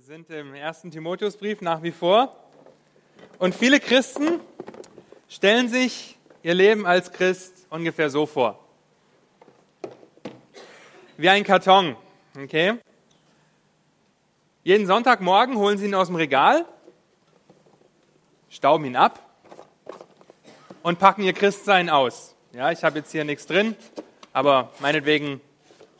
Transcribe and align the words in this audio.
Wir 0.00 0.06
sind 0.06 0.30
im 0.30 0.54
ersten 0.54 0.90
Timotheusbrief 0.90 1.60
nach 1.60 1.82
wie 1.82 1.90
vor. 1.90 2.34
Und 3.38 3.54
viele 3.54 3.80
Christen 3.80 4.40
stellen 5.28 5.68
sich 5.68 6.16
ihr 6.42 6.54
Leben 6.54 6.86
als 6.86 7.12
Christ 7.12 7.66
ungefähr 7.68 8.08
so 8.08 8.24
vor. 8.24 8.58
Wie 11.18 11.28
ein 11.28 11.44
Karton, 11.44 11.96
okay? 12.42 12.78
Jeden 14.64 14.86
Sonntagmorgen 14.86 15.58
holen 15.58 15.76
sie 15.76 15.84
ihn 15.84 15.94
aus 15.94 16.06
dem 16.06 16.16
Regal, 16.16 16.64
stauben 18.48 18.86
ihn 18.86 18.96
ab 18.96 19.20
und 20.82 20.98
packen 20.98 21.24
ihr 21.24 21.34
Christsein 21.34 21.90
aus. 21.90 22.34
Ja, 22.54 22.70
ich 22.70 22.82
habe 22.84 23.00
jetzt 23.00 23.12
hier 23.12 23.24
nichts 23.24 23.44
drin, 23.44 23.76
aber 24.32 24.72
meinetwegen, 24.78 25.42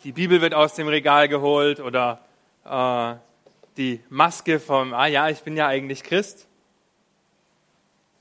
die 0.05 0.13
Bibel 0.13 0.41
wird 0.41 0.55
aus 0.55 0.75
dem 0.75 0.89
Regal 0.89 1.29
geholt 1.29 1.81
oder 1.81 2.25
äh, 2.65 3.30
die 3.77 4.01
Maske 4.09 4.61
vom, 4.61 4.93
ah 4.95 5.07
ja, 5.07 5.29
ich 5.29 5.43
bin 5.43 5.57
ja 5.57 5.67
eigentlich 5.67 6.03
Christ. 6.03 6.47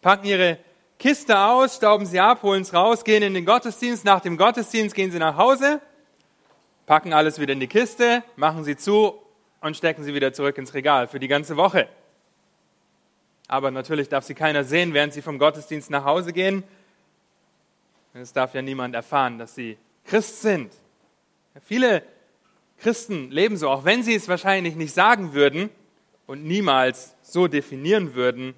Packen 0.01 0.25
ihre 0.25 0.57
Kiste 0.97 1.39
aus, 1.39 1.77
stauben 1.77 2.05
sie 2.05 2.19
ab, 2.19 2.43
holen 2.43 2.61
es 2.61 2.73
raus, 2.73 3.03
gehen 3.03 3.23
in 3.23 3.33
den 3.33 3.45
Gottesdienst. 3.45 4.05
Nach 4.05 4.19
dem 4.19 4.37
Gottesdienst 4.37 4.95
gehen 4.95 5.11
sie 5.11 5.19
nach 5.19 5.37
Hause, 5.37 5.81
packen 6.85 7.13
alles 7.13 7.39
wieder 7.39 7.53
in 7.53 7.59
die 7.59 7.67
Kiste, 7.67 8.23
machen 8.35 8.63
sie 8.63 8.75
zu 8.75 9.17
und 9.61 9.77
stecken 9.77 10.03
sie 10.03 10.13
wieder 10.13 10.33
zurück 10.33 10.57
ins 10.57 10.73
Regal 10.73 11.07
für 11.07 11.19
die 11.19 11.27
ganze 11.27 11.57
Woche. 11.57 11.87
Aber 13.47 13.71
natürlich 13.71 14.09
darf 14.09 14.25
sie 14.25 14.35
keiner 14.35 14.63
sehen, 14.63 14.93
während 14.93 15.13
sie 15.13 15.21
vom 15.21 15.39
Gottesdienst 15.39 15.89
nach 15.89 16.05
Hause 16.05 16.33
gehen. 16.33 16.63
Es 18.13 18.33
darf 18.33 18.53
ja 18.53 18.61
niemand 18.61 18.95
erfahren, 18.95 19.37
dass 19.37 19.55
sie 19.55 19.77
Christ 20.05 20.41
sind. 20.41 20.73
Viele 21.63 22.03
Christen 22.79 23.29
leben 23.29 23.57
so, 23.57 23.69
auch 23.69 23.85
wenn 23.85 24.03
sie 24.03 24.15
es 24.15 24.27
wahrscheinlich 24.27 24.75
nicht 24.75 24.93
sagen 24.93 25.33
würden 25.33 25.69
und 26.27 26.45
niemals 26.45 27.15
so 27.21 27.47
definieren 27.47 28.15
würden. 28.15 28.53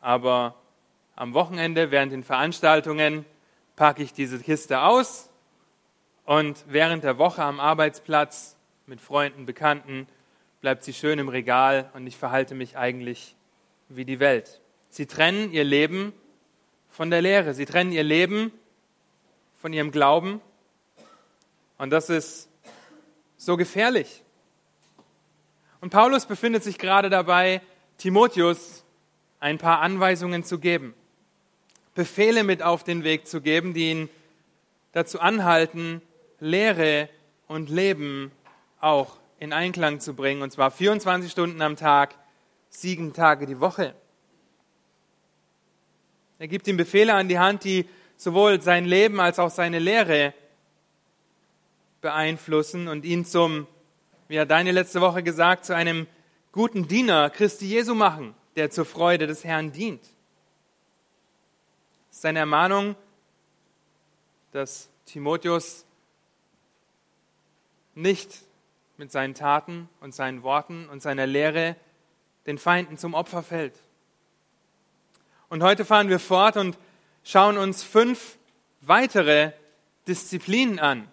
Aber 0.00 0.54
am 1.14 1.34
Wochenende 1.34 1.90
während 1.90 2.12
den 2.12 2.24
Veranstaltungen 2.24 3.24
packe 3.76 4.02
ich 4.02 4.12
diese 4.12 4.38
Kiste 4.38 4.80
aus 4.80 5.28
und 6.24 6.64
während 6.68 7.04
der 7.04 7.18
Woche 7.18 7.42
am 7.42 7.60
Arbeitsplatz 7.60 8.56
mit 8.86 9.00
Freunden, 9.00 9.44
Bekannten 9.44 10.06
bleibt 10.60 10.82
sie 10.82 10.94
schön 10.94 11.18
im 11.18 11.28
Regal 11.28 11.90
und 11.92 12.06
ich 12.06 12.16
verhalte 12.16 12.54
mich 12.54 12.78
eigentlich 12.78 13.36
wie 13.90 14.06
die 14.06 14.20
Welt. 14.20 14.60
Sie 14.88 15.06
trennen 15.06 15.52
ihr 15.52 15.64
Leben 15.64 16.14
von 16.88 17.10
der 17.10 17.20
Lehre. 17.20 17.52
Sie 17.52 17.66
trennen 17.66 17.92
ihr 17.92 18.04
Leben 18.04 18.52
von 19.60 19.72
ihrem 19.72 19.90
Glauben. 19.90 20.40
Und 21.76 21.90
das 21.90 22.08
ist 22.08 22.48
so 23.44 23.56
gefährlich? 23.56 24.22
Und 25.80 25.90
Paulus 25.90 26.26
befindet 26.26 26.64
sich 26.64 26.78
gerade 26.78 27.10
dabei, 27.10 27.60
Timotheus 27.98 28.84
ein 29.40 29.58
paar 29.58 29.80
Anweisungen 29.80 30.44
zu 30.44 30.58
geben, 30.58 30.94
Befehle 31.94 32.42
mit 32.42 32.62
auf 32.62 32.84
den 32.84 33.04
Weg 33.04 33.28
zu 33.28 33.40
geben, 33.40 33.74
die 33.74 33.90
ihn 33.90 34.08
dazu 34.92 35.20
anhalten, 35.20 36.00
Lehre 36.40 37.08
und 37.46 37.68
Leben 37.68 38.32
auch 38.80 39.18
in 39.38 39.52
Einklang 39.52 40.00
zu 40.00 40.14
bringen, 40.14 40.42
und 40.42 40.50
zwar 40.50 40.70
24 40.70 41.30
Stunden 41.30 41.60
am 41.60 41.76
Tag, 41.76 42.14
sieben 42.70 43.12
Tage 43.12 43.46
die 43.46 43.60
Woche. 43.60 43.94
Er 46.38 46.48
gibt 46.48 46.66
ihm 46.66 46.76
Befehle 46.76 47.14
an 47.14 47.28
die 47.28 47.38
Hand, 47.38 47.64
die 47.64 47.86
sowohl 48.16 48.60
sein 48.60 48.84
Leben 48.84 49.20
als 49.20 49.38
auch 49.38 49.50
seine 49.50 49.78
Lehre 49.78 50.32
beeinflussen 52.04 52.86
und 52.86 53.06
ihn 53.06 53.24
zum, 53.24 53.66
wie 54.28 54.36
er 54.36 54.44
deine 54.44 54.72
letzte 54.72 55.00
Woche 55.00 55.22
gesagt, 55.22 55.64
zu 55.64 55.74
einem 55.74 56.06
guten 56.52 56.86
Diener 56.86 57.30
Christi 57.30 57.66
Jesu 57.66 57.94
machen, 57.94 58.34
der 58.56 58.70
zur 58.70 58.84
Freude 58.84 59.26
des 59.26 59.42
Herrn 59.42 59.72
dient. 59.72 60.02
Seine 62.10 62.40
Ermahnung, 62.40 62.94
dass 64.52 64.90
Timotheus 65.06 65.86
nicht 67.94 68.42
mit 68.98 69.10
seinen 69.10 69.34
Taten 69.34 69.88
und 70.00 70.14
seinen 70.14 70.42
Worten 70.42 70.90
und 70.90 71.00
seiner 71.00 71.26
Lehre 71.26 71.74
den 72.46 72.58
Feinden 72.58 72.98
zum 72.98 73.14
Opfer 73.14 73.42
fällt. 73.42 73.74
Und 75.48 75.62
heute 75.62 75.86
fahren 75.86 76.10
wir 76.10 76.20
fort 76.20 76.58
und 76.58 76.76
schauen 77.24 77.56
uns 77.56 77.82
fünf 77.82 78.36
weitere 78.82 79.52
Disziplinen 80.06 80.78
an, 80.78 81.08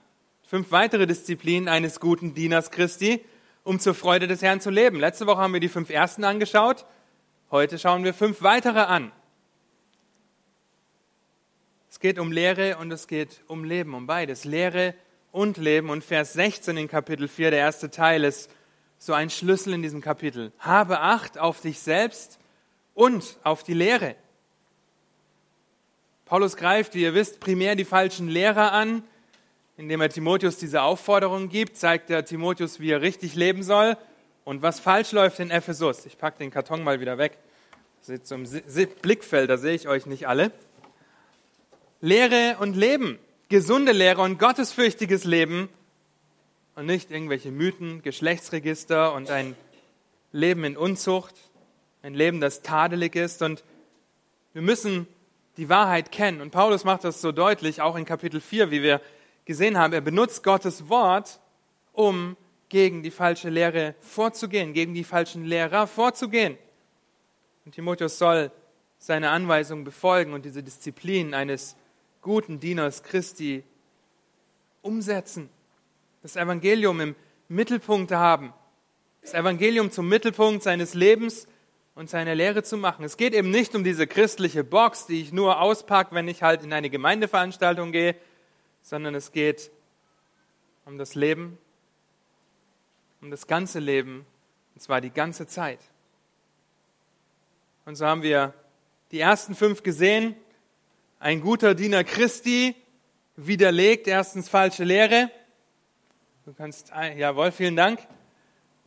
fünf 0.51 0.71
weitere 0.71 1.07
Disziplinen 1.07 1.69
eines 1.69 2.01
guten 2.01 2.33
Dieners 2.33 2.71
Christi, 2.71 3.23
um 3.63 3.79
zur 3.79 3.93
Freude 3.93 4.27
des 4.27 4.41
Herrn 4.41 4.59
zu 4.59 4.69
leben. 4.69 4.99
Letzte 4.99 5.25
Woche 5.25 5.39
haben 5.39 5.53
wir 5.53 5.61
die 5.61 5.69
fünf 5.69 5.89
ersten 5.89 6.25
angeschaut. 6.25 6.85
Heute 7.51 7.79
schauen 7.79 8.03
wir 8.03 8.13
fünf 8.13 8.41
weitere 8.41 8.79
an. 8.81 9.13
Es 11.89 12.01
geht 12.01 12.19
um 12.19 12.33
Lehre 12.33 12.75
und 12.79 12.91
es 12.91 13.07
geht 13.07 13.39
um 13.47 13.63
Leben, 13.63 13.93
um 13.93 14.07
beides. 14.07 14.43
Lehre 14.43 14.93
und 15.31 15.55
Leben. 15.55 15.89
Und 15.89 16.03
Vers 16.03 16.33
16 16.33 16.75
in 16.75 16.89
Kapitel 16.89 17.29
4, 17.29 17.51
der 17.51 17.59
erste 17.59 17.89
Teil, 17.89 18.25
ist 18.25 18.51
so 18.97 19.13
ein 19.13 19.29
Schlüssel 19.29 19.73
in 19.73 19.81
diesem 19.81 20.01
Kapitel. 20.01 20.51
Habe 20.59 20.99
Acht 20.99 21.37
auf 21.37 21.61
dich 21.61 21.79
selbst 21.79 22.39
und 22.93 23.39
auf 23.43 23.63
die 23.63 23.73
Lehre. 23.73 24.17
Paulus 26.25 26.57
greift, 26.57 26.93
wie 26.93 27.03
ihr 27.03 27.13
wisst, 27.13 27.39
primär 27.39 27.77
die 27.77 27.85
falschen 27.85 28.27
Lehrer 28.27 28.73
an, 28.73 29.03
indem 29.77 30.01
er 30.01 30.09
Timotheus 30.09 30.57
diese 30.57 30.81
Aufforderung 30.81 31.49
gibt, 31.49 31.77
zeigt 31.77 32.09
er 32.09 32.25
Timotheus, 32.25 32.79
wie 32.79 32.91
er 32.91 33.01
richtig 33.01 33.35
leben 33.35 33.63
soll 33.63 33.97
und 34.43 34.61
was 34.61 34.79
falsch 34.79 35.11
läuft 35.11 35.39
in 35.39 35.51
Ephesus. 35.51 36.05
Ich 36.05 36.17
packe 36.17 36.39
den 36.39 36.51
Karton 36.51 36.83
mal 36.83 36.99
wieder 36.99 37.17
weg. 37.17 37.37
Zum 38.23 38.45
Blickfeld, 39.01 39.49
da 39.49 39.57
sehe 39.57 39.75
ich 39.75 39.87
euch 39.87 40.05
nicht 40.05 40.27
alle. 40.27 40.51
Lehre 41.99 42.57
und 42.59 42.75
Leben, 42.75 43.19
gesunde 43.49 43.91
Lehre 43.91 44.21
und 44.21 44.39
gottesfürchtiges 44.39 45.23
Leben 45.23 45.69
und 46.75 46.87
nicht 46.87 47.11
irgendwelche 47.11 47.51
Mythen, 47.51 48.01
Geschlechtsregister 48.01 49.13
und 49.13 49.29
ein 49.29 49.55
Leben 50.31 50.63
in 50.63 50.77
Unzucht, 50.77 51.35
ein 52.01 52.15
Leben, 52.15 52.41
das 52.41 52.63
tadelig 52.63 53.15
ist. 53.15 53.43
Und 53.43 53.63
wir 54.53 54.63
müssen 54.63 55.07
die 55.57 55.69
Wahrheit 55.69 56.11
kennen. 56.11 56.41
Und 56.41 56.49
Paulus 56.49 56.85
macht 56.85 57.03
das 57.03 57.21
so 57.21 57.31
deutlich, 57.31 57.81
auch 57.81 57.95
in 57.95 58.05
Kapitel 58.05 58.41
4, 58.41 58.71
wie 58.71 58.81
wir 58.81 58.99
gesehen 59.45 59.77
haben, 59.77 59.93
er 59.93 60.01
benutzt 60.01 60.43
Gottes 60.43 60.89
Wort, 60.89 61.39
um 61.93 62.37
gegen 62.69 63.03
die 63.03 63.11
falsche 63.11 63.49
Lehre 63.49 63.95
vorzugehen, 63.99 64.73
gegen 64.73 64.93
die 64.93 65.03
falschen 65.03 65.43
Lehrer 65.45 65.87
vorzugehen. 65.87 66.57
Und 67.65 67.75
Timotheus 67.75 68.17
soll 68.17 68.51
seine 68.97 69.31
Anweisungen 69.31 69.83
befolgen 69.83 70.33
und 70.33 70.45
diese 70.45 70.63
Disziplin 70.63 71.33
eines 71.33 71.75
guten 72.21 72.59
Dieners 72.59 73.03
Christi 73.03 73.63
umsetzen. 74.81 75.49
Das 76.21 76.35
Evangelium 76.35 77.01
im 77.01 77.15
Mittelpunkt 77.49 78.11
haben. 78.11 78.53
Das 79.21 79.33
Evangelium 79.33 79.91
zum 79.91 80.07
Mittelpunkt 80.07 80.63
seines 80.63 80.93
Lebens 80.93 81.47
und 81.95 82.09
seiner 82.09 82.35
Lehre 82.35 82.63
zu 82.63 82.77
machen. 82.77 83.03
Es 83.03 83.17
geht 83.17 83.33
eben 83.33 83.51
nicht 83.51 83.75
um 83.75 83.83
diese 83.83 84.07
christliche 84.07 84.63
Box, 84.63 85.07
die 85.07 85.21
ich 85.21 85.33
nur 85.33 85.59
auspacke, 85.59 86.15
wenn 86.15 86.27
ich 86.27 86.41
halt 86.41 86.63
in 86.63 86.71
eine 86.71 86.89
Gemeindeveranstaltung 86.89 87.91
gehe, 87.91 88.15
sondern 88.81 89.15
es 89.15 89.31
geht 89.31 89.71
um 90.85 90.97
das 90.97 91.15
Leben, 91.15 91.57
um 93.21 93.31
das 93.31 93.47
ganze 93.47 93.79
Leben, 93.79 94.25
und 94.73 94.81
zwar 94.81 95.01
die 95.01 95.11
ganze 95.11 95.47
Zeit. 95.47 95.79
Und 97.85 97.95
so 97.95 98.05
haben 98.05 98.23
wir 98.23 98.53
die 99.11 99.19
ersten 99.19 99.55
fünf 99.55 99.83
gesehen. 99.83 100.35
Ein 101.19 101.41
guter 101.41 101.75
Diener 101.75 102.03
Christi 102.03 102.75
widerlegt 103.35 104.07
erstens 104.07 104.49
falsche 104.49 104.83
Lehre. 104.83 105.29
Du 106.45 106.53
kannst, 106.53 106.91
ah, 106.93 107.07
jawohl, 107.07 107.51
vielen 107.51 107.75
Dank. 107.75 107.99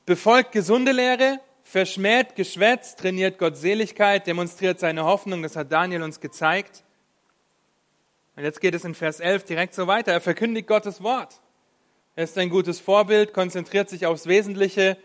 Befolgt 0.06 0.52
gesunde 0.52 0.92
Lehre, 0.92 1.40
verschmäht 1.62 2.34
Geschwätz, 2.36 2.96
trainiert 2.96 3.38
Gottseligkeit, 3.38 4.26
demonstriert 4.26 4.80
seine 4.80 5.04
Hoffnung, 5.04 5.42
das 5.42 5.56
hat 5.56 5.72
Daniel 5.72 6.02
uns 6.02 6.20
gezeigt. 6.20 6.84
Und 8.36 8.42
jetzt 8.42 8.60
geht 8.60 8.74
es 8.74 8.84
in 8.84 8.94
Vers 8.94 9.20
11 9.20 9.44
direkt 9.44 9.74
so 9.74 9.86
weiter. 9.86 10.12
Er 10.12 10.20
verkündigt 10.20 10.66
Gottes 10.66 11.02
Wort. 11.02 11.40
Er 12.16 12.24
ist 12.24 12.38
ein 12.38 12.50
gutes 12.50 12.80
Vorbild, 12.80 13.32
konzentriert 13.32 13.88
sich 13.88 14.06
aufs 14.06 14.26
Wesentliche, 14.26 14.96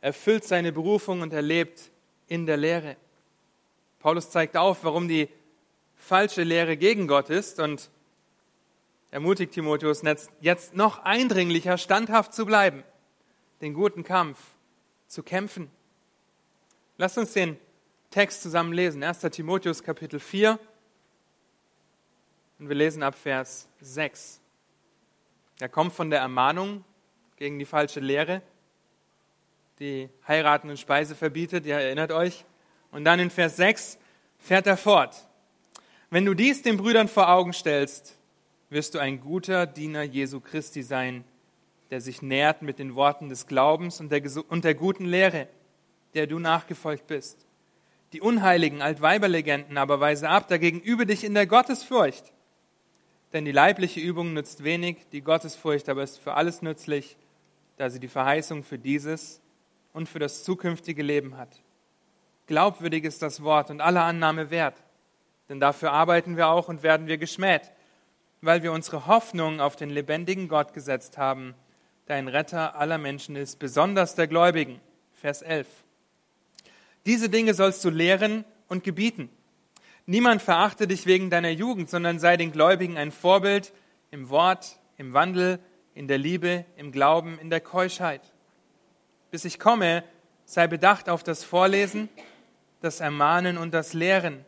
erfüllt 0.00 0.44
seine 0.44 0.72
Berufung 0.72 1.20
und 1.20 1.32
er 1.32 1.42
lebt 1.42 1.90
in 2.28 2.46
der 2.46 2.56
Lehre. 2.56 2.96
Paulus 4.00 4.30
zeigt 4.30 4.56
auf, 4.56 4.84
warum 4.84 5.08
die 5.08 5.28
falsche 5.96 6.42
Lehre 6.42 6.76
gegen 6.76 7.06
Gott 7.06 7.30
ist 7.30 7.60
und 7.60 7.90
ermutigt 9.10 9.52
Timotheus 9.52 10.02
jetzt 10.40 10.74
noch 10.74 10.98
eindringlicher 11.04 11.78
standhaft 11.78 12.34
zu 12.34 12.44
bleiben, 12.44 12.82
den 13.60 13.74
guten 13.74 14.02
Kampf 14.02 14.38
zu 15.06 15.22
kämpfen. 15.22 15.70
Lasst 16.98 17.18
uns 17.18 17.32
den 17.32 17.58
Text 18.10 18.42
zusammen 18.42 18.72
lesen. 18.72 19.02
1. 19.02 19.20
Timotheus 19.30 19.82
Kapitel 19.82 20.18
4, 20.18 20.58
und 22.62 22.68
wir 22.68 22.76
lesen 22.76 23.02
ab 23.02 23.16
Vers 23.16 23.66
6. 23.80 24.40
Er 25.58 25.68
kommt 25.68 25.92
von 25.92 26.10
der 26.10 26.20
Ermahnung 26.20 26.84
gegen 27.34 27.58
die 27.58 27.64
falsche 27.64 27.98
Lehre, 27.98 28.40
die 29.80 30.08
Heiraten 30.28 30.70
und 30.70 30.78
Speise 30.78 31.16
verbietet, 31.16 31.66
ihr 31.66 31.74
erinnert 31.74 32.12
euch. 32.12 32.44
Und 32.92 33.04
dann 33.04 33.18
in 33.18 33.30
Vers 33.30 33.56
6 33.56 33.98
fährt 34.38 34.68
er 34.68 34.76
fort. 34.76 35.26
Wenn 36.08 36.24
du 36.24 36.34
dies 36.34 36.62
den 36.62 36.76
Brüdern 36.76 37.08
vor 37.08 37.30
Augen 37.30 37.52
stellst, 37.52 38.16
wirst 38.70 38.94
du 38.94 39.00
ein 39.00 39.18
guter 39.18 39.66
Diener 39.66 40.04
Jesu 40.04 40.38
Christi 40.38 40.84
sein, 40.84 41.24
der 41.90 42.00
sich 42.00 42.22
nährt 42.22 42.62
mit 42.62 42.78
den 42.78 42.94
Worten 42.94 43.28
des 43.28 43.48
Glaubens 43.48 43.98
und 43.98 44.12
der, 44.12 44.22
und 44.48 44.62
der 44.62 44.76
guten 44.76 45.06
Lehre, 45.06 45.48
der 46.14 46.28
du 46.28 46.38
nachgefolgt 46.38 47.08
bist. 47.08 47.44
Die 48.12 48.20
unheiligen 48.20 48.82
Altweiberlegenden 48.82 49.78
aber 49.78 49.98
weise 49.98 50.28
ab, 50.28 50.46
dagegen 50.46 50.78
übe 50.78 51.06
dich 51.06 51.24
in 51.24 51.34
der 51.34 51.48
Gottesfurcht. 51.48 52.31
Denn 53.32 53.44
die 53.44 53.52
leibliche 53.52 54.00
Übung 54.00 54.34
nützt 54.34 54.62
wenig, 54.62 54.98
die 55.10 55.22
Gottesfurcht 55.22 55.88
aber 55.88 56.02
ist 56.02 56.18
für 56.18 56.34
alles 56.34 56.60
nützlich, 56.62 57.16
da 57.76 57.88
sie 57.88 58.00
die 58.00 58.08
Verheißung 58.08 58.62
für 58.62 58.78
dieses 58.78 59.40
und 59.92 60.08
für 60.08 60.18
das 60.18 60.44
zukünftige 60.44 61.02
Leben 61.02 61.36
hat. 61.36 61.62
Glaubwürdig 62.46 63.04
ist 63.04 63.22
das 63.22 63.42
Wort 63.42 63.70
und 63.70 63.80
alle 63.80 64.02
Annahme 64.02 64.50
wert, 64.50 64.82
denn 65.48 65.60
dafür 65.60 65.92
arbeiten 65.92 66.36
wir 66.36 66.48
auch 66.48 66.68
und 66.68 66.82
werden 66.82 67.06
wir 67.06 67.18
geschmäht, 67.18 67.72
weil 68.40 68.62
wir 68.62 68.72
unsere 68.72 69.06
Hoffnung 69.06 69.60
auf 69.60 69.76
den 69.76 69.90
lebendigen 69.90 70.48
Gott 70.48 70.74
gesetzt 70.74 71.16
haben, 71.16 71.54
der 72.08 72.16
ein 72.16 72.28
Retter 72.28 72.76
aller 72.76 72.98
Menschen 72.98 73.36
ist, 73.36 73.58
besonders 73.58 74.14
der 74.14 74.26
Gläubigen. 74.26 74.80
Vers 75.14 75.40
11. 75.42 75.66
Diese 77.06 77.28
Dinge 77.28 77.54
sollst 77.54 77.84
du 77.84 77.90
lehren 77.90 78.44
und 78.68 78.84
gebieten. 78.84 79.30
Niemand 80.06 80.42
verachte 80.42 80.86
dich 80.86 81.06
wegen 81.06 81.30
deiner 81.30 81.50
Jugend, 81.50 81.88
sondern 81.88 82.18
sei 82.18 82.36
den 82.36 82.52
Gläubigen 82.52 82.96
ein 82.96 83.12
Vorbild 83.12 83.72
im 84.10 84.28
Wort, 84.30 84.78
im 84.96 85.12
Wandel, 85.12 85.60
in 85.94 86.08
der 86.08 86.18
Liebe, 86.18 86.64
im 86.76 86.90
Glauben, 86.90 87.38
in 87.38 87.50
der 87.50 87.60
Keuschheit. 87.60 88.20
Bis 89.30 89.44
ich 89.44 89.58
komme, 89.58 90.02
sei 90.44 90.66
bedacht 90.66 91.08
auf 91.08 91.22
das 91.22 91.44
Vorlesen, 91.44 92.08
das 92.80 93.00
Ermahnen 93.00 93.58
und 93.58 93.72
das 93.72 93.92
Lehren. 93.92 94.44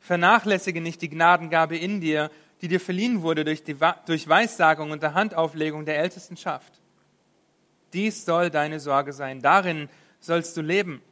Vernachlässige 0.00 0.80
nicht 0.80 1.02
die 1.02 1.08
Gnadengabe 1.08 1.76
in 1.76 2.00
dir, 2.00 2.30
die 2.60 2.68
dir 2.68 2.80
verliehen 2.80 3.22
wurde 3.22 3.44
durch, 3.44 3.64
die, 3.64 3.76
durch 4.06 4.28
Weissagung 4.28 4.90
und 4.90 5.02
der 5.02 5.14
Handauflegung 5.14 5.86
der 5.86 5.98
Ältestenschaft. 5.98 6.80
Dies 7.92 8.24
soll 8.24 8.50
deine 8.50 8.80
Sorge 8.80 9.12
sein. 9.12 9.40
Darin 9.40 9.88
sollst 10.20 10.56
du 10.56 10.60
leben, 10.60 11.02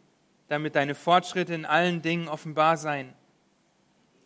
damit 0.49 0.77
deine 0.77 0.95
Fortschritte 0.95 1.55
in 1.55 1.65
allen 1.65 2.03
Dingen 2.03 2.29
offenbar 2.29 2.77
seien. 2.77 3.13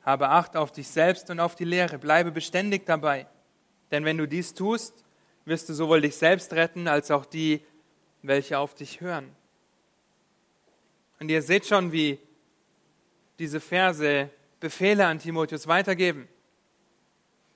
Habe 0.04 0.28
Acht 0.28 0.56
auf 0.56 0.72
dich 0.72 0.88
selbst 0.88 1.30
und 1.30 1.40
auf 1.40 1.54
die 1.54 1.64
Lehre. 1.64 1.98
Bleibe 1.98 2.32
beständig 2.32 2.86
dabei. 2.86 3.26
Denn 3.90 4.04
wenn 4.04 4.18
du 4.18 4.26
dies 4.26 4.54
tust, 4.54 5.04
wirst 5.44 5.68
du 5.68 5.74
sowohl 5.74 6.00
dich 6.00 6.16
selbst 6.16 6.52
retten, 6.52 6.88
als 6.88 7.10
auch 7.10 7.24
die, 7.24 7.64
welche 8.22 8.58
auf 8.58 8.74
dich 8.74 9.00
hören. 9.00 9.34
Und 11.20 11.28
ihr 11.28 11.42
seht 11.42 11.66
schon, 11.66 11.92
wie 11.92 12.18
diese 13.38 13.60
Verse 13.60 14.30
Befehle 14.60 15.06
an 15.06 15.18
Timotheus 15.18 15.66
weitergeben, 15.66 16.28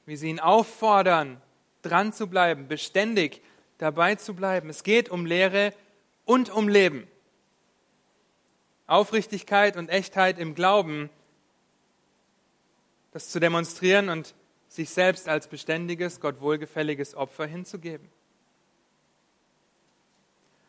wie 0.07 0.17
sie 0.17 0.29
ihn 0.29 0.41
auffordern, 0.41 1.41
dran 1.83 2.13
zu 2.13 2.27
bleiben, 2.27 2.69
beständig 2.69 3.43
dabei 3.79 4.17
zu 4.17 4.35
bleiben. 4.35 4.69
Es 4.69 4.83
geht 4.83 5.09
um 5.09 5.27
Lehre 5.27 5.73
und 6.25 6.51
um 6.51 6.69
Leben. 6.69 7.07
Aufrichtigkeit 8.87 9.77
und 9.77 9.89
Echtheit 9.89 10.39
im 10.39 10.55
Glauben, 10.55 11.11
das 13.17 13.31
zu 13.31 13.41
demonstrieren 13.41 14.11
und 14.11 14.35
sich 14.69 14.91
selbst 14.91 15.27
als 15.27 15.49
beständiges, 15.49 16.21
Gott 16.21 16.43
wohlgefälliges 16.43 17.15
Opfer 17.15 17.47
hinzugeben. 17.47 18.11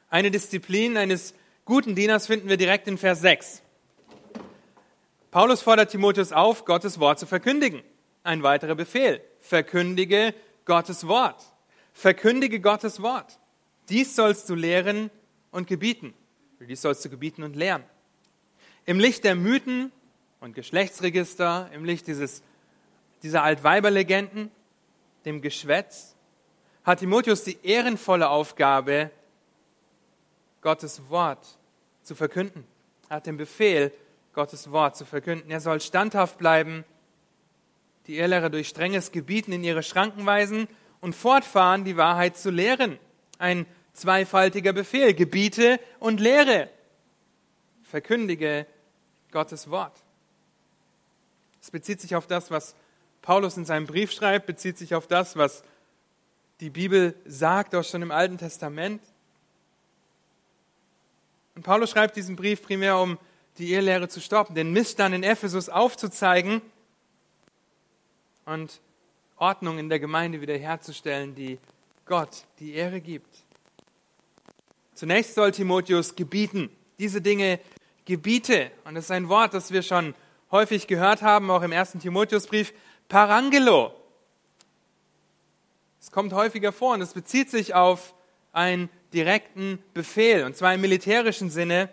Eine 0.09 0.31
Disziplin 0.31 0.95
eines 0.95 1.33
guten 1.65 1.94
Dieners 1.94 2.25
finden 2.25 2.47
wir 2.47 2.55
direkt 2.55 2.88
in 2.88 2.97
Vers 2.97 3.19
6. 3.19 3.63
Paulus 5.29 5.61
fordert 5.61 5.91
Timotheus 5.91 6.31
auf, 6.31 6.63
Gottes 6.63 7.01
Wort 7.01 7.19
zu 7.19 7.25
verkündigen. 7.25 7.83
Ein 8.23 8.44
weiterer 8.44 8.75
Befehl. 8.75 9.19
Verkündige 9.41 10.33
Gottes 10.63 11.05
Wort. 11.05 11.43
Verkündige 11.91 12.61
Gottes 12.61 13.01
Wort. 13.01 13.39
Dies 13.89 14.15
sollst 14.15 14.50
du 14.50 14.55
lehren 14.55 15.11
und 15.51 15.67
gebieten. 15.67 16.13
Dies 16.61 16.81
sollst 16.81 17.03
du 17.03 17.09
gebieten 17.09 17.43
und 17.43 17.57
lehren. 17.57 17.83
Im 18.85 19.01
Licht 19.01 19.25
der 19.25 19.35
Mythen 19.35 19.91
und 20.39 20.54
Geschlechtsregister, 20.54 21.69
im 21.74 21.86
Licht 21.86 22.07
dieses, 22.07 22.44
dieser 23.24 23.44
Altweiberlegenden, 23.44 24.51
dem 25.25 25.42
Geschwätz, 25.42 26.16
hat 26.84 27.00
Timotheus 27.00 27.44
die 27.44 27.57
ehrenvolle 27.63 28.30
Aufgabe, 28.30 29.12
Gottes 30.62 31.10
Wort 31.10 31.45
zu 32.04 32.16
verkünden. 32.16 32.66
Er 33.10 33.18
hat 33.18 33.25
den 33.25 33.38
Befehl, 33.38 33.92
Gottes 34.34 34.72
Wort 34.72 34.95
zu 34.95 35.06
verkünden. 35.06 35.50
Er 35.51 35.60
soll 35.60 35.81
standhaft 35.81 36.38
bleiben, 36.38 36.84
die 38.07 38.18
Irrlehrer 38.18 38.50
durch 38.50 38.68
strenges 38.68 39.12
Gebieten 39.12 39.51
in 39.51 39.63
ihre 39.63 39.84
Schranken 39.84 40.25
weisen 40.25 40.68
und 41.01 41.13
fortfahren, 41.13 41.84
die 41.84 41.98
Wahrheit 41.98 42.38
zu 42.38 42.50
lehren. 42.50 43.00
Ein 43.38 43.66
zweifaltiger 43.94 44.74
Befehl. 44.74 45.13
Gebiete 45.13 45.80
und 46.00 46.19
lehre. 46.19 46.69
Verkündige 47.84 48.66
Gottes 49.31 49.69
Wort. 49.69 50.04
Es 51.67 51.71
bezieht 51.71 51.99
sich 51.99 52.15
auf 52.15 52.27
das, 52.27 52.49
was 52.49 52.75
Paulus 53.21 53.57
in 53.57 53.65
seinem 53.65 53.87
Brief 53.87 54.13
schreibt, 54.13 54.45
bezieht 54.45 54.77
sich 54.77 54.95
auf 54.95 55.05
das, 55.05 55.35
was 55.35 55.63
die 56.61 56.69
Bibel 56.69 57.13
sagt, 57.25 57.75
auch 57.75 57.83
schon 57.83 58.01
im 58.01 58.09
Alten 58.09 58.37
Testament. 58.37 59.01
Und 61.55 61.63
Paulus 61.63 61.89
schreibt 61.89 62.15
diesen 62.15 62.37
Brief 62.37 62.61
primär, 62.61 62.97
um 62.97 63.17
die 63.57 63.73
Irrlehre 63.73 64.07
zu 64.07 64.21
stoppen, 64.21 64.55
den 64.55 64.71
Missstand 64.71 65.13
in 65.13 65.23
Ephesus 65.23 65.67
aufzuzeigen 65.67 66.61
und 68.45 68.79
Ordnung 69.35 69.77
in 69.77 69.89
der 69.89 69.99
Gemeinde 69.99 70.39
wiederherzustellen, 70.39 71.35
die 71.35 71.59
Gott 72.05 72.45
die 72.59 72.75
Ehre 72.75 73.01
gibt. 73.01 73.43
Zunächst 74.93 75.35
soll 75.35 75.51
Timotheus 75.51 76.15
gebieten, 76.15 76.69
diese 76.97 77.19
Dinge 77.19 77.59
gebiete, 78.05 78.71
und 78.85 78.95
das 78.95 79.03
ist 79.03 79.11
ein 79.11 79.27
Wort, 79.27 79.53
das 79.53 79.71
wir 79.73 79.81
schon 79.81 80.15
häufig 80.51 80.88
gehört 80.88 81.21
haben, 81.21 81.51
auch 81.51 81.61
im 81.61 81.71
ersten 81.71 81.99
Timotheusbrief, 81.99 82.73
Parangelo. 83.09 83.94
Es 85.99 86.11
kommt 86.11 86.33
häufiger 86.33 86.71
vor 86.71 86.94
und 86.94 87.01
es 87.01 87.13
bezieht 87.13 87.49
sich 87.49 87.73
auf 87.73 88.13
einen 88.53 88.89
direkten 89.13 89.83
Befehl, 89.94 90.44
und 90.44 90.55
zwar 90.55 90.73
im 90.73 90.81
militärischen 90.81 91.49
Sinne, 91.49 91.89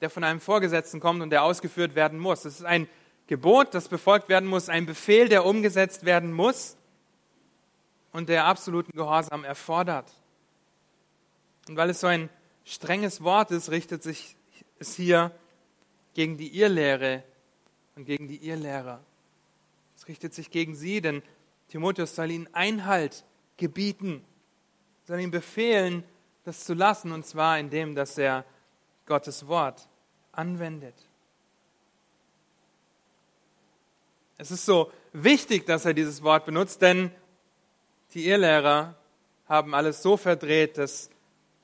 der 0.00 0.10
von 0.10 0.24
einem 0.24 0.40
Vorgesetzten 0.40 1.00
kommt 1.00 1.22
und 1.22 1.30
der 1.30 1.42
ausgeführt 1.42 1.94
werden 1.94 2.18
muss. 2.18 2.44
Es 2.44 2.60
ist 2.60 2.66
ein 2.66 2.88
Gebot, 3.26 3.74
das 3.74 3.88
befolgt 3.88 4.28
werden 4.28 4.48
muss, 4.48 4.68
ein 4.68 4.86
Befehl, 4.86 5.28
der 5.28 5.44
umgesetzt 5.44 6.04
werden 6.04 6.32
muss 6.32 6.76
und 8.12 8.28
der 8.28 8.44
absoluten 8.44 8.92
Gehorsam 8.92 9.44
erfordert. 9.44 10.12
Und 11.68 11.76
weil 11.76 11.90
es 11.90 12.00
so 12.00 12.06
ein 12.06 12.28
strenges 12.64 13.22
Wort 13.22 13.50
ist, 13.50 13.70
richtet 13.70 14.02
sich 14.02 14.36
es 14.78 14.94
hier 14.94 15.32
gegen 16.14 16.36
die 16.36 16.56
Irrlehre 16.58 17.24
und 17.96 18.04
gegen 18.04 18.28
die 18.28 18.46
Irrlehrer. 18.46 19.02
Es 19.96 20.06
richtet 20.06 20.34
sich 20.34 20.50
gegen 20.50 20.76
sie, 20.76 21.00
denn 21.00 21.22
Timotheus 21.68 22.14
soll 22.14 22.30
ihnen 22.30 22.48
Einhalt 22.54 23.24
gebieten, 23.56 24.22
soll 25.04 25.20
ihnen 25.20 25.30
befehlen, 25.30 26.04
das 26.44 26.64
zu 26.64 26.74
lassen, 26.74 27.10
und 27.10 27.26
zwar 27.26 27.58
indem, 27.58 27.94
dass 27.94 28.18
er 28.18 28.44
Gottes 29.06 29.48
Wort 29.48 29.88
anwendet. 30.30 30.94
Es 34.38 34.50
ist 34.50 34.66
so 34.66 34.92
wichtig, 35.12 35.64
dass 35.64 35.86
er 35.86 35.94
dieses 35.94 36.22
Wort 36.22 36.44
benutzt, 36.44 36.82
denn 36.82 37.10
die 38.12 38.28
Irrlehrer 38.28 38.94
haben 39.48 39.74
alles 39.74 40.02
so 40.02 40.18
verdreht, 40.18 40.76
dass 40.76 41.08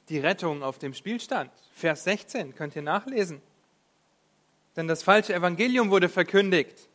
die 0.09 0.19
Rettung 0.19 0.63
auf 0.63 0.79
dem 0.79 0.95
Spiel 0.95 1.21
stand. 1.21 1.51
Vers 1.75 2.05
16 2.05 2.55
könnt 2.55 2.75
ihr 2.75 2.83
nachlesen. 2.83 3.43
Denn 4.77 4.89
das 4.89 5.03
falsche 5.03 5.35
Evangelium 5.35 5.91
wurde 5.91 6.09
verkündigt. 6.09 6.89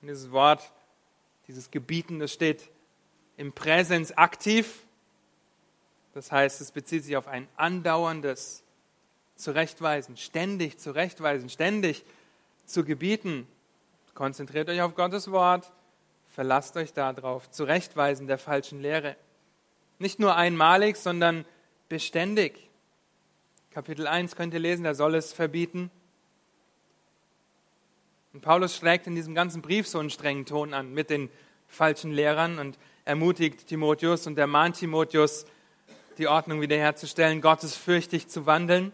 Und 0.00 0.08
dieses 0.08 0.30
Wort, 0.30 0.72
dieses 1.48 1.70
Gebieten, 1.70 2.18
das 2.20 2.32
steht 2.32 2.70
im 3.36 3.52
Präsens 3.52 4.12
aktiv. 4.12 4.84
Das 6.14 6.30
heißt, 6.30 6.60
es 6.60 6.70
bezieht 6.70 7.04
sich 7.04 7.16
auf 7.16 7.26
ein 7.26 7.48
andauerndes 7.56 8.62
Zurechtweisen, 9.36 10.16
ständig 10.16 10.78
zurechtweisen, 10.78 11.48
ständig 11.48 12.04
zu 12.66 12.84
gebieten. 12.84 13.48
Konzentriert 14.14 14.68
euch 14.68 14.82
auf 14.82 14.94
Gottes 14.94 15.30
Wort, 15.30 15.72
verlasst 16.28 16.76
euch 16.76 16.92
darauf, 16.92 17.50
zurechtweisen 17.50 18.26
der 18.26 18.38
falschen 18.38 18.80
Lehre. 18.80 19.16
Nicht 19.98 20.18
nur 20.18 20.36
einmalig, 20.36 20.96
sondern 20.96 21.44
beständig. 21.88 22.69
Kapitel 23.72 24.08
1 24.08 24.34
könnt 24.34 24.52
ihr 24.52 24.58
lesen, 24.58 24.84
er 24.84 24.96
soll 24.96 25.14
es 25.14 25.32
verbieten. 25.32 25.92
Und 28.32 28.40
Paulus 28.40 28.74
schlägt 28.74 29.06
in 29.06 29.14
diesem 29.14 29.32
ganzen 29.32 29.62
Brief 29.62 29.86
so 29.86 30.00
einen 30.00 30.10
strengen 30.10 30.44
Ton 30.44 30.74
an 30.74 30.92
mit 30.92 31.08
den 31.08 31.30
falschen 31.68 32.10
Lehrern 32.10 32.58
und 32.58 32.78
ermutigt 33.04 33.68
Timotheus 33.68 34.26
und 34.26 34.36
ermahnt 34.38 34.76
Timotheus, 34.76 35.46
die 36.18 36.26
Ordnung 36.26 36.60
wiederherzustellen, 36.60 37.40
gottesfürchtig 37.40 38.26
zu 38.26 38.44
wandeln. 38.44 38.92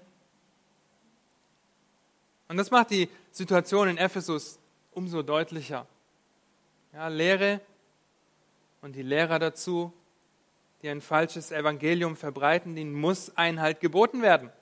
Und 2.48 2.58
das 2.58 2.70
macht 2.70 2.90
die 2.90 3.08
Situation 3.30 3.88
in 3.88 3.96
Ephesus 3.96 4.58
umso 4.92 5.22
deutlicher. 5.22 5.86
Ja, 6.92 7.08
Lehre 7.08 7.62
und 8.82 8.94
die 8.94 9.02
Lehrer 9.02 9.38
dazu, 9.38 9.90
die 10.82 10.90
ein 10.90 11.00
falsches 11.00 11.50
Evangelium 11.50 12.14
verbreiten, 12.14 12.76
ihnen 12.76 12.92
muss 12.92 13.34
Einhalt 13.38 13.80
geboten 13.80 14.20
werden. 14.20 14.52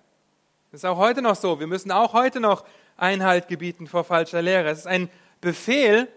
Das 0.75 0.81
ist 0.81 0.87
auch 0.87 0.99
heute 0.99 1.23
noch 1.23 1.37
so. 1.37 1.61
Wir 1.61 1.69
müssen 1.69 1.93
auch 1.93 2.15
heute 2.15 2.41
noch 2.41 2.65
Einhalt 2.97 3.47
gebieten 3.47 3.87
vor 3.87 4.03
falscher 4.03 4.43
Lehre. 4.43 4.71
Es 4.71 4.81
ist 4.81 4.87
ein 4.89 5.09
Befehl, 5.41 6.09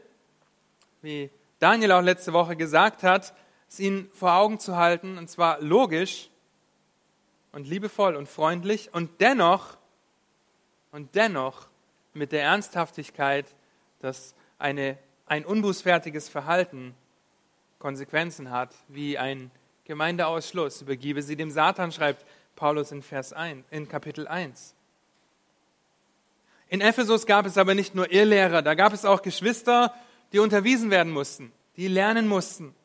wie 1.04 1.30
Daniel 1.60 1.92
auch 1.92 2.02
letzte 2.02 2.34
Woche 2.34 2.56
gesagt 2.56 3.04
hat, 3.04 3.36
es 3.70 3.80
ihnen 3.80 4.10
vor 4.14 4.34
Augen 4.34 4.58
zu 4.58 4.76
halten, 4.76 5.20
und 5.20 5.30
zwar 5.30 5.62
logisch 5.62 6.32
und 7.52 7.68
liebevoll 7.68 8.16
und 8.16 8.28
freundlich 8.28 8.92
und 8.96 9.22
dennoch, 9.22 9.78
und 10.92 11.14
dennoch 11.14 11.68
mit 12.16 12.32
der 12.32 12.42
Ernsthaftigkeit, 12.42 13.46
dass 14.00 14.34
eine, 14.58 14.98
ein 15.28 15.46
unbußfertiges 15.46 16.30
Verhalten 16.30 16.96
Konsequenzen 17.78 18.50
hat, 18.50 18.74
wie 18.88 19.20
ein 19.20 19.52
Gemeindeausschluss. 19.86 20.82
Übergebe 20.82 21.22
sie 21.22 21.36
dem 21.36 21.52
Satan, 21.52 21.92
schreibt 21.92 22.26
Paulus 22.58 22.92
in, 22.92 23.02
Vers 23.02 23.32
1, 23.32 23.66
in 23.70 23.88
Kapitel 23.88 24.28
1. 24.28 24.76
In 26.68 26.82
Ephesus 26.82 27.26
gab 27.26 27.46
es 27.46 27.58
aber 27.58 27.76
nicht 27.76 27.96
nur 27.96 28.12
Irrlehrer, 28.12 28.62
da 28.62 28.74
gab 28.74 28.92
es 28.92 29.06
auch 29.06 29.22
Geschwister, 29.22 29.94
die 30.34 30.40
unterwiesen 30.40 30.92
werden 30.92 31.14
mussten, 31.14 31.54
die 31.78 31.88
lernen 31.88 32.28
mussten. 32.28 32.76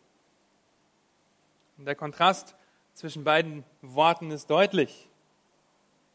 Und 1.79 1.87
der 1.87 1.97
Kontrast 1.97 2.55
zwischen 2.93 3.25
beiden 3.25 3.65
Worten 3.81 4.31
ist 4.31 4.49
deutlich. 4.51 5.09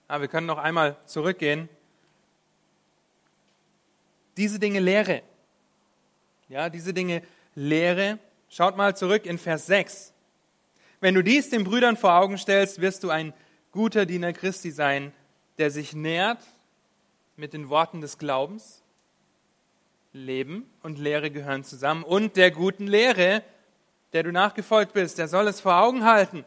Aber 0.08 0.22
wir 0.22 0.28
können 0.30 0.48
noch 0.48 0.60
einmal 0.60 0.96
zurückgehen. 1.06 1.68
Diese 4.38 4.60
Dinge 4.60 4.80
lehre. 4.80 5.24
Ja, 6.48 6.70
diese 6.70 6.94
Dinge 6.94 7.24
lehre. 7.56 8.20
Schaut 8.50 8.78
mal 8.78 8.96
zurück 8.96 9.26
in 9.26 9.40
Vers 9.40 9.66
6. 9.66 10.14
Wenn 11.02 11.16
du 11.16 11.24
dies 11.24 11.50
den 11.50 11.64
Brüdern 11.64 11.98
vor 11.98 12.14
Augen 12.14 12.38
stellst, 12.38 12.80
wirst 12.80 13.04
du 13.04 13.10
ein 13.10 13.34
guter 13.72 14.06
Diener 14.06 14.34
Christi 14.34 14.72
sein, 14.72 15.14
der 15.58 15.72
sich 15.72 15.94
nährt 15.94 16.40
mit 17.36 17.54
den 17.54 17.70
Worten 17.70 18.02
des 18.02 18.18
Glaubens. 18.18 18.84
Leben 20.14 20.68
und 20.82 20.98
Lehre 20.98 21.30
gehören 21.30 21.64
zusammen 21.64 22.04
und 22.04 22.38
der 22.38 22.50
guten 22.52 22.88
Lehre, 22.88 23.44
der 24.14 24.24
du 24.24 24.32
nachgefolgt 24.32 24.94
bist, 24.94 25.18
der 25.18 25.28
soll 25.28 25.48
es 25.48 25.62
vor 25.62 25.76
Augen 25.76 26.06
halten. 26.06 26.44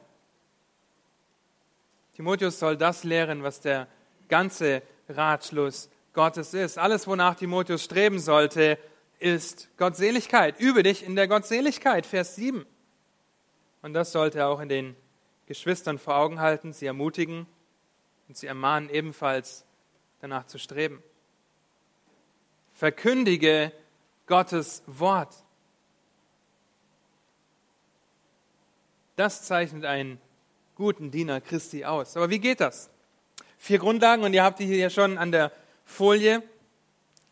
Timotheus 2.15 2.59
soll 2.59 2.77
das 2.77 3.05
lehren, 3.05 3.43
was 3.43 3.61
der 3.61 3.87
ganze 4.29 4.83
Ratschluss 5.09 5.89
Gottes 6.13 6.55
ist. 6.55 6.79
Alles, 6.79 7.07
wonach 7.07 7.37
Timotheus 7.37 7.85
streben 7.85 8.19
sollte, 8.19 8.79
ist 9.19 9.69
Gottseligkeit. 9.77 10.59
Übe 10.59 10.83
dich 10.83 11.05
in 11.05 11.15
der 11.15 11.29
Gottseligkeit, 11.29 12.07
Vers 12.07 12.37
7. 12.37 12.67
Und 13.83 13.95
das 13.95 14.13
sollte 14.13 14.47
auch 14.47 14.61
in 14.61 14.69
den 14.69 14.97
Geschwistern 15.51 15.99
vor 15.99 16.15
Augen 16.15 16.39
halten, 16.39 16.73
sie 16.73 16.87
ermutigen 16.87 17.45
und 18.29 18.37
sie 18.37 18.47
ermahnen 18.47 18.89
ebenfalls 18.89 19.65
danach 20.21 20.47
zu 20.47 20.61
streben. 20.61 21.03
Verkündige 22.73 23.73
Gottes 24.29 24.85
Wort. 24.87 25.35
Das 29.17 29.43
zeichnet 29.43 29.87
einen 29.87 30.21
guten 30.77 31.11
Diener 31.11 31.41
Christi 31.41 31.85
aus. 31.85 32.17
Aber 32.17 32.31
wie 32.31 32.39
geht 32.39 32.61
das? 32.61 32.89
Vier 33.59 33.81
Grundlagen, 33.81 34.23
und 34.23 34.33
ihr 34.35 34.45
habt 34.45 34.61
die 34.61 34.67
hier 34.67 34.89
schon 34.89 35.19
an 35.19 35.33
der 35.33 35.51
Folie. 35.85 36.45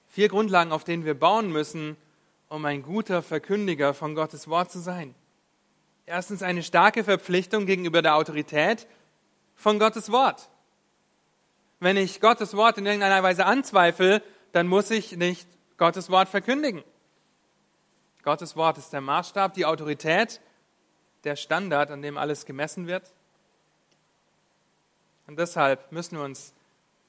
Vier 0.08 0.28
Grundlagen, 0.28 0.72
auf 0.72 0.82
denen 0.82 1.04
wir 1.04 1.14
bauen 1.14 1.52
müssen, 1.52 1.96
um 2.48 2.64
ein 2.64 2.82
guter 2.82 3.22
Verkündiger 3.22 3.94
von 3.94 4.16
Gottes 4.16 4.48
Wort 4.48 4.72
zu 4.72 4.80
sein. 4.80 5.14
Erstens 6.09 6.43
eine 6.43 6.62
starke 6.62 7.05
Verpflichtung 7.05 7.67
gegenüber 7.67 8.00
der 8.00 8.15
Autorität 8.15 8.87
von 9.55 9.79
Gottes 9.79 10.11
Wort. 10.11 10.49
Wenn 11.81 11.99
ich 11.99 12.23
Gottes 12.23 12.57
Wort 12.57 12.79
in 12.79 12.87
irgendeiner 12.87 13.23
Weise 13.23 13.45
anzweifle, 13.45 14.23
dann 14.53 14.69
muss 14.69 14.91
ich 14.91 15.19
nicht 15.19 15.47
Gottes 15.77 16.09
Wort 16.09 16.31
verkündigen. 16.31 16.83
Gottes 18.23 18.57
Wort 18.57 18.79
ist 18.79 18.95
der 18.95 19.03
Maßstab, 19.03 19.53
die 19.53 19.67
Autorität 19.67 20.41
der 21.25 21.37
Standard, 21.37 21.91
an 21.91 22.00
dem 22.00 22.17
alles 22.17 22.47
gemessen 22.47 22.87
wird. 22.87 23.12
Und 25.27 25.38
deshalb 25.38 25.93
müssen 25.93 26.17
wir 26.17 26.25
uns 26.25 26.55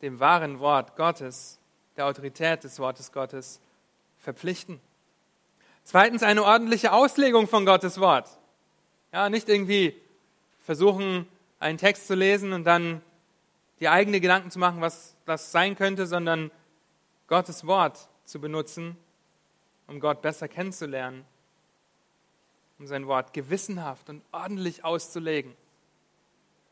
dem 0.02 0.20
wahren 0.20 0.60
Wort 0.60 0.98
Gottes, 0.98 1.58
der 1.96 2.06
Autorität 2.06 2.66
des 2.66 2.80
Wortes 2.80 3.14
Gottes 3.14 3.62
verpflichten. 4.18 4.82
Zweitens 5.86 6.22
eine 6.22 6.44
ordentliche 6.44 6.92
Auslegung 6.92 7.48
von 7.48 7.66
Gottes 7.66 8.02
Wort. 8.02 8.39
Ja, 9.12 9.30
nicht 9.30 9.50
irgendwie 9.50 9.96
versuchen, 10.62 11.28
einen 11.60 11.78
Text 11.78 12.08
zu 12.08 12.16
lesen 12.16 12.54
und 12.54 12.64
dann 12.64 13.02
die 13.80 13.90
eigenen 13.90 14.22
Gedanken 14.22 14.52
zu 14.52 14.60
machen, 14.60 14.82
was 14.82 15.16
das 15.26 15.52
sein 15.52 15.76
könnte, 15.76 16.06
sondern 16.06 16.52
Gottes 17.28 17.66
Wort 17.66 18.10
zu 18.26 18.40
benutzen, 18.40 18.98
um 19.88 20.00
Gott 20.00 20.22
besser 20.22 20.48
kennenzulernen 20.48 21.26
um 22.80 22.88
sein 22.88 23.08
Wort 23.08 23.34
gewissenhaft 23.34 24.10
und 24.10 24.24
ordentlich 24.32 24.86
auszulegen, 24.86 25.54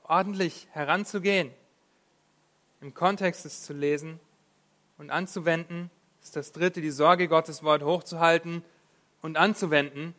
ordentlich 0.03 0.67
heranzugehen, 0.71 1.51
im 2.79 2.93
Kontext 2.93 3.45
es 3.45 3.63
zu 3.63 3.73
lesen 3.73 4.19
und 4.97 5.09
anzuwenden, 5.09 5.91
ist 6.23 6.35
das 6.35 6.53
dritte, 6.53 6.81
die 6.81 6.91
Sorge, 6.91 7.27
Gottes 7.27 7.61
Wort 7.61 7.83
hochzuhalten 7.83 8.63
und 9.21 9.35
anzuwenden, 9.37 10.15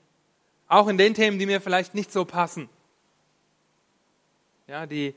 auch 0.69 0.89
in 0.89 0.99
den 0.99 1.15
Themen, 1.15 1.39
die 1.39 1.47
mir 1.47 1.61
vielleicht 1.61 1.95
nicht 1.95 2.13
so 2.13 2.25
passen. 2.25 2.69
Ja, 4.67 4.87
die 4.87 5.15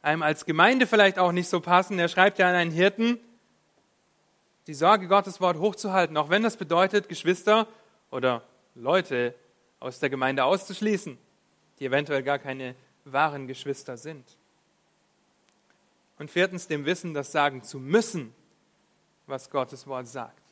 einem 0.00 0.22
als 0.22 0.46
Gemeinde 0.46 0.86
vielleicht 0.86 1.18
auch 1.18 1.32
nicht 1.32 1.48
so 1.48 1.60
passen. 1.60 1.98
Er 1.98 2.08
schreibt 2.08 2.38
ja 2.38 2.48
an 2.48 2.54
einen 2.54 2.70
Hirten, 2.70 3.18
die 4.66 4.74
Sorge, 4.74 5.08
Gottes 5.08 5.40
Wort 5.40 5.58
hochzuhalten, 5.58 6.16
auch 6.16 6.30
wenn 6.30 6.42
das 6.42 6.56
bedeutet, 6.56 7.08
Geschwister 7.08 7.66
oder 8.10 8.42
Leute 8.74 9.34
aus 9.80 9.98
der 9.98 10.10
Gemeinde 10.10 10.44
auszuschließen, 10.44 11.18
die 11.78 11.84
eventuell 11.84 12.22
gar 12.22 12.38
keine 12.38 12.74
wahren 13.04 13.46
Geschwister 13.46 13.96
sind. 13.96 14.24
Und 16.18 16.30
viertens, 16.30 16.66
dem 16.66 16.84
Wissen, 16.84 17.14
das 17.14 17.32
sagen 17.32 17.62
zu 17.62 17.78
müssen, 17.78 18.34
was 19.26 19.50
Gottes 19.50 19.86
Wort 19.86 20.08
sagt. 20.08 20.42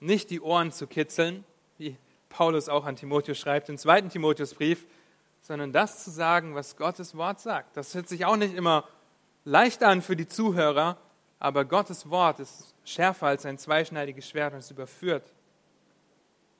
Nicht 0.00 0.30
die 0.30 0.40
Ohren 0.40 0.72
zu 0.72 0.86
kitzeln, 0.86 1.44
wie 1.78 1.96
Paulus 2.32 2.68
auch 2.68 2.86
an 2.86 2.96
Timotheus 2.96 3.38
schreibt 3.38 3.68
im 3.68 3.78
zweiten 3.78 4.08
Timotheusbrief, 4.08 4.86
sondern 5.42 5.72
das 5.72 6.02
zu 6.02 6.10
sagen, 6.10 6.54
was 6.54 6.76
Gottes 6.76 7.16
Wort 7.16 7.40
sagt. 7.40 7.76
Das 7.76 7.94
hört 7.94 8.08
sich 8.08 8.24
auch 8.24 8.36
nicht 8.36 8.54
immer 8.54 8.88
leicht 9.44 9.82
an 9.82 10.02
für 10.02 10.16
die 10.16 10.26
Zuhörer, 10.26 10.96
aber 11.38 11.64
Gottes 11.64 12.08
Wort 12.10 12.40
ist 12.40 12.74
schärfer 12.84 13.26
als 13.26 13.44
ein 13.44 13.58
zweischneidiges 13.58 14.28
Schwert 14.28 14.54
und 14.54 14.60
es 14.60 14.70
überführt 14.70 15.32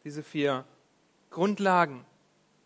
diese 0.05 0.23
vier 0.23 0.65
Grundlagen, 1.31 2.05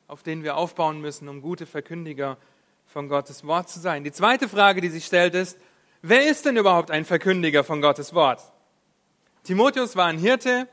auf 0.09 0.23
denen 0.23 0.43
wir 0.43 0.57
aufbauen 0.57 1.01
müssen, 1.01 1.29
um 1.29 1.43
gute 1.43 1.67
Verkündiger 1.67 2.39
von 2.87 3.09
Gottes 3.09 3.47
Wort 3.47 3.69
zu 3.69 3.79
sein. 3.79 4.05
Die 4.05 4.13
zweite 4.13 4.49
Frage, 4.49 4.81
die 4.81 4.89
sich 4.89 5.05
stellt, 5.05 5.35
ist, 5.35 5.59
wer 6.03 6.29
ist 6.29 6.47
denn 6.47 6.57
überhaupt 6.57 6.91
ein 6.91 7.05
Verkündiger 7.05 7.63
von 7.63 7.81
Gottes 7.81 8.15
Wort? 8.15 8.41
Timotheus 9.45 9.97
war 9.97 10.07
ein 10.07 10.19
Hirte, 10.19 10.67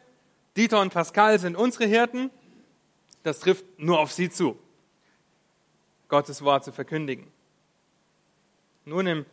Dieter 0.56 0.82
und 0.82 0.94
Pascal 0.94 1.40
sind 1.40 1.56
unsere 1.56 1.86
Hirten. 1.86 2.30
Das 3.24 3.40
trifft 3.40 3.66
nur 3.78 4.00
auf 4.00 4.12
sie 4.12 4.30
zu, 4.30 4.58
Gottes 6.10 6.44
Wort 6.44 6.66
zu 6.66 6.72
verkündigen. 6.72 7.32
Nun 8.86 9.08
im 9.08 9.26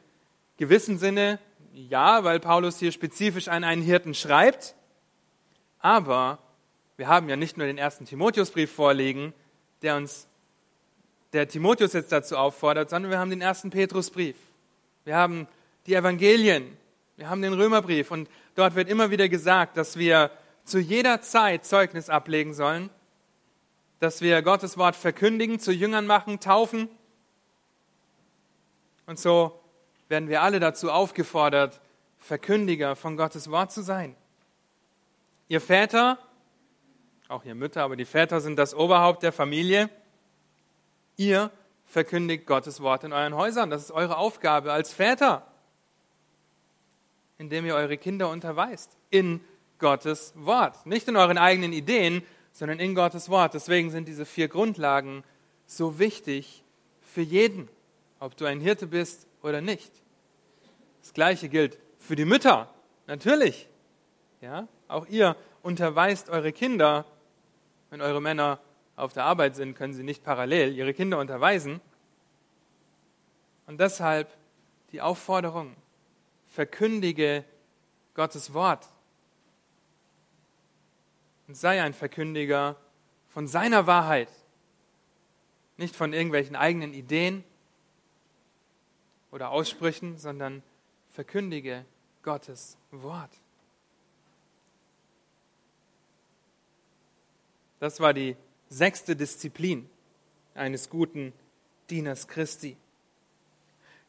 gewissen 0.57 0.99
Sinne, 0.99 1.39
ja, 1.73 2.25
weil 2.25 2.41
Paulus 2.41 2.79
hier 2.79 2.93
spezifisch 2.93 3.49
an 3.49 3.65
einen 3.65 3.83
Hirten 3.83 4.15
schreibt, 4.15 4.75
aber 5.81 6.39
wir 6.97 7.09
haben 7.09 7.29
ja 7.29 7.37
nicht 7.37 7.57
nur 7.57 7.67
den 7.67 7.79
ersten 7.79 8.05
Timotheusbrief 8.05 8.71
vorliegen, 8.71 9.33
der 9.83 9.97
uns, 9.97 10.27
der 11.33 11.49
Timotheus 11.49 11.95
jetzt 11.95 12.13
dazu 12.13 12.37
auffordert, 12.37 12.91
sondern 12.91 13.11
wir 13.11 13.19
haben 13.19 13.31
den 13.31 13.41
ersten 13.41 13.71
Petrusbrief. 13.71 14.37
Wir 15.05 15.17
haben 15.17 15.49
die 15.87 15.95
Evangelien. 15.95 16.77
Wir 17.17 17.31
haben 17.31 17.41
den 17.41 17.55
Römerbrief. 17.55 18.11
Und 18.11 18.29
dort 18.55 18.75
wird 18.75 18.89
immer 18.89 19.11
wieder 19.11 19.29
gesagt, 19.29 19.77
dass 19.77 19.97
wir 19.97 20.31
zu 20.71 20.79
jeder 20.79 21.21
Zeit 21.21 21.65
Zeugnis 21.65 22.09
ablegen 22.09 22.55
sollen, 22.55 22.91
dass 23.99 24.23
wir 24.23 24.41
Gottes 24.43 24.79
Wort 24.79 24.97
verkündigen, 24.97 25.59
zu 25.59 25.73
Jüngern 25.73 26.07
machen, 26.07 26.41
taufen. 26.41 26.89
Und 29.07 29.19
so 29.19 29.61
werden 30.09 30.29
wir 30.29 30.43
alle 30.43 30.61
dazu 30.61 30.91
aufgefordert, 30.91 31.81
Verkündiger 32.19 32.97
von 32.97 33.17
Gottes 33.17 33.51
Wort 33.51 33.73
zu 33.73 33.83
sein. 33.83 34.15
Ihr 35.49 35.61
Väter 35.61 36.19
auch 37.31 37.45
ihr 37.45 37.55
Mütter, 37.55 37.85
aber 37.85 37.95
die 37.95 38.05
Väter 38.05 38.41
sind 38.41 38.59
das 38.59 38.75
Oberhaupt 38.75 39.23
der 39.23 39.31
Familie. 39.31 39.89
Ihr 41.17 41.51
verkündigt 41.87 42.45
Gottes 42.45 42.81
Wort 42.81 43.05
in 43.05 43.13
euren 43.13 43.37
Häusern. 43.37 43.71
Das 43.71 43.83
ist 43.83 43.93
eure 43.93 44.19
Aufgabe 44.19 44.73
als 44.73 44.93
Väter, 44.93 45.47
indem 47.39 47.67
ihr 47.67 47.77
eure 47.77 47.97
Kinder 47.99 48.31
unterweist 48.31 48.97
in 49.11 49.41
Gottes 49.81 50.33
Wort. 50.37 50.87
Nicht 50.87 51.09
in 51.09 51.17
euren 51.17 51.39
eigenen 51.39 51.73
Ideen, 51.73 52.23
sondern 52.53 52.79
in 52.79 52.95
Gottes 52.95 53.29
Wort. 53.29 53.55
Deswegen 53.55 53.91
sind 53.91 54.07
diese 54.07 54.25
vier 54.25 54.49
Grundlagen 54.49 55.25
so 55.67 55.99
wichtig 55.99 56.65
für 57.03 57.23
jeden, 57.23 57.69
ob 58.19 58.37
du 58.37 58.45
ein 58.45 58.61
Hirte 58.61 58.87
bist 58.87 59.27
oder 59.43 59.61
nicht. 59.61 59.93
Das 61.01 61.13
Gleiche 61.13 61.49
gilt 61.49 61.79
für 61.99 62.17
die 62.17 62.25
Mütter, 62.25 62.73
natürlich. 63.07 63.69
Ja, 64.41 64.69
auch 64.89 65.07
ihr 65.07 65.37
unterweist 65.63 66.31
eure 66.31 66.53
Kinder. 66.53 67.05
Wenn 67.91 68.01
eure 68.01 68.21
Männer 68.21 68.61
auf 68.97 69.13
der 69.13 69.25
Arbeit 69.25 69.57
sind, 69.57 69.75
können 69.75 69.95
sie 69.95 70.03
nicht 70.03 70.23
parallel 70.23 70.75
ihre 70.75 70.95
Kinder 70.95 71.19
unterweisen. 71.19 71.81
Und 73.67 73.81
deshalb 73.81 74.29
die 74.93 75.01
Aufforderung, 75.01 75.75
verkündige 76.49 77.45
Gottes 78.15 78.53
Wort 78.55 78.89
und 81.51 81.57
sei 81.57 81.83
ein 81.83 81.95
Verkündiger 81.95 82.77
von 83.29 83.49
seiner 83.49 83.89
Wahrheit, 83.89 84.29
nicht 85.79 85.97
von 85.97 86.13
irgendwelchen 86.13 86.55
eigenen 86.55 86.95
Ideen 86.95 87.43
oder 89.33 89.51
Aussprüchen, 89.51 90.17
sondern 90.17 90.63
verkündige 91.09 91.85
Gottes 92.23 92.79
Wort. 92.93 93.33
Das 97.81 97.99
war 97.99 98.15
die 98.15 98.37
sechste 98.69 99.17
Disziplin 99.17 99.91
eines 100.55 100.89
guten 100.89 101.33
Dieners 101.91 102.29
Christi. 102.29 102.77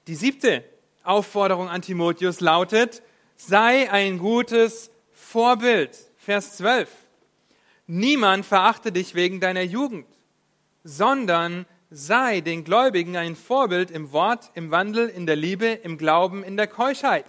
Die 0.05 0.15
siebte 0.15 0.63
Aufforderung 1.03 1.69
an 1.69 1.81
Timotheus 1.81 2.39
lautet, 2.39 3.01
sei 3.36 3.91
ein 3.91 4.19
gutes 4.19 4.91
Vorbild. 5.12 5.98
Vers 6.17 6.57
12. 6.57 7.01
Niemand 7.93 8.45
verachte 8.45 8.93
dich 8.93 9.15
wegen 9.15 9.41
deiner 9.41 9.63
Jugend, 9.63 10.07
sondern 10.86 11.65
sei 11.89 12.39
den 12.39 12.63
Gläubigen 12.63 13.17
ein 13.17 13.36
Vorbild 13.36 13.91
im 13.91 14.13
Wort, 14.13 14.50
im 14.53 14.71
Wandel, 14.71 15.10
in 15.10 15.25
der 15.25 15.36
Liebe, 15.36 15.65
im 15.65 15.98
Glauben, 15.98 16.41
in 16.41 16.55
der 16.55 16.67
Keuschheit. 16.67 17.25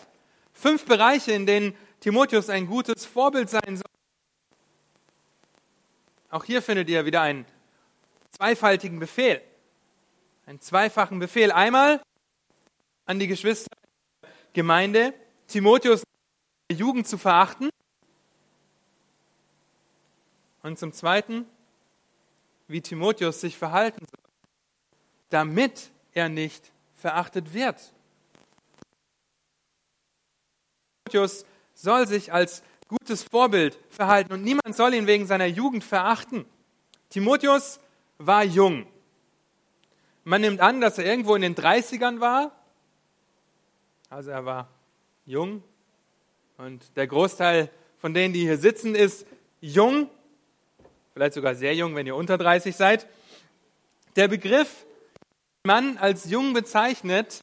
Fünf 0.52 0.84
Bereiche, 0.84 1.32
in 1.32 1.46
denen 1.46 1.74
Timotheus 1.98 2.48
ein 2.48 2.68
gutes 2.68 3.04
Vorbild 3.04 3.50
sein 3.50 3.76
soll. 3.76 3.90
Auch 6.30 6.44
hier 6.44 6.62
findet 6.62 6.88
ihr 6.88 7.04
wieder 7.06 7.22
einen 7.22 7.44
zweifaltigen 8.30 9.00
Befehl. 9.00 9.42
Einen 10.46 10.60
zweifachen 10.60 11.18
Befehl. 11.18 11.50
Einmal 11.50 12.00
an 13.06 13.18
die 13.18 13.26
Geschwister 13.26 13.66
der 14.22 14.30
Gemeinde, 14.52 15.12
Timotheus 15.48 16.04
der 16.70 16.76
Jugend 16.76 17.08
zu 17.08 17.18
verachten. 17.18 17.68
Und 20.62 20.78
zum 20.78 20.92
Zweiten, 20.92 21.46
wie 22.68 22.80
Timotheus 22.80 23.40
sich 23.40 23.56
verhalten 23.56 24.04
soll, 24.06 24.30
damit 25.30 25.90
er 26.12 26.28
nicht 26.28 26.72
verachtet 26.94 27.52
wird. 27.52 27.92
Timotheus 31.04 31.44
soll 31.74 32.06
sich 32.06 32.32
als 32.32 32.62
gutes 32.88 33.22
Vorbild 33.22 33.78
verhalten 33.90 34.32
und 34.32 34.42
niemand 34.42 34.76
soll 34.76 34.94
ihn 34.94 35.06
wegen 35.06 35.26
seiner 35.26 35.46
Jugend 35.46 35.82
verachten. 35.82 36.44
Timotheus 37.08 37.80
war 38.18 38.44
jung. 38.44 38.86
Man 40.24 40.40
nimmt 40.42 40.60
an, 40.60 40.80
dass 40.80 40.98
er 40.98 41.04
irgendwo 41.04 41.34
in 41.34 41.42
den 41.42 41.54
30ern 41.56 42.20
war. 42.20 42.52
Also 44.08 44.30
er 44.30 44.44
war 44.44 44.68
jung. 45.26 45.62
Und 46.58 46.96
der 46.96 47.06
Großteil 47.06 47.70
von 47.98 48.14
denen, 48.14 48.32
die 48.32 48.42
hier 48.42 48.58
sitzen, 48.58 48.94
ist 48.94 49.26
jung. 49.60 50.08
Vielleicht 51.14 51.34
sogar 51.34 51.54
sehr 51.54 51.74
jung, 51.74 51.94
wenn 51.94 52.06
ihr 52.06 52.16
unter 52.16 52.38
30 52.38 52.74
seid. 52.74 53.06
Der 54.16 54.28
Begriff 54.28 54.86
Mann 55.64 55.96
als 55.98 56.28
jung 56.28 56.52
bezeichnet, 56.54 57.40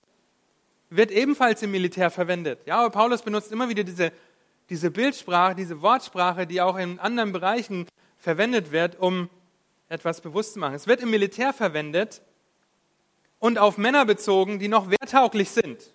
wird 0.90 1.12
ebenfalls 1.12 1.62
im 1.62 1.72
Militär 1.72 2.10
verwendet. 2.10 2.60
Ja, 2.66 2.80
aber 2.80 2.90
Paulus 2.90 3.22
benutzt 3.22 3.52
immer 3.52 3.70
wieder 3.70 3.84
diese 3.84 4.12
diese 4.70 4.92
Bildsprache, 4.92 5.56
diese 5.56 5.82
Wortsprache, 5.82 6.46
die 6.46 6.62
auch 6.62 6.78
in 6.78 7.00
anderen 7.00 7.32
Bereichen 7.32 7.88
verwendet 8.18 8.72
wird, 8.72 9.00
um 9.00 9.30
etwas 9.88 10.22
bewusst 10.22 10.54
zu 10.54 10.60
machen. 10.60 10.76
Es 10.76 10.88
wird 10.88 11.02
im 11.02 11.10
Militär 11.10 11.54
verwendet 11.54 12.22
und 13.40 13.58
auf 13.58 13.78
Männer 13.78 14.06
bezogen, 14.06 14.60
die 14.60 14.68
noch 14.68 14.90
wehrtauglich 14.90 15.50
sind. 15.50 15.90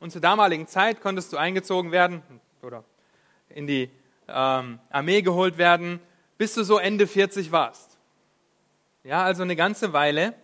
Und 0.00 0.10
zur 0.10 0.20
damaligen 0.20 0.66
Zeit 0.66 1.00
konntest 1.00 1.32
du 1.32 1.36
eingezogen 1.36 1.92
werden 1.92 2.22
oder 2.62 2.84
in 3.50 3.66
die 3.66 3.90
ähm, 4.28 4.78
Armee 4.90 5.20
geholt 5.20 5.58
werden, 5.58 6.00
bis 6.38 6.54
du 6.54 6.64
so 6.64 6.78
Ende 6.78 7.06
40 7.06 7.52
warst. 7.52 7.98
Ja, 9.02 9.22
also 9.22 9.42
eine 9.42 9.56
ganze 9.56 9.92
Weile. 9.92 10.34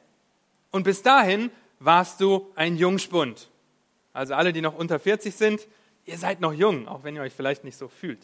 Und 0.71 0.85
bis 0.85 1.03
dahin 1.03 1.51
warst 1.79 2.21
du 2.21 2.53
ein 2.55 2.77
Jungspund. 2.77 3.49
Also 4.13 4.35
alle, 4.35 4.53
die 4.53 4.61
noch 4.61 4.75
unter 4.75 4.99
40 4.99 5.35
sind, 5.35 5.67
Ihr 6.11 6.19
seid 6.19 6.41
noch 6.41 6.53
jung, 6.53 6.89
auch 6.89 7.05
wenn 7.05 7.15
ihr 7.15 7.23
euch 7.23 7.33
vielleicht 7.33 7.63
nicht 7.63 7.77
so 7.77 7.87
fühlt. 7.87 8.19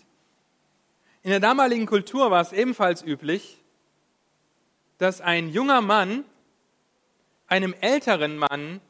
In 1.23 1.31
der 1.31 1.39
damaligen 1.39 1.87
Kultur 1.87 2.33
war 2.33 2.41
es 2.41 2.53
ebenfalls 2.53 3.03
üblich, 3.03 3.63
dass 4.99 5.21
ein 5.21 5.51
junger 5.51 5.81
Mann 5.81 6.25
einem 7.47 7.75
älteren 7.81 8.39
Mann 8.39 8.81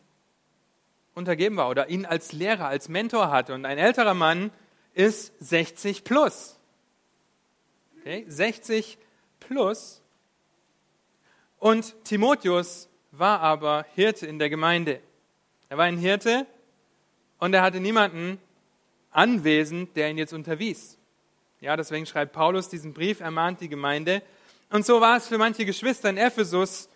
untergeben 1.14 1.58
war 1.58 1.68
oder 1.68 1.88
ihn 1.90 2.06
als 2.06 2.32
Lehrer, 2.32 2.68
als 2.68 2.88
Mentor 2.88 3.30
hatte. 3.30 3.52
Und 3.52 3.66
ein 3.66 3.76
älterer 3.76 4.14
Mann 4.14 4.50
ist 4.94 5.32
60 5.40 6.04
plus. 6.04 6.55
Okay? 8.06 8.24
60 8.28 8.98
plus. 9.40 10.00
Und 11.58 11.96
Timotheus 12.04 12.88
war 13.10 13.40
aber 13.40 13.84
Hirte 13.96 14.28
in 14.28 14.38
der 14.38 14.48
Gemeinde. 14.48 15.00
Er 15.68 15.78
war 15.78 15.86
ein 15.86 15.98
Hirte 15.98 16.46
und 17.38 17.52
er 17.52 17.62
hatte 17.62 17.80
niemanden, 17.80 18.38
anwesend, 19.10 19.96
der 19.96 20.08
ihn 20.08 20.18
jetzt 20.18 20.32
unterwies. 20.32 20.98
Ja, 21.60 21.76
deswegen 21.76 22.06
schreibt 22.06 22.32
Paulus 22.32 22.68
diesen 22.68 22.94
Brief, 22.94 23.18
ermahnt 23.18 23.60
die 23.60 23.68
Gemeinde. 23.68 24.22
Und 24.70 24.86
so 24.86 25.00
war 25.00 25.16
es 25.16 25.26
für 25.26 25.38
manche 25.38 25.64
Geschwister 25.64 26.08
in 26.08 26.16
Ephesus 26.16 26.88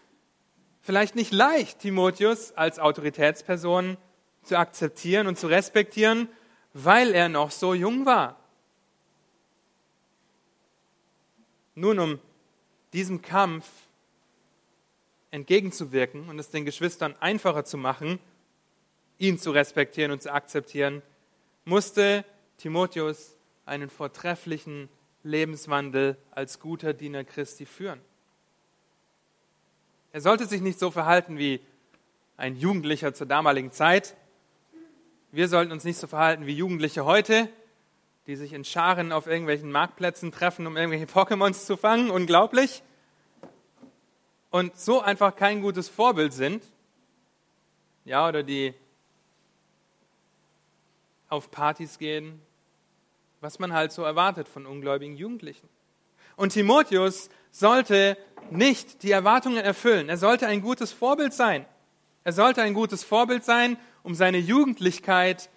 vielleicht 0.81 1.17
nicht 1.17 1.33
leicht, 1.33 1.81
Timotheus 1.81 2.53
als 2.53 2.79
Autoritätsperson 2.79 3.97
zu 4.45 4.57
akzeptieren 4.57 5.27
und 5.27 5.41
zu 5.41 5.49
respektieren, 5.49 6.29
weil 6.73 7.15
er 7.15 7.29
noch 7.29 7.51
so 7.51 7.75
jung 7.75 8.07
war. 8.07 8.40
Nun, 11.75 11.99
um 11.99 12.19
diesem 12.93 13.23
Kampf 13.23 13.69
entgegenzuwirken 15.31 16.29
und 16.29 16.39
es 16.39 16.51
den 16.51 16.65
Geschwistern 16.65 17.15
einfacher 17.21 17.65
zu 17.65 17.79
machen, 17.79 18.19
ihn 19.19 19.39
zu 19.39 19.51
respektieren 19.51 20.11
und 20.11 20.23
zu 20.23 20.33
akzeptieren, 20.33 21.03
musste 21.65 22.25
Timotheus 22.59 23.37
einen 23.67 23.91
vortrefflichen 23.91 24.89
Lebenswandel 25.23 26.17
als 26.31 26.59
guter 26.59 26.93
Diener 26.95 27.25
Christi 27.25 27.67
führen. 27.67 28.01
Er 30.13 30.21
sollte 30.21 30.47
sich 30.47 30.61
nicht 30.61 30.79
so 30.79 30.91
verhalten 30.91 31.39
wie 31.39 31.61
ein 32.37 32.57
Jugendlicher 32.57 33.15
zur 33.15 33.27
damaligen 33.27 33.71
Zeit. 33.71 34.17
Wir 35.31 35.47
sollten 35.47 35.71
uns 35.71 35.85
nicht 35.85 35.99
so 35.99 36.07
verhalten 36.07 36.47
wie 36.47 36.55
Jugendliche 36.55 37.05
heute, 37.05 37.49
die 38.31 38.37
sich 38.37 38.53
in 38.53 38.65
Scharen 38.65 39.11
auf 39.11 39.27
irgendwelchen 39.27 39.73
Marktplätzen 39.73 40.31
treffen, 40.31 40.65
um 40.69 40.77
irgendwelche 40.77 41.07
Pokémons 41.07 41.67
zu 41.67 41.77
fangen. 41.77 42.13
Unglaublich. 42.13 42.85
Und 44.51 44.79
so 44.79 45.01
einfach 45.01 45.35
kein 45.35 45.61
gutes 45.63 45.89
Vorbild 45.89 46.33
sind. 46.33 46.63
Ja, 48.05 48.29
oder 48.29 48.45
die 48.45 48.73
auf 51.29 51.51
Partys 51.51 51.99
gehen, 51.99 52.41
was 53.41 53.59
man 53.59 53.73
halt 53.73 53.91
so 53.91 54.05
erwartet 54.05 54.47
von 54.47 54.65
ungläubigen 54.65 55.17
Jugendlichen. 55.17 55.69
Und 56.37 56.53
Timotheus 56.53 57.31
sollte 57.51 58.17
nicht 58.53 59.03
die 59.03 59.11
Erwartungen 59.11 59.65
erfüllen. 59.65 60.09
Er 60.09 60.19
sollte 60.19 60.47
ein 60.47 60.63
gutes 60.63 60.93
Vorbild 60.93 61.33
sein. 61.33 61.67
Er 62.23 62.33
sollte 62.33 62.63
ein 62.63 62.75
gutes 62.75 63.03
Vorbild 63.03 63.45
sein, 63.45 63.77
um 64.05 64.15
seine 64.15 64.39
Jugendlichkeit 64.39 65.51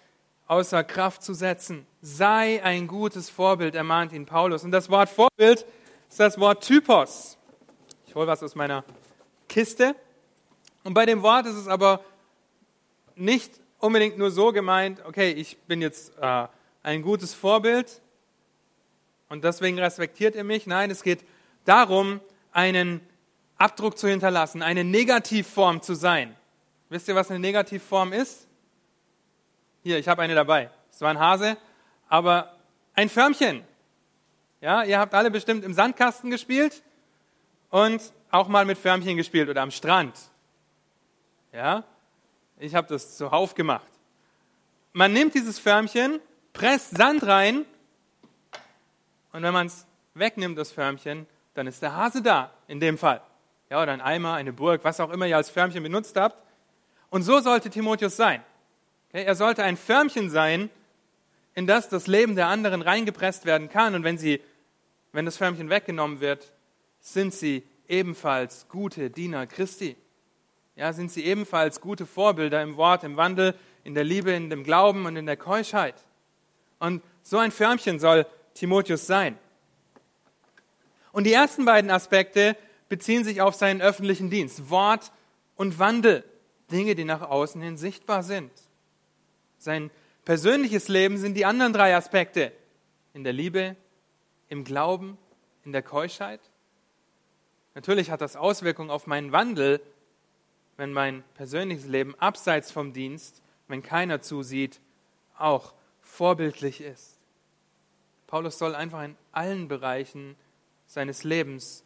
außer 0.48 0.82
Kraft 0.82 1.22
zu 1.22 1.34
setzen. 1.34 1.86
Sei 2.06 2.62
ein 2.62 2.86
gutes 2.86 3.30
Vorbild, 3.30 3.74
ermahnt 3.74 4.12
ihn 4.12 4.26
Paulus. 4.26 4.62
Und 4.62 4.72
das 4.72 4.90
Wort 4.90 5.08
Vorbild 5.08 5.64
ist 6.10 6.20
das 6.20 6.38
Wort 6.38 6.62
Typos. 6.62 7.38
Ich 8.06 8.14
hole 8.14 8.26
was 8.26 8.42
aus 8.42 8.54
meiner 8.54 8.84
Kiste. 9.48 9.96
Und 10.82 10.92
bei 10.92 11.06
dem 11.06 11.22
Wort 11.22 11.46
ist 11.46 11.54
es 11.54 11.66
aber 11.66 12.04
nicht 13.14 13.58
unbedingt 13.78 14.18
nur 14.18 14.30
so 14.30 14.52
gemeint, 14.52 15.02
okay, 15.06 15.30
ich 15.30 15.56
bin 15.60 15.80
jetzt 15.80 16.12
äh, 16.20 16.46
ein 16.82 17.00
gutes 17.00 17.32
Vorbild 17.32 18.02
und 19.30 19.42
deswegen 19.42 19.78
respektiert 19.78 20.34
ihr 20.34 20.44
mich. 20.44 20.66
Nein, 20.66 20.90
es 20.90 21.04
geht 21.04 21.24
darum, 21.64 22.20
einen 22.52 23.00
Abdruck 23.56 23.96
zu 23.96 24.08
hinterlassen, 24.08 24.60
eine 24.60 24.84
Negativform 24.84 25.80
zu 25.80 25.94
sein. 25.94 26.36
Wisst 26.90 27.08
ihr, 27.08 27.14
was 27.14 27.30
eine 27.30 27.40
Negativform 27.40 28.12
ist? 28.12 28.46
Hier, 29.82 29.98
ich 29.98 30.06
habe 30.06 30.20
eine 30.20 30.34
dabei. 30.34 30.68
Es 30.90 31.00
war 31.00 31.08
ein 31.08 31.18
Hase, 31.18 31.56
aber 32.14 32.54
ein 32.94 33.08
Förmchen. 33.08 33.64
Ja, 34.60 34.84
ihr 34.84 35.00
habt 35.00 35.14
alle 35.14 35.32
bestimmt 35.32 35.64
im 35.64 35.74
Sandkasten 35.74 36.30
gespielt 36.30 36.84
und 37.70 38.00
auch 38.30 38.46
mal 38.46 38.64
mit 38.64 38.78
Förmchen 38.78 39.16
gespielt 39.16 39.48
oder 39.48 39.62
am 39.62 39.72
Strand. 39.72 40.16
Ja, 41.52 41.82
ich 42.60 42.76
habe 42.76 42.86
das 42.86 43.16
zuhauf 43.16 43.56
gemacht. 43.56 43.88
Man 44.92 45.12
nimmt 45.12 45.34
dieses 45.34 45.58
Förmchen, 45.58 46.20
presst 46.52 46.96
Sand 46.96 47.26
rein 47.26 47.64
und 49.32 49.42
wenn 49.42 49.52
man 49.52 49.66
es 49.66 49.84
wegnimmt, 50.14 50.56
das 50.56 50.70
Förmchen, 50.70 51.26
dann 51.54 51.66
ist 51.66 51.82
der 51.82 51.96
Hase 51.96 52.22
da, 52.22 52.52
in 52.68 52.78
dem 52.78 52.96
Fall. 52.96 53.22
Ja, 53.70 53.82
oder 53.82 53.90
ein 53.90 54.00
Eimer, 54.00 54.34
eine 54.34 54.52
Burg, 54.52 54.84
was 54.84 55.00
auch 55.00 55.10
immer 55.10 55.26
ihr 55.26 55.36
als 55.36 55.50
Förmchen 55.50 55.82
benutzt 55.82 56.16
habt. 56.16 56.36
Und 57.10 57.22
so 57.22 57.40
sollte 57.40 57.70
Timotheus 57.70 58.16
sein. 58.16 58.40
Okay, 59.08 59.24
er 59.24 59.34
sollte 59.34 59.64
ein 59.64 59.76
Förmchen 59.76 60.30
sein, 60.30 60.70
in 61.54 61.66
das 61.66 61.88
das 61.88 62.06
Leben 62.06 62.36
der 62.36 62.48
anderen 62.48 62.82
reingepresst 62.82 63.44
werden 63.44 63.68
kann. 63.68 63.94
Und 63.94 64.04
wenn, 64.04 64.18
sie, 64.18 64.40
wenn 65.12 65.24
das 65.24 65.36
Förmchen 65.36 65.70
weggenommen 65.70 66.20
wird, 66.20 66.52
sind 67.00 67.32
sie 67.32 67.62
ebenfalls 67.88 68.68
gute 68.68 69.10
Diener 69.10 69.46
Christi. 69.46 69.96
Ja, 70.76 70.92
sind 70.92 71.12
sie 71.12 71.24
ebenfalls 71.24 71.80
gute 71.80 72.06
Vorbilder 72.06 72.62
im 72.62 72.76
Wort, 72.76 73.04
im 73.04 73.16
Wandel, 73.16 73.54
in 73.84 73.94
der 73.94 74.04
Liebe, 74.04 74.32
in 74.32 74.50
dem 74.50 74.64
Glauben 74.64 75.06
und 75.06 75.16
in 75.16 75.26
der 75.26 75.36
Keuschheit. 75.36 75.94
Und 76.80 77.02
so 77.22 77.38
ein 77.38 77.52
Förmchen 77.52 78.00
soll 78.00 78.26
Timotheus 78.54 79.06
sein. 79.06 79.38
Und 81.12 81.24
die 81.24 81.32
ersten 81.32 81.64
beiden 81.64 81.90
Aspekte 81.90 82.56
beziehen 82.88 83.22
sich 83.22 83.40
auf 83.40 83.54
seinen 83.54 83.80
öffentlichen 83.80 84.30
Dienst, 84.30 84.68
Wort 84.70 85.12
und 85.54 85.78
Wandel, 85.78 86.24
Dinge, 86.72 86.96
die 86.96 87.04
nach 87.04 87.22
außen 87.22 87.60
hin 87.62 87.76
sichtbar 87.76 88.22
sind. 88.24 88.50
Sein 89.58 89.90
persönliches 90.24 90.88
Leben 90.88 91.18
sind 91.18 91.34
die 91.34 91.44
anderen 91.44 91.72
drei 91.72 91.94
Aspekte. 91.96 92.52
In 93.12 93.24
der 93.24 93.32
Liebe, 93.32 93.76
im 94.48 94.64
Glauben, 94.64 95.18
in 95.64 95.72
der 95.72 95.82
Keuschheit. 95.82 96.40
Natürlich 97.74 98.10
hat 98.10 98.20
das 98.20 98.36
Auswirkungen 98.36 98.90
auf 98.90 99.06
meinen 99.06 99.32
Wandel, 99.32 99.80
wenn 100.76 100.92
mein 100.92 101.22
persönliches 101.34 101.86
Leben 101.86 102.14
abseits 102.16 102.70
vom 102.70 102.92
Dienst, 102.92 103.42
wenn 103.68 103.82
keiner 103.82 104.20
zusieht, 104.20 104.80
auch 105.38 105.74
vorbildlich 106.00 106.80
ist. 106.80 107.18
Paulus 108.26 108.58
soll 108.58 108.74
einfach 108.74 109.02
in 109.02 109.16
allen 109.32 109.68
Bereichen 109.68 110.36
seines 110.86 111.24
Lebens 111.24 111.84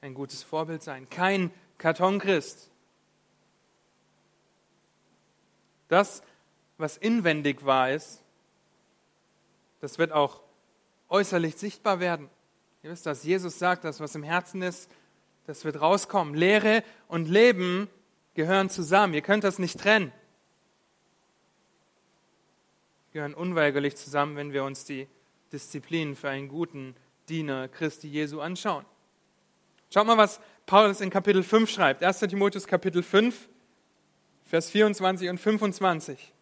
ein 0.00 0.14
gutes 0.14 0.42
Vorbild 0.42 0.82
sein. 0.82 1.08
Kein 1.10 1.50
Kartonchrist. 1.78 2.70
Das 5.88 6.22
was 6.78 6.96
inwendig 6.96 7.64
wahr 7.64 7.92
ist, 7.92 8.22
das 9.80 9.98
wird 9.98 10.12
auch 10.12 10.40
äußerlich 11.08 11.56
sichtbar 11.56 12.00
werden. 12.00 12.28
Ihr 12.82 12.90
wisst, 12.90 13.06
dass 13.06 13.24
Jesus 13.24 13.58
sagt, 13.58 13.84
dass 13.84 14.00
was 14.00 14.14
im 14.14 14.22
Herzen 14.22 14.62
ist, 14.62 14.90
das 15.46 15.64
wird 15.64 15.80
rauskommen. 15.80 16.34
Lehre 16.34 16.84
und 17.08 17.28
Leben 17.28 17.88
gehören 18.34 18.70
zusammen. 18.70 19.14
Ihr 19.14 19.22
könnt 19.22 19.44
das 19.44 19.58
nicht 19.58 19.80
trennen. 19.80 20.12
Gehören 23.12 23.34
unweigerlich 23.34 23.96
zusammen, 23.96 24.36
wenn 24.36 24.52
wir 24.52 24.64
uns 24.64 24.84
die 24.84 25.08
Disziplinen 25.52 26.14
für 26.14 26.28
einen 26.28 26.48
guten 26.48 26.94
Diener 27.28 27.68
Christi 27.68 28.08
Jesu 28.08 28.40
anschauen. 28.40 28.84
Schaut 29.90 30.06
mal, 30.06 30.18
was 30.18 30.40
Paulus 30.66 31.00
in 31.00 31.08
Kapitel 31.08 31.42
5 31.42 31.70
schreibt. 31.70 32.02
1. 32.02 32.20
Timotheus 32.20 32.66
Kapitel 32.66 33.02
5, 33.02 33.48
Vers 34.44 34.70
24 34.70 35.30
und 35.30 35.38
25. 35.38 36.34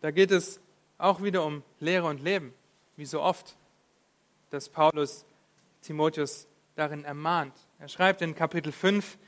Da 0.00 0.10
geht 0.10 0.30
es 0.30 0.60
auch 0.98 1.22
wieder 1.22 1.44
um 1.44 1.62
Lehre 1.80 2.06
und 2.06 2.22
Leben, 2.22 2.54
wie 2.96 3.06
so 3.06 3.22
oft, 3.22 3.56
dass 4.50 4.68
Paulus 4.68 5.24
Timotheus 5.82 6.46
darin 6.74 7.04
ermahnt. 7.04 7.54
Er 7.78 7.88
schreibt 7.88 8.22
in 8.22 8.34
Kapitel 8.34 8.72
5, 8.72 9.18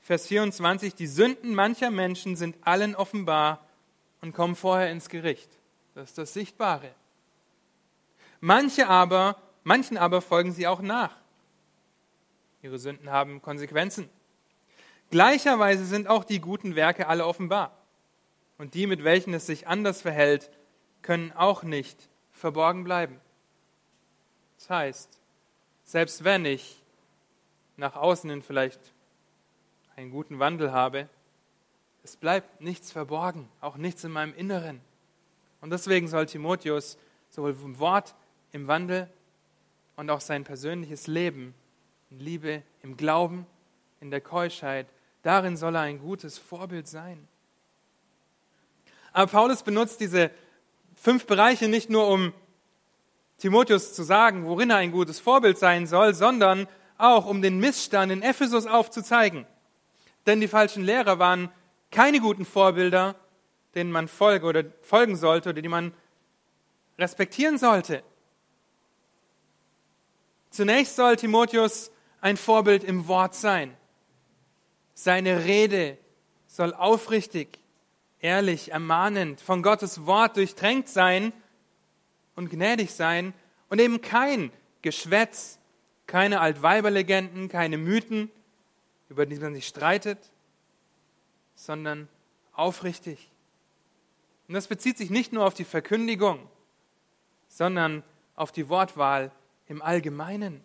Vers 0.00 0.26
24, 0.26 0.94
die 0.94 1.06
Sünden 1.06 1.54
mancher 1.54 1.90
Menschen 1.90 2.36
sind 2.36 2.56
allen 2.62 2.94
offenbar 2.94 3.66
und 4.20 4.34
kommen 4.34 4.54
vorher 4.54 4.90
ins 4.90 5.08
Gericht. 5.08 5.50
Das 5.94 6.10
ist 6.10 6.18
das 6.18 6.34
Sichtbare. 6.34 6.90
Manche 8.40 8.88
aber, 8.88 9.36
manchen 9.62 9.96
aber 9.96 10.20
folgen 10.20 10.52
sie 10.52 10.66
auch 10.66 10.82
nach. 10.82 11.16
Ihre 12.62 12.78
Sünden 12.78 13.10
haben 13.10 13.40
Konsequenzen. 13.40 14.10
Gleicherweise 15.10 15.84
sind 15.84 16.08
auch 16.08 16.24
die 16.24 16.40
guten 16.40 16.74
Werke 16.74 17.06
alle 17.06 17.26
offenbar 17.26 17.83
und 18.58 18.74
die, 18.74 18.86
mit 18.86 19.04
welchen 19.04 19.34
es 19.34 19.46
sich 19.46 19.66
anders 19.66 20.02
verhält, 20.02 20.50
können 21.02 21.32
auch 21.32 21.62
nicht 21.62 22.08
verborgen 22.32 22.84
bleiben. 22.84 23.20
Das 24.56 24.70
heißt, 24.70 25.20
selbst 25.84 26.24
wenn 26.24 26.44
ich 26.44 26.82
nach 27.76 27.96
außen 27.96 28.30
hin 28.30 28.42
vielleicht 28.42 28.80
einen 29.96 30.10
guten 30.10 30.38
Wandel 30.38 30.72
habe, 30.72 31.08
es 32.02 32.16
bleibt 32.16 32.60
nichts 32.60 32.92
verborgen, 32.92 33.48
auch 33.60 33.76
nichts 33.76 34.04
in 34.04 34.12
meinem 34.12 34.34
Inneren. 34.34 34.80
Und 35.60 35.70
deswegen 35.70 36.08
soll 36.08 36.26
Timotheus 36.26 36.98
sowohl 37.30 37.56
im 37.62 37.78
Wort, 37.78 38.14
im 38.52 38.66
Wandel 38.66 39.08
und 39.96 40.10
auch 40.10 40.20
sein 40.20 40.44
persönliches 40.44 41.06
Leben 41.06 41.54
in 42.10 42.20
Liebe, 42.20 42.62
im 42.82 42.96
Glauben, 42.96 43.46
in 44.00 44.10
der 44.10 44.20
Keuschheit, 44.20 44.86
darin 45.22 45.56
soll 45.56 45.74
er 45.76 45.82
ein 45.82 45.98
gutes 45.98 46.38
Vorbild 46.38 46.86
sein. 46.86 47.26
Aber 49.14 49.30
Paulus 49.30 49.62
benutzt 49.62 50.00
diese 50.00 50.30
fünf 50.96 51.24
Bereiche 51.26 51.68
nicht 51.68 51.88
nur, 51.88 52.08
um 52.08 52.34
Timotheus 53.38 53.94
zu 53.94 54.02
sagen, 54.02 54.44
worin 54.44 54.70
er 54.70 54.76
ein 54.76 54.90
gutes 54.90 55.20
Vorbild 55.20 55.56
sein 55.56 55.86
soll, 55.86 56.14
sondern 56.14 56.66
auch, 56.98 57.26
um 57.26 57.40
den 57.40 57.58
Missstand 57.58 58.10
in 58.10 58.22
Ephesus 58.22 58.66
aufzuzeigen. 58.66 59.46
Denn 60.26 60.40
die 60.40 60.48
falschen 60.48 60.82
Lehrer 60.82 61.18
waren 61.18 61.50
keine 61.92 62.20
guten 62.20 62.44
Vorbilder, 62.44 63.14
denen 63.76 63.92
man 63.92 64.08
folge 64.08 64.46
oder 64.46 64.64
folgen 64.82 65.16
sollte 65.16 65.50
oder 65.50 65.62
die 65.62 65.68
man 65.68 65.92
respektieren 66.98 67.56
sollte. 67.56 68.02
Zunächst 70.50 70.96
soll 70.96 71.16
Timotheus 71.16 71.92
ein 72.20 72.36
Vorbild 72.36 72.82
im 72.82 73.06
Wort 73.06 73.36
sein. 73.36 73.76
Seine 74.94 75.44
Rede 75.44 75.98
soll 76.46 76.74
aufrichtig, 76.74 77.60
ehrlich, 78.24 78.72
ermahnend, 78.72 79.42
von 79.42 79.62
Gottes 79.62 80.06
Wort 80.06 80.38
durchtränkt 80.38 80.88
sein 80.88 81.34
und 82.34 82.48
gnädig 82.48 82.90
sein 82.94 83.34
und 83.68 83.82
eben 83.82 84.00
kein 84.00 84.50
Geschwätz, 84.80 85.58
keine 86.06 86.40
Altweiberlegenden, 86.40 87.50
keine 87.50 87.76
Mythen, 87.76 88.30
über 89.10 89.26
die 89.26 89.36
man 89.36 89.52
sich 89.52 89.66
streitet, 89.66 90.18
sondern 91.54 92.08
aufrichtig. 92.54 93.30
Und 94.48 94.54
das 94.54 94.68
bezieht 94.68 94.96
sich 94.96 95.10
nicht 95.10 95.34
nur 95.34 95.44
auf 95.44 95.52
die 95.52 95.64
Verkündigung, 95.64 96.48
sondern 97.48 98.02
auf 98.36 98.52
die 98.52 98.70
Wortwahl 98.70 99.32
im 99.68 99.82
Allgemeinen. 99.82 100.64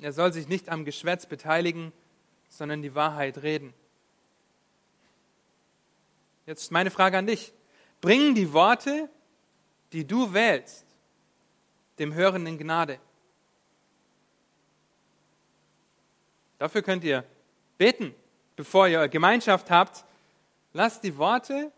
Er 0.00 0.12
soll 0.12 0.32
sich 0.32 0.48
nicht 0.48 0.68
am 0.68 0.84
Geschwätz 0.84 1.26
beteiligen, 1.26 1.92
sondern 2.48 2.82
die 2.82 2.96
Wahrheit 2.96 3.42
reden. 3.44 3.72
Jetzt 6.48 6.72
meine 6.72 6.90
Frage 6.90 7.18
an 7.18 7.26
dich. 7.26 7.52
Bringen 8.00 8.34
die 8.34 8.54
Worte, 8.54 9.10
die 9.92 10.06
du 10.06 10.32
wählst, 10.32 10.86
dem 11.98 12.14
Hörenden 12.14 12.56
Gnade? 12.56 12.98
Dafür 16.56 16.80
könnt 16.80 17.04
ihr 17.04 17.22
beten, 17.76 18.14
bevor 18.56 18.88
ihr 18.88 19.08
Gemeinschaft 19.08 19.70
habt. 19.70 20.06
Lasst 20.72 21.04
die 21.04 21.18
Worte 21.18 21.70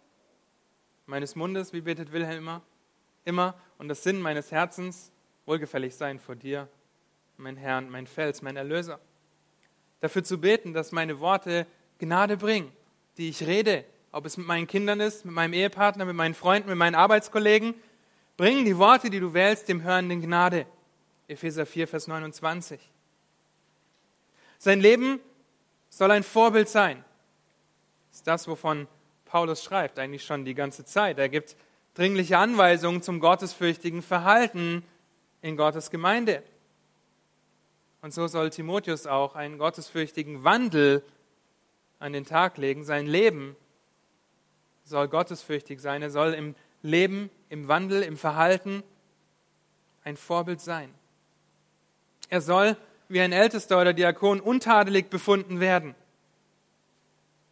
meines 1.04 1.34
Mundes, 1.34 1.72
wie 1.72 1.80
betet 1.80 2.12
Wilhelm 2.12 2.38
immer, 2.38 2.62
immer 3.24 3.60
und 3.76 3.88
das 3.88 4.04
Sinn 4.04 4.20
meines 4.20 4.52
Herzens 4.52 5.10
wohlgefällig 5.46 5.96
sein 5.96 6.20
vor 6.20 6.36
dir, 6.36 6.68
mein 7.38 7.56
Herrn, 7.56 7.90
mein 7.90 8.06
Fels, 8.06 8.40
mein 8.40 8.56
Erlöser. 8.56 9.00
Dafür 9.98 10.22
zu 10.22 10.38
beten, 10.38 10.72
dass 10.74 10.92
meine 10.92 11.18
Worte 11.18 11.66
Gnade 11.98 12.36
bringen, 12.36 12.70
die 13.16 13.30
ich 13.30 13.44
rede, 13.44 13.84
ob 14.12 14.26
es 14.26 14.36
mit 14.36 14.46
meinen 14.46 14.66
Kindern 14.66 15.00
ist, 15.00 15.24
mit 15.24 15.34
meinem 15.34 15.52
Ehepartner, 15.52 16.04
mit 16.04 16.16
meinen 16.16 16.34
Freunden, 16.34 16.68
mit 16.68 16.78
meinen 16.78 16.94
Arbeitskollegen, 16.94 17.74
bringen 18.36 18.64
die 18.64 18.78
Worte, 18.78 19.10
die 19.10 19.20
du 19.20 19.34
wählst, 19.34 19.68
dem 19.68 19.82
Hörenden 19.82 20.20
Gnade. 20.20 20.66
Epheser 21.28 21.66
4, 21.66 21.86
Vers 21.86 22.08
29. 22.08 22.80
Sein 24.58 24.80
Leben 24.80 25.20
soll 25.88 26.10
ein 26.10 26.22
Vorbild 26.22 26.68
sein. 26.68 27.04
Das 28.08 28.18
ist 28.18 28.26
das, 28.26 28.48
wovon 28.48 28.88
Paulus 29.24 29.62
schreibt, 29.62 29.98
eigentlich 29.98 30.24
schon 30.24 30.44
die 30.44 30.54
ganze 30.54 30.84
Zeit. 30.84 31.18
Er 31.18 31.28
gibt 31.28 31.56
dringliche 31.94 32.38
Anweisungen 32.38 33.02
zum 33.02 33.20
gottesfürchtigen 33.20 34.02
Verhalten 34.02 34.84
in 35.40 35.56
Gottes 35.56 35.90
Gemeinde. 35.90 36.42
Und 38.02 38.12
so 38.12 38.26
soll 38.26 38.50
Timotheus 38.50 39.06
auch 39.06 39.34
einen 39.34 39.58
gottesfürchtigen 39.58 40.42
Wandel 40.42 41.04
an 41.98 42.12
den 42.12 42.24
Tag 42.24 42.56
legen. 42.56 42.82
Sein 42.82 43.06
Leben 43.06 43.56
soll 44.90 45.08
gottesfürchtig 45.08 45.80
sein. 45.80 46.02
Er 46.02 46.10
soll 46.10 46.34
im 46.34 46.54
Leben, 46.82 47.30
im 47.48 47.68
Wandel, 47.68 48.02
im 48.02 48.18
Verhalten 48.18 48.82
ein 50.04 50.16
Vorbild 50.16 50.60
sein. 50.60 50.92
Er 52.28 52.40
soll 52.40 52.76
wie 53.08 53.20
ein 53.20 53.32
Ältester 53.32 53.80
oder 53.80 53.92
Diakon 53.92 54.40
untadelig 54.40 55.08
befunden 55.08 55.60
werden. 55.60 55.94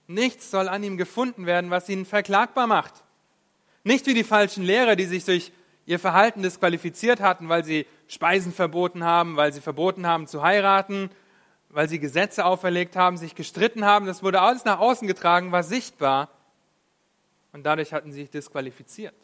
Nichts 0.07 0.51
soll 0.51 0.69
an 0.69 0.83
ihm 0.83 0.97
gefunden 0.97 1.47
werden, 1.47 1.71
was 1.71 1.89
ihn 1.89 2.07
verklagbar 2.07 2.67
macht. 2.67 3.05
Nicht 3.85 4.07
wie 4.07 4.15
die 4.15 4.25
falschen 4.25 4.65
Lehrer, 4.65 4.97
die 4.97 5.05
sich 5.05 5.25
durch 5.25 5.53
ihr 5.87 5.99
Verhalten 5.99 6.43
disqualifiziert 6.43 7.21
hatten, 7.21 7.49
weil 7.49 7.65
sie 7.65 7.87
Speisen 8.07 8.53
verboten 8.53 9.05
haben, 9.05 9.37
weil 9.37 9.53
sie 9.53 9.61
verboten 9.61 10.07
haben 10.07 10.27
zu 10.27 10.43
heiraten, 10.43 11.11
weil 11.71 11.89
sie 11.89 11.99
Gesetze 11.99 12.45
auferlegt 12.45 12.97
haben, 12.97 13.17
sich 13.17 13.35
gestritten 13.35 13.85
haben. 13.85 14.07
Das 14.07 14.23
wurde 14.23 14.41
alles 14.41 14.65
nach 14.65 14.79
außen 14.79 15.07
getragen, 15.09 15.53
war 15.53 15.63
sichtbar. 15.63 16.29
Und 17.59 17.65
dadurch 17.65 17.93
hatten 17.93 18.13
sie 18.13 18.21
sich 18.21 18.31
disqualifiziert. 18.31 19.17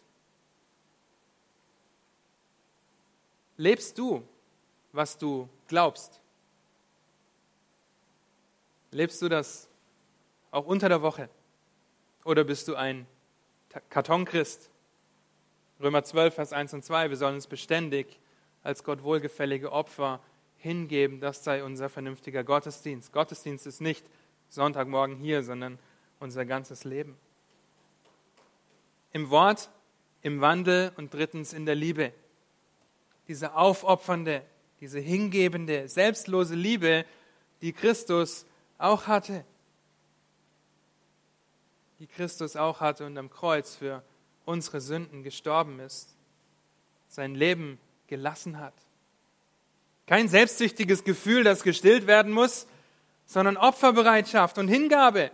Lebst 3.56 3.96
du, 3.96 4.26
was 4.90 5.16
du 5.16 5.48
glaubst? 5.68 6.20
Lebst 8.90 9.22
du 9.22 9.28
das 9.28 9.68
auch 10.50 10.66
unter 10.66 10.88
der 10.88 11.00
Woche? 11.00 11.28
Oder 12.24 12.42
bist 12.42 12.66
du 12.66 12.74
ein 12.74 13.06
Kartonchrist? 13.88 14.68
Römer 15.78 16.02
12, 16.02 16.34
Vers 16.34 16.52
1 16.52 16.74
und 16.74 16.84
2, 16.84 17.10
wir 17.10 17.16
sollen 17.16 17.36
uns 17.36 17.46
beständig 17.46 18.18
als 18.64 18.82
Gott 18.82 19.04
wohlgefällige 19.04 19.70
Opfer 19.70 20.18
hingeben, 20.56 21.20
das 21.20 21.44
sei 21.44 21.62
unser 21.62 21.88
vernünftiger 21.88 22.42
Gottesdienst. 22.42 23.12
Gottesdienst 23.12 23.64
ist 23.68 23.80
nicht 23.80 24.04
Sonntagmorgen 24.48 25.18
hier, 25.18 25.44
sondern 25.44 25.78
unser 26.18 26.44
ganzes 26.44 26.82
Leben. 26.82 27.16
Im 29.14 29.30
Wort, 29.30 29.70
im 30.22 30.42
Wandel 30.42 30.92
und 30.96 31.14
drittens 31.14 31.52
in 31.52 31.64
der 31.64 31.76
Liebe. 31.76 32.12
Diese 33.28 33.54
aufopfernde, 33.54 34.42
diese 34.80 34.98
hingebende, 34.98 35.88
selbstlose 35.88 36.54
Liebe, 36.54 37.06
die 37.62 37.72
Christus 37.72 38.44
auch 38.76 39.06
hatte. 39.06 39.44
Die 42.00 42.06
Christus 42.06 42.56
auch 42.56 42.80
hatte 42.80 43.06
und 43.06 43.16
am 43.16 43.30
Kreuz 43.30 43.76
für 43.76 44.02
unsere 44.44 44.80
Sünden 44.80 45.22
gestorben 45.22 45.78
ist, 45.78 46.10
sein 47.08 47.34
Leben 47.34 47.78
gelassen 48.08 48.58
hat. 48.58 48.74
Kein 50.06 50.28
selbstsüchtiges 50.28 51.04
Gefühl, 51.04 51.44
das 51.44 51.62
gestillt 51.62 52.06
werden 52.06 52.32
muss, 52.32 52.66
sondern 53.26 53.56
Opferbereitschaft 53.56 54.58
und 54.58 54.68
Hingabe. 54.68 55.30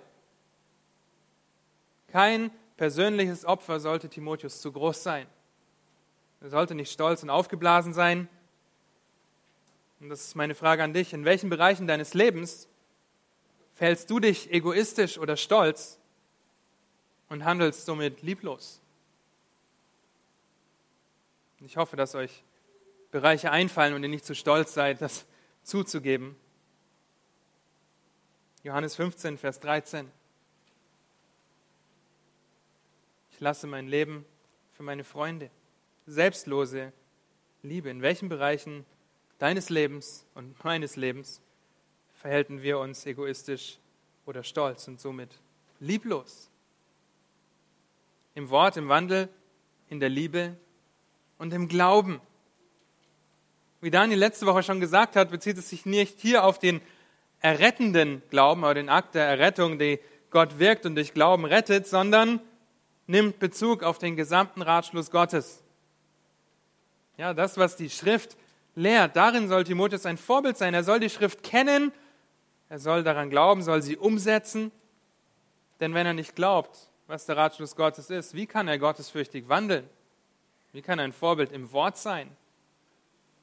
Kein 2.09 2.51
persönliches 2.81 3.45
Opfer 3.45 3.79
sollte 3.79 4.09
Timotheus 4.09 4.63
zu 4.63 4.73
groß 4.73 5.03
sein. 5.03 5.27
Er 6.41 6.49
sollte 6.49 6.75
nicht 6.75 6.91
stolz 6.91 7.23
und 7.23 7.29
aufgeblasen 7.29 7.93
sein. 7.93 8.27
Und 10.01 10.09
das 10.09 10.23
ist 10.23 10.35
meine 10.35 10.55
Frage 10.55 10.83
an 10.83 10.95
dich. 10.95 11.13
In 11.13 11.27
welchen 11.27 11.51
Bereichen 11.51 11.87
deines 11.87 12.15
Lebens 12.15 12.71
verhältst 13.75 14.09
du 14.09 14.19
dich 14.19 14.51
egoistisch 14.51 15.19
oder 15.19 15.37
stolz 15.37 15.99
und 17.29 17.45
handelst 17.45 17.85
somit 17.85 18.23
lieblos? 18.23 18.81
Ich 21.61 21.77
hoffe, 21.77 21.97
dass 21.97 22.15
euch 22.15 22.43
Bereiche 23.11 23.51
einfallen 23.51 23.93
und 23.93 24.03
ihr 24.05 24.09
nicht 24.09 24.25
zu 24.25 24.35
stolz 24.35 24.73
seid, 24.73 25.03
das 25.03 25.27
zuzugeben. 25.65 26.35
Johannes 28.63 28.97
15, 28.97 29.37
Vers 29.37 29.61
13. 29.61 30.11
Ich 33.41 33.43
lasse 33.43 33.67
mein 33.67 33.89
Leben 33.89 34.27
für 34.75 34.83
meine 34.83 35.03
Freunde. 35.03 35.49
Selbstlose 36.07 36.93
Liebe. 37.63 37.89
In 37.89 38.03
welchen 38.03 38.29
Bereichen 38.29 38.85
deines 39.39 39.71
Lebens 39.71 40.27
und 40.35 40.63
meines 40.63 40.97
Lebens 40.97 41.41
verhalten 42.21 42.61
wir 42.61 42.79
uns 42.79 43.07
egoistisch 43.07 43.79
oder 44.27 44.45
stolz 44.45 44.89
und 44.89 45.01
somit 45.01 45.31
lieblos? 45.79 46.51
Im 48.35 48.51
Wort, 48.51 48.77
im 48.77 48.91
Wandel, 48.91 49.31
in 49.89 50.01
der 50.01 50.11
Liebe 50.11 50.55
und 51.39 51.55
im 51.55 51.67
Glauben. 51.67 52.21
Wie 53.81 53.91
Daniel 53.91 54.19
letzte 54.19 54.45
Woche 54.45 54.63
schon 54.63 54.81
gesagt 54.81 55.17
hat, 55.17 55.31
bezieht 55.31 55.57
es 55.57 55.71
sich 55.71 55.87
nicht 55.87 56.21
hier 56.21 56.45
auf 56.45 56.59
den 56.59 56.83
errettenden 57.41 58.21
Glauben 58.29 58.65
oder 58.65 58.75
den 58.75 58.91
Akt 58.91 59.15
der 59.15 59.25
Errettung, 59.25 59.79
die 59.79 59.99
Gott 60.29 60.59
wirkt 60.59 60.85
und 60.85 60.95
durch 60.95 61.15
Glauben 61.15 61.47
rettet, 61.47 61.87
sondern 61.87 62.41
nimmt 63.11 63.41
Bezug 63.41 63.83
auf 63.83 63.99
den 63.99 64.17
gesamten 64.17 64.63
Ratschluss 64.63 65.11
Gottes. 65.11 65.63
Ja, 67.17 67.35
das, 67.35 67.59
was 67.59 67.77
die 67.77 67.91
Schrift 67.91 68.37
lehrt, 68.77 69.17
darin 69.17 69.49
soll 69.49 69.65
Timotheus 69.65 70.07
ein 70.07 70.17
Vorbild 70.17 70.57
sein. 70.57 70.75
Er 70.75 70.85
soll 70.85 71.01
die 71.01 71.11
Schrift 71.11 71.43
kennen, 71.43 71.93
er 72.69 72.79
soll 72.79 73.03
daran 73.03 73.29
glauben, 73.29 73.63
soll 73.63 73.83
sie 73.83 73.97
umsetzen. 73.97 74.71
Denn 75.81 75.93
wenn 75.93 76.07
er 76.07 76.15
nicht 76.15 76.37
glaubt, 76.37 76.89
was 77.09 77.27
der 77.27 77.37
Ratschluss 77.37 77.75
Gottes 77.75 78.11
ist, 78.11 78.35
wie 78.35 78.47
kann 78.47 78.69
er 78.69 78.79
gottesfürchtig 78.79 79.49
wandeln? 79.49 79.89
Wie 80.73 80.81
kann 80.81 81.01
ein 81.01 81.13
Vorbild 81.13 81.51
im 81.51 81.73
Wort 81.73 81.99
sein, 81.99 82.31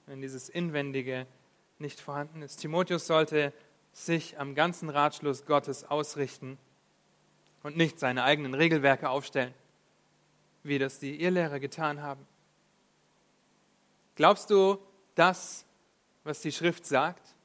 wenn 0.06 0.22
dieses 0.22 0.48
Inwendige 0.48 1.28
nicht 1.78 2.00
vorhanden 2.00 2.42
ist? 2.42 2.62
Timotheus 2.62 3.06
sollte 3.06 3.52
sich 3.92 4.40
am 4.40 4.56
ganzen 4.56 4.90
Ratschluss 4.90 5.46
Gottes 5.46 5.84
ausrichten 5.84 6.58
und 7.68 7.76
nicht 7.76 8.00
seine 8.00 8.24
eigenen 8.24 8.54
Regelwerke 8.54 9.10
aufstellen, 9.10 9.54
wie 10.64 10.80
das 10.80 11.00
die 11.00 11.22
Irrlehrer 11.22 11.60
getan 11.60 12.02
haben. 12.02 12.26
Glaubst 14.16 14.50
du 14.50 14.78
das, 15.16 15.66
was 16.24 16.40
die 16.40 16.54
Schrift 16.54 16.86
sagt? 16.86 17.36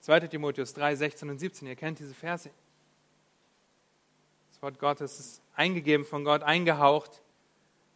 2 0.00 0.20
Timotheus 0.28 0.74
3, 0.74 0.94
16 0.94 1.30
und 1.30 1.38
17, 1.38 1.68
ihr 1.68 1.74
kennt 1.74 2.00
diese 2.00 2.12
Verse. 2.12 2.50
Das 4.52 4.60
Wort 4.60 4.78
Gottes 4.78 5.18
ist 5.18 5.42
eingegeben 5.54 6.04
von 6.04 6.22
Gott, 6.22 6.42
eingehaucht 6.42 7.22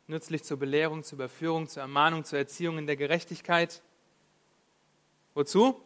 nützlich 0.07 0.45
zur 0.45 0.59
Belehrung, 0.59 1.05
zur 1.05 1.17
Überführung, 1.17 1.69
zur 1.69 1.83
Ermahnung, 1.83 2.25
zur 2.25 2.39
Erziehung 2.39 2.79
in 2.79 2.87
der 2.87 2.97
Gerechtigkeit. 2.97 3.83
Wozu? 5.35 5.79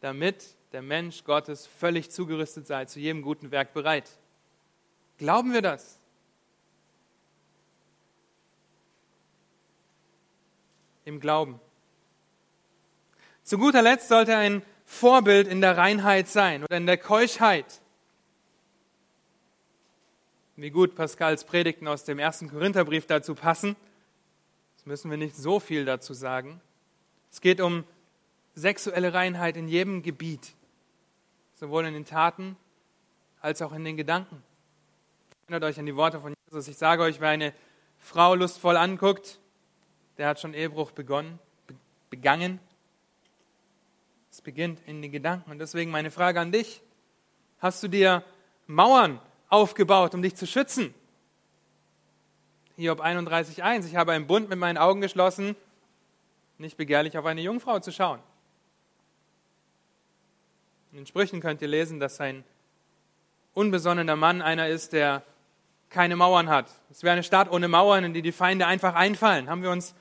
Damit 0.00 0.56
der 0.72 0.82
Mensch 0.82 1.24
Gottes 1.24 1.66
völlig 1.66 2.10
zugerüstet 2.10 2.66
sei, 2.66 2.84
zu 2.86 2.98
jedem 2.98 3.22
guten 3.22 3.50
Werk 3.50 3.72
bereit. 3.72 4.10
Glauben 5.18 5.52
wir 5.52 5.62
das? 5.62 5.98
Im 11.04 11.20
Glauben. 11.20 11.60
Zu 13.42 13.58
guter 13.58 13.82
Letzt 13.82 14.08
sollte 14.08 14.36
ein 14.36 14.62
Vorbild 14.84 15.48
in 15.48 15.60
der 15.60 15.76
Reinheit 15.76 16.28
sein 16.28 16.64
oder 16.64 16.76
in 16.76 16.86
der 16.86 16.98
Keuschheit 16.98 17.82
wie 20.56 20.70
gut 20.70 20.94
Pascals 20.94 21.44
Predigten 21.44 21.88
aus 21.88 22.04
dem 22.04 22.18
ersten 22.18 22.48
Korintherbrief 22.48 23.06
dazu 23.06 23.34
passen. 23.34 23.74
Das 24.76 24.86
müssen 24.86 25.10
wir 25.10 25.18
nicht 25.18 25.34
so 25.34 25.58
viel 25.58 25.84
dazu 25.84 26.14
sagen. 26.14 26.60
Es 27.30 27.40
geht 27.40 27.60
um 27.60 27.84
sexuelle 28.54 29.12
Reinheit 29.12 29.56
in 29.56 29.66
jedem 29.66 30.02
Gebiet, 30.02 30.54
sowohl 31.62 31.86
in 31.86 31.94
den 31.94 32.04
Taten 32.04 32.56
als 33.40 33.62
auch 33.62 33.72
in 33.72 33.84
den 33.84 33.96
Gedanken. 33.96 34.42
Erinnert 35.42 35.62
euch 35.62 35.78
an 35.78 35.86
die 35.86 35.94
Worte 35.94 36.20
von 36.20 36.34
Jesus. 36.44 36.66
Ich 36.66 36.76
sage 36.76 37.04
euch, 37.04 37.20
wer 37.20 37.28
eine 37.28 37.54
Frau 38.00 38.34
lustvoll 38.34 38.76
anguckt, 38.76 39.38
der 40.18 40.26
hat 40.26 40.40
schon 40.40 40.54
Ehebruch 40.54 40.90
begonnen, 40.90 41.38
begangen. 42.10 42.58
Es 44.28 44.40
beginnt 44.40 44.80
in 44.86 45.02
den 45.02 45.12
Gedanken. 45.12 45.52
Und 45.52 45.60
deswegen 45.60 45.92
meine 45.92 46.10
Frage 46.10 46.40
an 46.40 46.50
dich. 46.50 46.82
Hast 47.60 47.80
du 47.84 47.86
dir 47.86 48.24
Mauern 48.66 49.20
aufgebaut, 49.48 50.16
um 50.16 50.22
dich 50.22 50.34
zu 50.34 50.48
schützen. 50.48 50.92
Hiob 52.74 53.00
31,1. 53.00 53.86
Ich 53.86 53.94
habe 53.94 54.10
einen 54.10 54.26
Bund 54.26 54.48
mit 54.48 54.58
meinen 54.58 54.78
Augen 54.78 55.00
geschlossen, 55.00 55.54
nicht 56.58 56.76
begehrlich 56.76 57.16
auf 57.16 57.24
eine 57.24 57.40
Jungfrau 57.40 57.78
zu 57.78 57.92
schauen. 57.92 58.18
In 60.92 60.98
den 60.98 61.06
Sprüchen 61.06 61.40
könnt 61.40 61.62
ihr 61.62 61.68
lesen, 61.68 62.00
dass 62.00 62.20
ein 62.20 62.44
unbesonnener 63.54 64.14
Mann 64.14 64.42
einer 64.42 64.68
ist, 64.68 64.92
der 64.92 65.22
keine 65.88 66.16
Mauern 66.16 66.50
hat. 66.50 66.70
Es 66.90 67.02
wäre 67.02 67.14
eine 67.14 67.22
Stadt 67.22 67.50
ohne 67.50 67.66
Mauern, 67.66 68.04
in 68.04 68.12
die 68.12 68.20
die 68.20 68.30
Feinde 68.30 68.66
einfach 68.66 68.94
einfallen. 68.94 69.48
Haben 69.48 69.62
wir 69.62 69.70
uns 69.70 69.94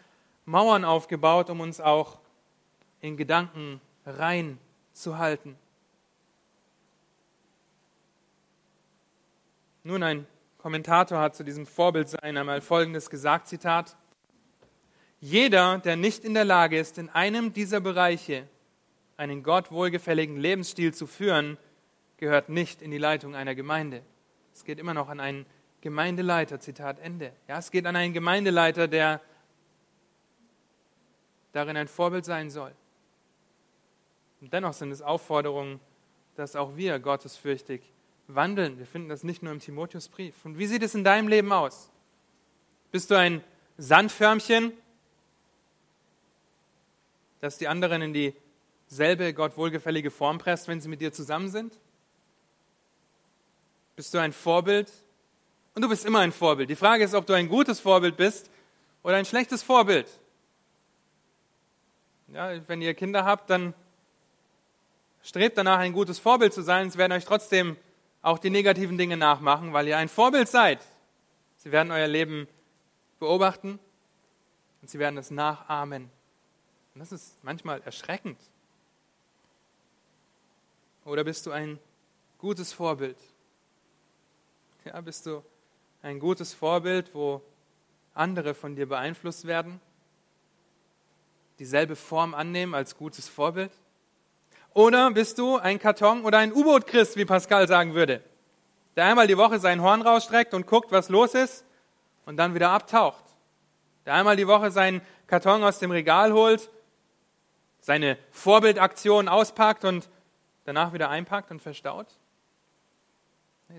Mauern 0.44 0.84
aufgebaut, 0.84 1.50
um 1.50 1.62
uns 1.62 1.80
auch 1.80 2.20
in 3.00 3.16
Gedanken 3.16 3.80
rein 4.06 4.58
zu 4.92 5.18
halten. 5.18 5.58
Nun, 9.84 10.04
ein 10.04 10.28
Kommentator 10.58 11.20
hat 11.20 11.38
zu 11.38 11.46
diesem 11.46 11.66
Vorbildsein 11.66 12.36
einmal 12.36 12.60
Folgendes 12.60 13.10
gesagt, 13.10 13.48
Zitat, 13.48 13.96
Jeder, 15.22 15.78
der 15.78 15.96
nicht 15.96 16.26
in 16.26 16.34
der 16.34 16.46
Lage 16.46 16.78
ist, 16.78 16.98
in 16.98 17.08
einem 17.10 17.54
dieser 17.54 17.80
Bereiche 17.80 18.46
einen 19.22 19.44
Gott 19.44 19.72
wohlgefälligen 19.72 20.36
Lebensstil 20.36 20.96
zu 20.96 21.06
führen, 21.06 21.60
gehört 22.18 22.50
nicht 22.50 22.82
in 22.82 22.90
die 22.90 22.98
Leitung 22.98 23.36
einer 23.36 23.54
Gemeinde. 23.54 24.02
Es 24.52 24.66
geht 24.66 24.80
immer 24.80 24.96
noch 24.96 25.10
an 25.10 25.20
einen 25.20 25.46
Gemeindeleiter, 25.82 26.60
Zitat 26.60 27.00
Ende. 27.00 27.32
Ja, 27.48 27.60
es 27.60 27.70
geht 27.70 27.86
an 27.86 27.96
einen 27.96 28.14
Gemeindeleiter, 28.14 28.88
der 28.88 29.22
darin 31.52 31.78
ein 31.78 31.88
Vorbild 31.88 32.26
sein 32.26 32.50
soll. 32.50 32.74
Und 34.42 34.52
dennoch 34.54 34.74
sind 34.74 34.92
es 34.92 35.04
Aufforderungen, 35.04 35.80
dass 36.36 36.56
auch 36.56 36.76
wir 36.76 36.98
gottesfürchtig 36.98 37.84
wandeln. 38.28 38.80
Wir 38.80 38.88
finden 38.88 39.10
das 39.10 39.24
nicht 39.24 39.44
nur 39.44 39.54
im 39.54 39.60
Timotheusbrief. 39.60 40.46
Und 40.46 40.58
wie 40.58 40.66
sieht 40.66 40.82
es 40.82 40.96
in 40.96 41.04
deinem 41.04 41.28
Leben 41.28 41.54
aus? 41.54 41.92
Bist 42.92 43.12
du 43.12 43.16
ein 43.16 43.44
Sandförmchen, 43.78 44.74
das 47.40 47.60
die 47.60 47.68
anderen 47.68 48.02
in 48.02 48.14
dieselbe 48.92 49.34
Gott 49.34 49.58
wohlgefällige 49.58 50.12
Form 50.12 50.38
presst, 50.38 50.68
wenn 50.68 50.82
sie 50.82 50.90
mit 50.90 51.02
dir 51.02 51.12
zusammen 51.12 51.50
sind? 51.50 51.80
Bist 53.96 54.14
du 54.14 54.20
ein 54.20 54.34
Vorbild? 54.34 54.92
Und 55.74 55.82
du 55.82 55.90
bist 55.90 56.06
immer 56.06 56.20
ein 56.20 56.34
Vorbild. 56.34 56.70
Die 56.70 56.76
Frage 56.76 57.06
ist, 57.06 57.14
ob 57.14 57.26
du 57.26 57.34
ein 57.34 57.48
gutes 57.48 57.80
Vorbild 57.80 58.18
bist 58.18 58.52
oder 59.02 59.16
ein 59.16 59.26
schlechtes 59.26 59.64
Vorbild. 59.64 60.08
Ja, 62.28 62.52
wenn 62.68 62.82
ihr 62.82 62.94
Kinder 62.94 63.24
habt, 63.24 63.50
dann 63.50 63.74
strebt 65.24 65.58
danach, 65.58 65.80
ein 65.80 65.94
gutes 65.94 66.20
Vorbild 66.20 66.54
zu 66.54 66.62
sein. 66.62 66.92
Sie 66.92 66.98
werden 66.98 67.14
euch 67.14 67.26
trotzdem 67.26 67.78
auch 68.22 68.40
die 68.40 68.50
negativen 68.50 68.98
Dinge 68.98 69.16
nachmachen, 69.16 69.72
weil 69.72 69.88
ihr 69.88 69.98
ein 69.98 70.10
Vorbild 70.10 70.50
seid. 70.50 70.80
Sie 71.58 71.72
werden 71.72 71.92
euer 71.92 72.08
Leben 72.08 72.48
beobachten 73.20 73.80
und 74.82 74.90
sie 74.90 75.00
werden 75.00 75.18
es 75.18 75.32
nachahmen. 75.32 76.10
Und 76.94 77.00
das 77.00 77.14
ist 77.14 77.42
manchmal 77.44 77.82
erschreckend. 77.84 78.38
Oder 81.06 81.24
bist 81.24 81.46
du 81.46 81.52
ein 81.52 81.80
gutes 82.38 82.74
Vorbild? 82.74 83.18
Ja, 84.86 85.02
bist 85.02 85.26
du 85.26 85.44
ein 86.04 86.20
gutes 86.20 86.54
Vorbild, 86.54 87.14
wo 87.14 87.42
andere 88.14 88.54
von 88.54 88.76
dir 88.76 88.88
beeinflusst 88.88 89.48
werden? 89.48 89.80
Dieselbe 91.60 91.96
Form 91.96 92.34
annehmen 92.34 92.76
als 92.76 92.96
gutes 92.96 93.28
Vorbild? 93.28 93.72
Oder 94.74 95.12
bist 95.12 95.38
du 95.38 95.58
ein 95.58 95.80
Karton 95.80 96.24
oder 96.24 96.38
ein 96.38 96.54
U-Boot-Christ, 96.54 97.18
wie 97.18 97.26
Pascal 97.26 97.68
sagen 97.68 97.94
würde, 97.94 98.24
der 98.96 99.06
einmal 99.06 99.28
die 99.28 99.38
Woche 99.38 99.60
sein 99.60 99.82
Horn 99.82 100.02
rausstreckt 100.02 100.54
und 100.54 100.68
guckt, 100.68 100.92
was 100.92 101.10
los 101.10 101.34
ist 101.34 101.66
und 102.26 102.38
dann 102.38 102.54
wieder 102.54 102.70
abtaucht? 102.70 103.24
Der 104.06 104.14
einmal 104.14 104.36
die 104.36 104.48
Woche 104.48 104.72
seinen 104.72 105.02
Karton 105.28 105.64
aus 105.64 105.80
dem 105.80 105.92
Regal 105.92 106.32
holt, 106.34 106.70
seine 107.82 108.18
Vorbildaktion 108.32 109.28
auspackt 109.28 109.84
und 109.84 110.10
danach 110.63 110.93
wieder 110.93 111.10
einpackt 111.10 111.52
und 111.52 111.62
verstaut? 111.62 112.08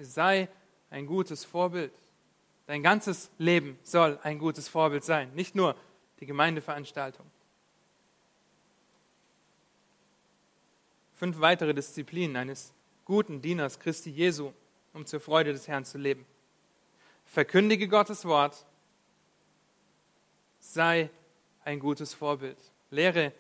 Sei 0.00 0.48
ein 0.90 1.06
gutes 1.06 1.44
Vorbild. 1.44 1.92
Dein 2.66 2.82
ganzes 2.82 3.30
Leben 3.38 3.78
soll 3.82 4.18
ein 4.22 4.38
gutes 4.38 4.68
Vorbild 4.68 5.04
sein, 5.04 5.34
nicht 5.34 5.54
nur 5.54 5.76
die 6.20 6.26
Gemeindeveranstaltung. 6.26 7.26
fünf 11.22 11.38
weitere 11.38 11.72
Disziplinen 11.72 12.36
eines 12.36 12.74
guten 13.04 13.40
Dieners 13.40 13.78
Christi 13.78 14.10
Jesu, 14.10 14.52
um 14.92 15.06
zur 15.06 15.20
Freude 15.20 15.52
des 15.52 15.68
Herrn 15.68 15.84
zu 15.84 15.96
leben. 15.96 16.26
Verkündige 17.26 17.86
Gottes 17.86 18.24
Wort, 18.24 18.66
sei 20.58 21.10
ein 21.64 21.78
gutes 21.78 22.12
Vorbild. 22.12 22.58
Lehre 22.90 23.32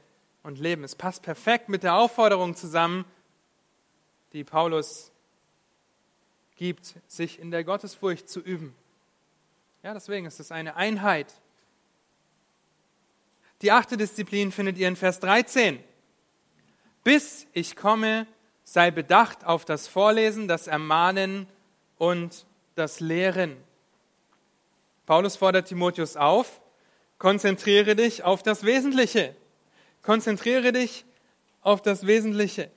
und 0.44 0.60
Leben. 0.60 0.84
Es 0.84 0.94
passt 0.94 1.24
perfekt 1.24 1.68
mit 1.68 1.82
der 1.82 1.96
Aufforderung 1.96 2.54
zusammen, 2.54 3.04
die 4.32 4.44
Paulus 4.44 5.10
gibt, 6.56 6.94
sich 7.06 7.38
in 7.38 7.50
der 7.50 7.64
Gottesfurcht 7.64 8.28
zu 8.28 8.40
üben. 8.40 8.74
Ja, 9.82 9.94
deswegen 9.94 10.26
ist 10.26 10.40
es 10.40 10.52
eine 10.52 10.76
Einheit. 10.76 11.32
Die 13.62 13.72
achte 13.72 13.96
Disziplin 13.96 14.52
findet 14.52 14.78
ihr 14.78 14.88
in 14.88 14.96
Vers 14.96 15.20
13 15.20 15.82
bis 17.04 17.46
ich 17.52 17.76
komme, 17.76 18.26
sei 18.64 18.90
bedacht 18.90 19.44
auf 19.44 19.64
das 19.64 19.88
Vorlesen, 19.88 20.48
das 20.48 20.66
Ermahnen 20.66 21.46
und 21.98 22.46
das 22.74 23.00
Lehren. 23.00 23.56
Paulus 25.06 25.36
fordert 25.36 25.68
Timotheus 25.68 26.16
auf, 26.16 26.60
konzentriere 27.18 27.96
dich 27.96 28.22
auf 28.22 28.42
das 28.42 28.64
Wesentliche. 28.64 29.34
Konzentriere 30.02 30.72
dich 30.72 31.04
auf 31.60 31.82
das 31.82 32.06
Wesentliche. 32.06 32.70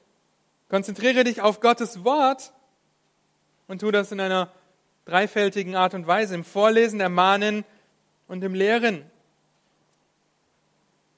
Konzentriere 0.70 1.24
dich 1.24 1.42
auf 1.42 1.60
Gottes 1.60 2.04
Wort 2.04 2.54
und 3.68 3.80
tu 3.80 3.92
das 3.92 4.12
in 4.12 4.20
einer 4.20 4.52
dreifältigen 5.06 5.76
Art 5.76 5.94
und 5.94 6.08
Weise, 6.08 6.36
im 6.36 6.44
Vorlesen, 6.44 7.00
Ermahnen 7.00 7.64
und 8.28 8.44
im 8.44 8.54
Lehren. 8.56 9.10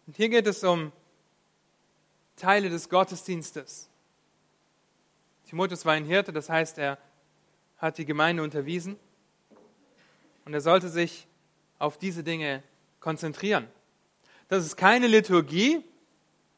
Und 0.05 0.15
hier 0.15 0.29
geht 0.29 0.47
es 0.47 0.63
um 0.63 0.91
Teile 2.36 2.69
des 2.69 2.89
Gottesdienstes. 2.89 3.89
Timotheus 5.49 5.86
war 5.86 5.93
ein 5.93 6.05
Hirte, 6.05 6.33
das 6.33 6.49
heißt, 6.49 6.77
er 6.77 6.97
hat 7.77 7.97
die 7.97 8.05
Gemeinde 8.05 8.43
unterwiesen 8.43 8.97
und 10.45 10.53
er 10.53 10.62
sollte 10.62 10.89
sich 10.89 11.27
auf 11.79 11.97
diese 11.97 12.23
Dinge 12.23 12.63
konzentrieren. 12.99 13.67
Das 14.49 14.65
ist 14.65 14.75
keine 14.75 15.07
Liturgie, 15.07 15.83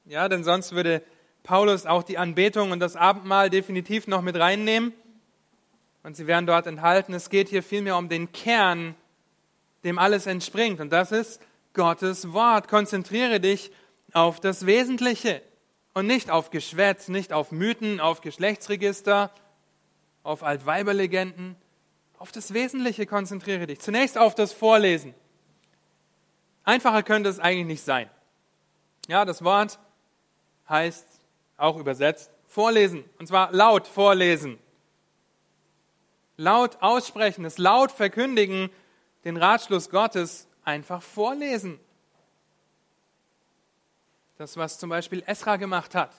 ja, 0.06 0.28
denn 0.28 0.44
sonst 0.44 0.72
würde 0.72 1.04
Paulus 1.44 1.86
auch 1.86 2.04
die 2.04 2.18
Anbetung 2.18 2.72
und 2.72 2.80
das 2.80 2.96
Abendmahl 2.96 3.50
definitiv 3.50 4.08
noch 4.08 4.22
mit 4.22 4.38
reinnehmen 4.38 4.94
und 6.04 6.16
sie 6.16 6.28
wären 6.28 6.46
dort 6.46 6.68
enthalten. 6.68 7.14
Es 7.14 7.30
geht 7.30 7.50
hier 7.50 7.64
vielmehr 7.64 7.98
um 7.98 8.10
den 8.10 8.32
Kern, 8.32 8.96
dem 9.84 9.98
alles 9.98 10.28
entspringt 10.28 10.80
und 10.80 10.92
das 10.92 11.12
ist 11.12 11.42
Gottes 11.74 12.34
Wort. 12.34 12.68
Konzentriere 12.68 13.40
dich 13.40 13.72
auf 14.14 14.40
das 14.40 14.66
Wesentliche 14.66 15.42
und 15.94 16.08
nicht 16.08 16.30
auf 16.30 16.50
Geschwätz, 16.50 17.08
nicht 17.08 17.34
auf 17.34 17.52
Mythen, 17.52 18.00
auf 18.00 18.22
Geschlechtsregister, 18.22 19.32
auf 20.24 20.44
Altweiberlegenden. 20.44 21.56
Auf 22.18 22.32
das 22.32 22.54
Wesentliche 22.54 23.06
konzentriere 23.06 23.66
dich. 23.66 23.80
Zunächst 23.80 24.18
auf 24.18 24.36
das 24.36 24.52
Vorlesen. 24.52 25.14
Einfacher 26.64 27.02
könnte 27.04 27.30
es 27.30 27.40
eigentlich 27.40 27.66
nicht 27.66 27.84
sein. 27.84 28.10
Ja, 29.08 29.26
das 29.26 29.44
Wort 29.44 29.80
heißt 30.68 31.08
auch 31.60 31.78
übersetzt 31.78 32.32
vorlesen. 32.48 33.04
Und 33.20 33.28
zwar 33.28 33.52
laut 33.52 33.88
vorlesen. 33.88 34.60
Laut 36.38 36.78
aussprechen, 36.82 37.44
das 37.44 37.58
laut 37.58 37.92
verkündigen, 37.92 38.70
den 39.26 39.38
Ratschluss 39.38 39.90
Gottes 39.90 40.48
einfach 40.64 41.02
vorlesen. 41.02 41.80
Das, 44.38 44.56
was 44.56 44.80
zum 44.80 44.90
Beispiel 44.90 45.22
Esra 45.26 45.58
gemacht 45.58 45.96
hat. 45.96 46.16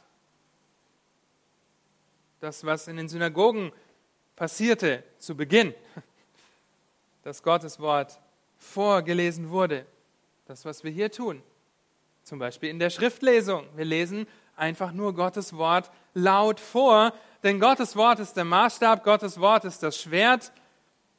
Das, 2.41 2.65
was 2.65 2.87
in 2.87 2.97
den 2.97 3.09
Synagogen 3.09 3.73
passierte 4.37 5.03
zu 5.19 5.37
Beginn. 5.37 5.75
Dass 7.23 7.43
Gottes 7.43 7.81
Wort 7.81 8.19
vorgelesen 8.59 9.51
wurde. 9.51 9.87
Das, 10.47 10.65
was 10.65 10.85
wir 10.85 10.91
hier 10.91 11.11
tun. 11.11 11.43
Zum 12.25 12.39
Beispiel 12.39 12.69
in 12.69 12.79
der 12.79 12.91
Schriftlesung. 12.91 13.67
Wir 13.75 13.85
lesen 13.87 14.27
einfach 14.61 14.93
nur 14.93 15.15
Gottes 15.15 15.57
Wort 15.57 15.91
laut 16.15 16.61
vor, 16.61 17.13
denn 17.43 17.59
Gottes 17.59 17.97
Wort 17.97 18.21
ist 18.21 18.35
der 18.35 18.45
Maßstab, 18.45 19.03
Gottes 19.03 19.41
Wort 19.41 19.65
ist 19.65 19.83
das 19.83 20.01
Schwert, 20.01 20.53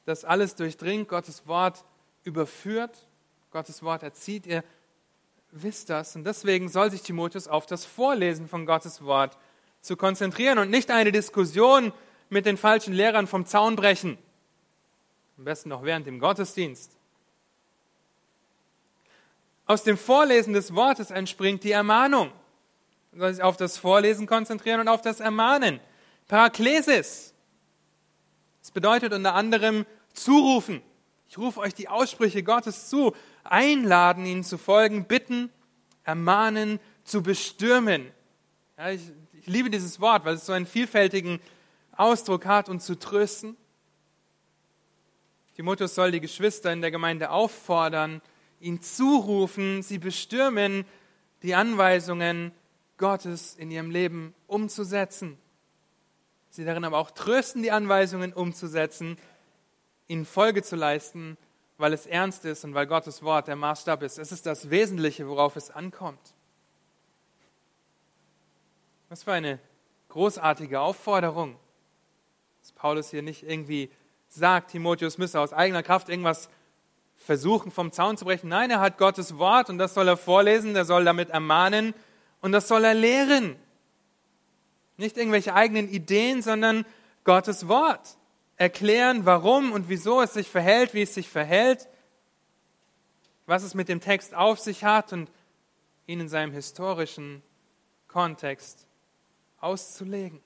das 0.06 0.24
alles 0.24 0.56
durchdringt, 0.56 1.08
Gottes 1.08 1.48
Wort 1.48 1.84
überführt, 2.24 3.08
Gottes 3.52 3.82
Wort 3.84 4.04
erzieht. 4.04 4.46
Ihr 4.46 4.64
wisst 5.52 5.90
das. 5.90 6.16
Und 6.16 6.24
deswegen 6.24 6.70
soll 6.70 6.92
sich 6.92 7.02
Timotheus 7.02 7.48
auf 7.48 7.66
das 7.66 7.86
Vorlesen 7.86 8.48
von 8.48 8.66
Gottes 8.66 9.04
Wort 9.04 9.38
zu 9.82 9.98
konzentrieren 9.98 10.60
und 10.60 10.70
nicht 10.70 10.92
eine 10.92 11.12
Diskussion 11.12 11.92
mit 12.30 12.46
den 12.46 12.58
falschen 12.58 12.94
Lehrern 12.94 13.28
vom 13.28 13.46
Zaun 13.46 13.76
brechen. 13.76 14.18
Am 15.38 15.46
besten 15.46 15.70
noch 15.70 15.84
während 15.84 16.06
dem 16.06 16.20
Gottesdienst. 16.20 16.96
Aus 19.66 19.84
dem 19.84 19.98
Vorlesen 19.98 20.54
des 20.54 20.76
Wortes 20.76 21.12
entspringt 21.12 21.64
die 21.64 21.72
Ermahnung. 21.72 22.32
Soll 23.14 23.34
sich 23.34 23.44
auf 23.44 23.58
das 23.58 23.78
Vorlesen 23.78 24.26
konzentrieren 24.26 24.80
und 24.80 24.88
auf 24.88 25.02
das 25.02 25.20
Ermahnen. 25.20 25.80
Paraklesis. 26.28 27.34
Das 28.62 28.72
bedeutet 28.72 29.12
unter 29.12 29.36
anderem 29.36 29.86
zurufen. 30.14 30.82
Ich 31.28 31.38
rufe 31.38 31.60
euch 31.60 31.74
die 31.74 31.90
Aussprüche 31.90 32.44
Gottes 32.44 32.90
zu 32.90 33.14
einladen, 33.44 34.26
ihnen 34.26 34.44
zu 34.44 34.58
folgen, 34.58 35.06
bitten, 35.06 35.50
ermahnen, 36.04 36.80
zu 37.04 37.22
bestürmen. 37.22 38.12
Ja, 38.78 38.92
ich, 38.92 39.02
ich 39.34 39.48
liebe 39.48 39.70
dieses 39.70 40.00
Wort, 40.00 40.24
weil 40.24 40.36
es 40.36 40.46
so 40.46 40.54
einen 40.54 40.66
vielfältigen 40.66 41.40
Ausdruck 41.92 42.46
hat 42.46 42.70
und 42.70 42.82
zu 42.82 42.98
trösten. 42.98 43.58
Timotheus 45.56 45.96
soll 45.96 46.12
die 46.12 46.22
Geschwister 46.22 46.72
in 46.72 46.82
der 46.82 46.92
Gemeinde 46.92 47.30
auffordern, 47.30 48.22
ihn 48.60 48.82
zurufen, 48.82 49.84
sie 49.84 49.98
bestürmen, 49.98 50.86
die 51.44 51.56
Anweisungen 51.56 52.52
Gottes 53.02 53.56
in 53.56 53.70
ihrem 53.72 53.92
Leben 53.92 54.34
umzusetzen. 54.48 55.38
Sie 56.50 56.64
darin 56.64 56.86
aber 56.86 57.00
auch 57.00 57.12
trösten, 57.12 57.64
die 57.64 57.72
Anweisungen 57.72 58.32
umzusetzen, 58.32 59.18
ihnen 60.08 60.26
Folge 60.26 60.64
zu 60.64 60.78
leisten, 60.78 61.38
weil 61.78 61.94
es 61.94 62.06
ernst 62.06 62.46
ist 62.46 62.64
und 62.64 62.74
weil 62.74 62.88
Gottes 62.88 63.24
Wort 63.24 63.48
der 63.48 63.56
Maßstab 63.58 64.04
ist. 64.04 64.20
Es 64.20 64.32
ist 64.32 64.46
das 64.46 64.70
Wesentliche, 64.70 65.28
worauf 65.28 65.56
es 65.56 65.72
ankommt. 65.72 66.36
Was 69.10 69.24
für 69.24 69.34
eine 69.34 69.60
großartige 70.10 70.80
Aufforderung, 70.80 71.58
dass 72.62 72.72
Paulus 72.72 73.10
hier 73.10 73.24
nicht 73.24 73.44
irgendwie 73.44 73.90
sagt, 74.30 74.72
Timotheus 74.72 75.18
müsse 75.18 75.40
aus 75.40 75.54
eigener 75.54 75.84
Kraft 75.84 76.08
irgendwas 76.08 76.50
versuchen 77.16 77.72
vom 77.72 77.92
Zaun 77.92 78.18
zu 78.18 78.26
brechen. 78.26 78.50
Nein, 78.50 78.70
er 78.70 78.80
hat 78.80 78.98
Gottes 78.98 79.38
Wort 79.38 79.70
und 79.70 79.78
das 79.78 79.94
soll 79.94 80.08
er 80.08 80.18
vorlesen, 80.18 80.76
er 80.76 80.86
soll 80.86 81.04
damit 81.04 81.30
ermahnen 81.30 81.94
und 82.42 82.52
das 82.52 82.68
soll 82.68 82.84
er 82.84 82.94
lehren. 82.94 83.56
Nicht 84.98 85.18
irgendwelche 85.18 85.54
eigenen 85.54 85.90
Ideen, 85.90 86.42
sondern 86.42 86.86
Gottes 87.24 87.68
Wort. 87.68 88.18
Erklären, 88.58 89.26
warum 89.26 89.72
und 89.72 89.90
wieso 89.90 90.22
es 90.22 90.34
sich 90.34 90.50
verhält, 90.50 90.94
wie 90.94 91.02
es 91.02 91.14
sich 91.14 91.30
verhält, 91.30 91.88
was 93.48 93.64
es 93.64 93.74
mit 93.74 93.90
dem 93.90 94.02
Text 94.02 94.36
auf 94.36 94.60
sich 94.60 94.84
hat 94.84 95.14
und 95.14 95.32
ihn 96.06 96.20
in 96.20 96.30
seinem 96.30 96.52
historischen 96.52 97.42
Kontext 98.08 98.86
auszulegen. 99.60 100.42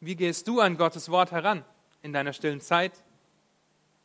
Wie 0.00 0.16
gehst 0.16 0.48
du 0.48 0.60
an 0.60 0.76
Gottes 0.76 1.10
Wort 1.10 1.30
heran 1.30 1.64
in 2.02 2.12
deiner 2.12 2.32
stillen 2.32 2.60
Zeit, 2.60 2.92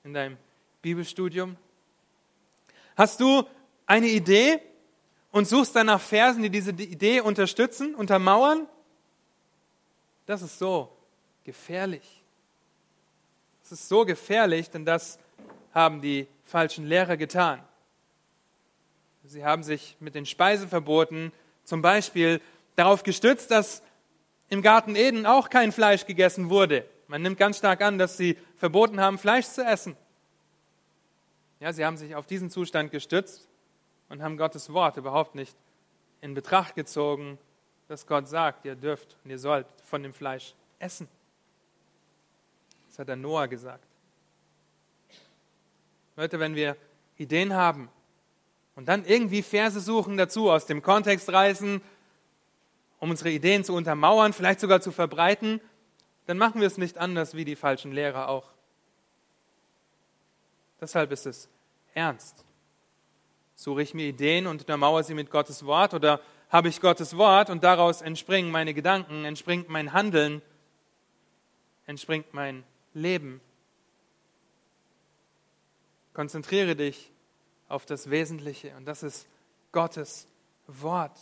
in 0.04 0.14
deinem 0.14 0.38
Bibelstudium? 0.84 1.58
Hast 2.96 3.20
du 3.20 3.48
eine 3.88 4.08
Idee 4.08 4.60
und 5.32 5.48
suchst 5.48 5.76
dann 5.76 5.88
nach 5.88 6.02
Versen, 6.02 6.44
die 6.44 6.50
diese 6.50 6.72
Idee 6.72 7.22
unterstützen, 7.22 7.96
untermauern? 7.96 8.68
Das 10.28 10.42
ist 10.42 10.60
so 10.60 10.96
gefährlich. 11.44 12.22
Das 13.64 13.72
ist 13.72 13.90
so 13.90 14.06
gefährlich, 14.06 14.70
denn 14.70 14.86
das 14.86 15.18
haben 15.74 16.02
die 16.02 16.28
falschen 16.44 16.86
Lehrer 16.86 17.18
getan. 17.18 17.64
Sie 19.24 19.44
haben 19.44 19.64
sich 19.64 19.98
mit 20.00 20.16
den 20.16 20.26
Speiseverboten 20.26 21.32
zum 21.64 21.82
Beispiel 21.82 22.42
darauf 22.76 23.04
gestützt, 23.04 23.52
dass 23.52 23.82
im 24.50 24.62
Garten 24.62 24.96
Eden 24.96 25.26
auch 25.26 25.50
kein 25.50 25.72
Fleisch 25.72 26.06
gegessen 26.06 26.50
wurde. 26.50 26.86
Man 27.08 27.22
nimmt 27.22 27.38
ganz 27.38 27.58
stark 27.58 27.82
an, 27.82 27.98
dass 27.98 28.16
sie 28.16 28.38
verboten 28.56 29.02
haben, 29.02 29.18
Fleisch 29.18 29.48
zu 29.48 29.64
essen. 29.64 29.98
Ja, 31.60 31.74
sie 31.74 31.86
haben 31.86 31.98
sich 31.98 32.16
auf 32.16 32.26
diesen 32.26 32.50
Zustand 32.50 32.92
gestützt 32.92 33.47
und 34.10 34.22
haben 34.22 34.38
Gottes 34.38 34.72
Wort 34.74 34.98
überhaupt 34.98 35.36
nicht 35.36 35.56
in 36.22 36.34
Betracht 36.34 36.76
gezogen, 36.76 37.38
dass 37.88 38.06
Gott 38.06 38.28
sagt, 38.28 38.66
ihr 38.66 38.76
dürft 38.76 39.18
und 39.24 39.32
ihr 39.32 39.40
sollt 39.40 39.68
von 39.84 40.04
dem 40.04 40.14
Fleisch 40.14 40.54
essen. 40.80 41.08
Das 42.90 43.00
hat 43.00 43.08
der 43.08 43.16
Noah 43.16 43.48
gesagt. 43.48 43.86
Leute, 46.16 46.40
wenn 46.40 46.56
wir 46.56 46.76
Ideen 47.18 47.54
haben 47.54 47.90
und 48.76 48.88
dann 48.88 49.06
irgendwie 49.06 49.44
Verse 49.44 49.80
suchen 49.80 50.18
dazu, 50.18 50.50
aus 50.50 50.66
dem 50.66 50.82
Kontext 50.82 51.32
reißen, 51.32 51.82
um 53.00 53.10
unsere 53.10 53.30
Ideen 53.30 53.64
zu 53.64 53.74
untermauern, 53.74 54.34
vielleicht 54.34 54.60
sogar 54.60 54.82
zu 54.82 54.92
verbreiten, 54.92 55.62
dann 56.26 56.38
machen 56.38 56.60
wir 56.60 56.68
es 56.68 56.78
nicht 56.78 56.98
anders 56.98 57.36
wie 57.36 57.46
die 57.46 57.56
falschen 57.56 57.92
Lehrer 57.92 58.30
auch. 58.30 58.50
Deshalb 60.82 61.12
ist 61.12 61.26
es 61.26 61.50
ernst. 61.94 62.47
Suche 63.60 63.82
ich 63.82 63.96
mir 63.96 64.06
Ideen 64.06 64.46
und 64.46 64.62
untermauere 64.62 65.04
sie 65.04 65.16
mit 65.16 65.32
Gottes 65.32 65.66
Wort 65.66 65.96
oder 65.96 66.22
habe 66.50 66.70
ich 66.70 66.80
Gottes 66.80 67.18
Wort 67.18 67.50
und 67.50 67.64
daraus 67.64 68.04
entspringen 68.04 68.52
meine 68.52 68.76
Gedanken, 68.76 69.26
entspringt 69.26 69.68
mein 69.68 69.94
Handeln, 69.94 70.44
entspringt 71.88 72.36
mein 72.36 72.64
Leben. 72.94 73.42
Konzentriere 76.14 76.76
dich 76.76 77.12
auf 77.68 77.88
das 77.88 78.12
Wesentliche 78.12 78.76
und 78.78 78.86
das 78.86 79.02
ist 79.02 79.28
Gottes 79.72 80.28
Wort. 80.68 81.18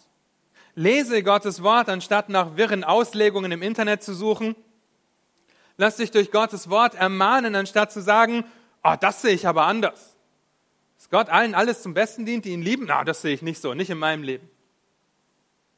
Lese 0.75 1.23
Gottes 1.23 1.63
Wort, 1.63 1.87
anstatt 1.87 2.27
nach 2.27 2.57
wirren 2.57 2.83
Auslegungen 2.83 3.53
im 3.53 3.61
Internet 3.61 4.03
zu 4.03 4.13
suchen. 4.13 4.57
Lass 5.77 5.95
dich 5.95 6.11
durch 6.11 6.31
Gottes 6.31 6.69
Wort 6.69 6.95
ermahnen, 6.95 7.55
anstatt 7.55 7.93
zu 7.93 8.01
sagen, 8.01 8.43
oh, 8.83 8.95
das 8.99 9.21
sehe 9.21 9.33
ich 9.33 9.47
aber 9.47 9.67
anders. 9.67 10.14
Dass 11.05 11.11
Gott 11.11 11.29
allen 11.29 11.53
alles 11.53 11.83
zum 11.83 11.93
Besten 11.93 12.25
dient, 12.25 12.45
die 12.45 12.49
ihn 12.49 12.63
lieben, 12.63 12.85
na, 12.87 13.03
das 13.03 13.21
sehe 13.21 13.35
ich 13.35 13.43
nicht 13.43 13.61
so, 13.61 13.75
nicht 13.75 13.91
in 13.91 13.99
meinem 13.99 14.23
Leben. 14.23 14.49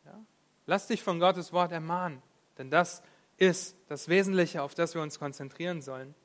Ja? 0.05 0.17
Lass 0.65 0.87
dich 0.87 1.03
von 1.03 1.19
Gottes 1.19 1.51
Wort 1.51 1.73
ermahnen, 1.73 2.21
denn 2.57 2.71
das 2.71 3.03
ist 3.35 3.75
das 3.89 4.07
Wesentliche, 4.07 4.61
auf 4.61 4.73
das 4.73 4.95
wir 4.95 5.01
uns 5.01 5.19
konzentrieren 5.19 5.81
sollen. 5.81 6.15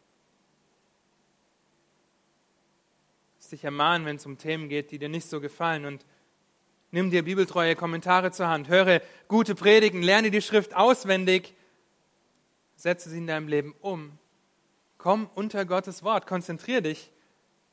Lass 3.38 3.48
dich 3.48 3.64
ermahnen, 3.64 4.06
wenn 4.06 4.16
es 4.16 4.24
um 4.24 4.38
Themen 4.38 4.68
geht, 4.68 4.92
die 4.92 5.00
dir 5.00 5.08
nicht 5.08 5.28
so 5.28 5.40
gefallen 5.40 5.84
und 5.84 6.06
Nimm 6.94 7.10
dir 7.10 7.24
bibeltreue 7.24 7.74
Kommentare 7.74 8.32
zur 8.32 8.48
Hand, 8.48 8.68
höre 8.68 9.00
gute 9.26 9.54
Predigen, 9.54 10.02
lerne 10.02 10.30
die 10.30 10.42
Schrift 10.42 10.76
auswendig, 10.76 11.54
setze 12.76 13.08
sie 13.08 13.16
in 13.16 13.26
deinem 13.26 13.48
Leben 13.48 13.74
um. 13.80 14.18
Komm 14.98 15.30
unter 15.34 15.64
Gottes 15.64 16.02
Wort, 16.02 16.26
konzentriere 16.26 16.82
dich 16.82 17.10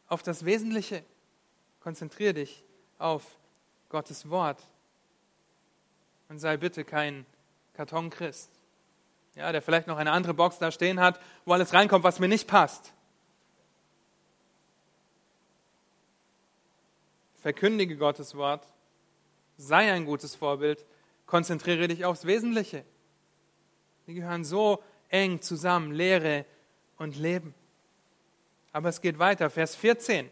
auf 0.08 0.24
das 0.24 0.46
Wesentliche, 0.46 1.04
konzentriere 1.80 2.34
dich 2.34 2.64
auf 2.98 3.24
Gottes 3.90 4.30
Wort 4.30 4.62
und 6.28 6.40
sei 6.40 6.58
bitte 6.58 6.84
kein 6.84 7.26
Kartonchrist, 7.74 8.52
ja, 9.36 9.52
der 9.52 9.62
vielleicht 9.62 9.88
noch 9.88 9.98
eine 9.98 10.12
andere 10.12 10.34
Box 10.34 10.60
da 10.60 10.72
stehen 10.72 11.00
hat, 11.00 11.20
wo 11.46 11.54
alles 11.54 11.74
reinkommt, 11.74 12.04
was 12.04 12.20
mir 12.20 12.28
nicht 12.28 12.48
passt. 12.48 12.94
Verkündige 17.42 17.96
Gottes 17.96 18.36
Wort 18.36 18.68
sei 19.58 19.92
ein 19.92 20.06
gutes 20.06 20.36
Vorbild, 20.36 20.86
konzentriere 21.26 21.88
dich 21.88 22.06
aufs 22.06 22.26
Wesentliche. 22.26 22.84
Die 24.08 24.14
gehören 24.14 24.44
so 24.44 24.84
eng 25.10 25.42
zusammen, 25.42 25.92
Lehre 25.92 26.46
und 26.98 27.18
Leben. 27.18 27.54
Aber 28.72 28.90
es 28.90 29.02
geht 29.02 29.20
weiter, 29.20 29.50
Vers 29.50 29.76
14. 29.76 30.30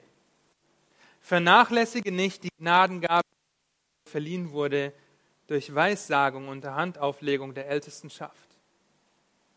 Vernachlässige 1.28 2.14
nicht 2.14 2.46
die 2.46 2.50
Gnadengabe, 2.58 3.28
die 4.06 4.10
verliehen 4.10 4.54
wurde 4.54 4.94
durch 5.48 5.76
Weissagung 5.76 6.48
unter 6.48 6.76
Handauflegung 6.76 7.54
der 7.54 7.68
Ältestenschaft. 7.68 8.56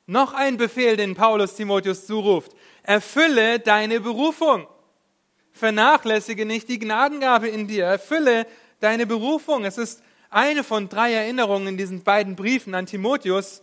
Noch 0.06 0.34
ein 0.34 0.56
Befehl, 0.56 0.96
den 0.96 1.14
Paulus 1.14 1.54
Timotheus 1.54 2.08
zuruft. 2.08 2.56
Erfülle 2.82 3.60
deine 3.60 4.00
Berufung. 4.00 4.66
Vernachlässige 5.52 6.44
nicht 6.44 6.68
die 6.68 6.80
Gnadengabe 6.80 7.46
in 7.46 7.68
dir. 7.68 7.84
Erfülle 7.84 8.48
deine 8.80 9.06
Berufung. 9.06 9.64
Es 9.64 9.78
ist 9.78 10.02
eine 10.28 10.64
von 10.64 10.88
drei 10.88 11.12
Erinnerungen 11.12 11.68
in 11.68 11.76
diesen 11.76 12.02
beiden 12.02 12.34
Briefen 12.34 12.74
an 12.74 12.86
Timotheus, 12.86 13.62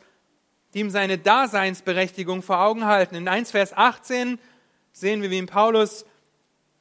die 0.74 0.80
ihm 0.80 0.92
seine 0.92 1.18
Daseinsberechtigung 1.18 2.42
vor 2.42 2.62
Augen 2.62 2.86
halten. 2.86 3.16
In 3.16 3.28
1 3.28 3.52
Vers 3.52 3.76
18 3.76 4.40
sehen 4.94 5.22
wir, 5.22 5.30
wie 5.30 5.40
ihn 5.40 5.48
Paulus 5.48 6.06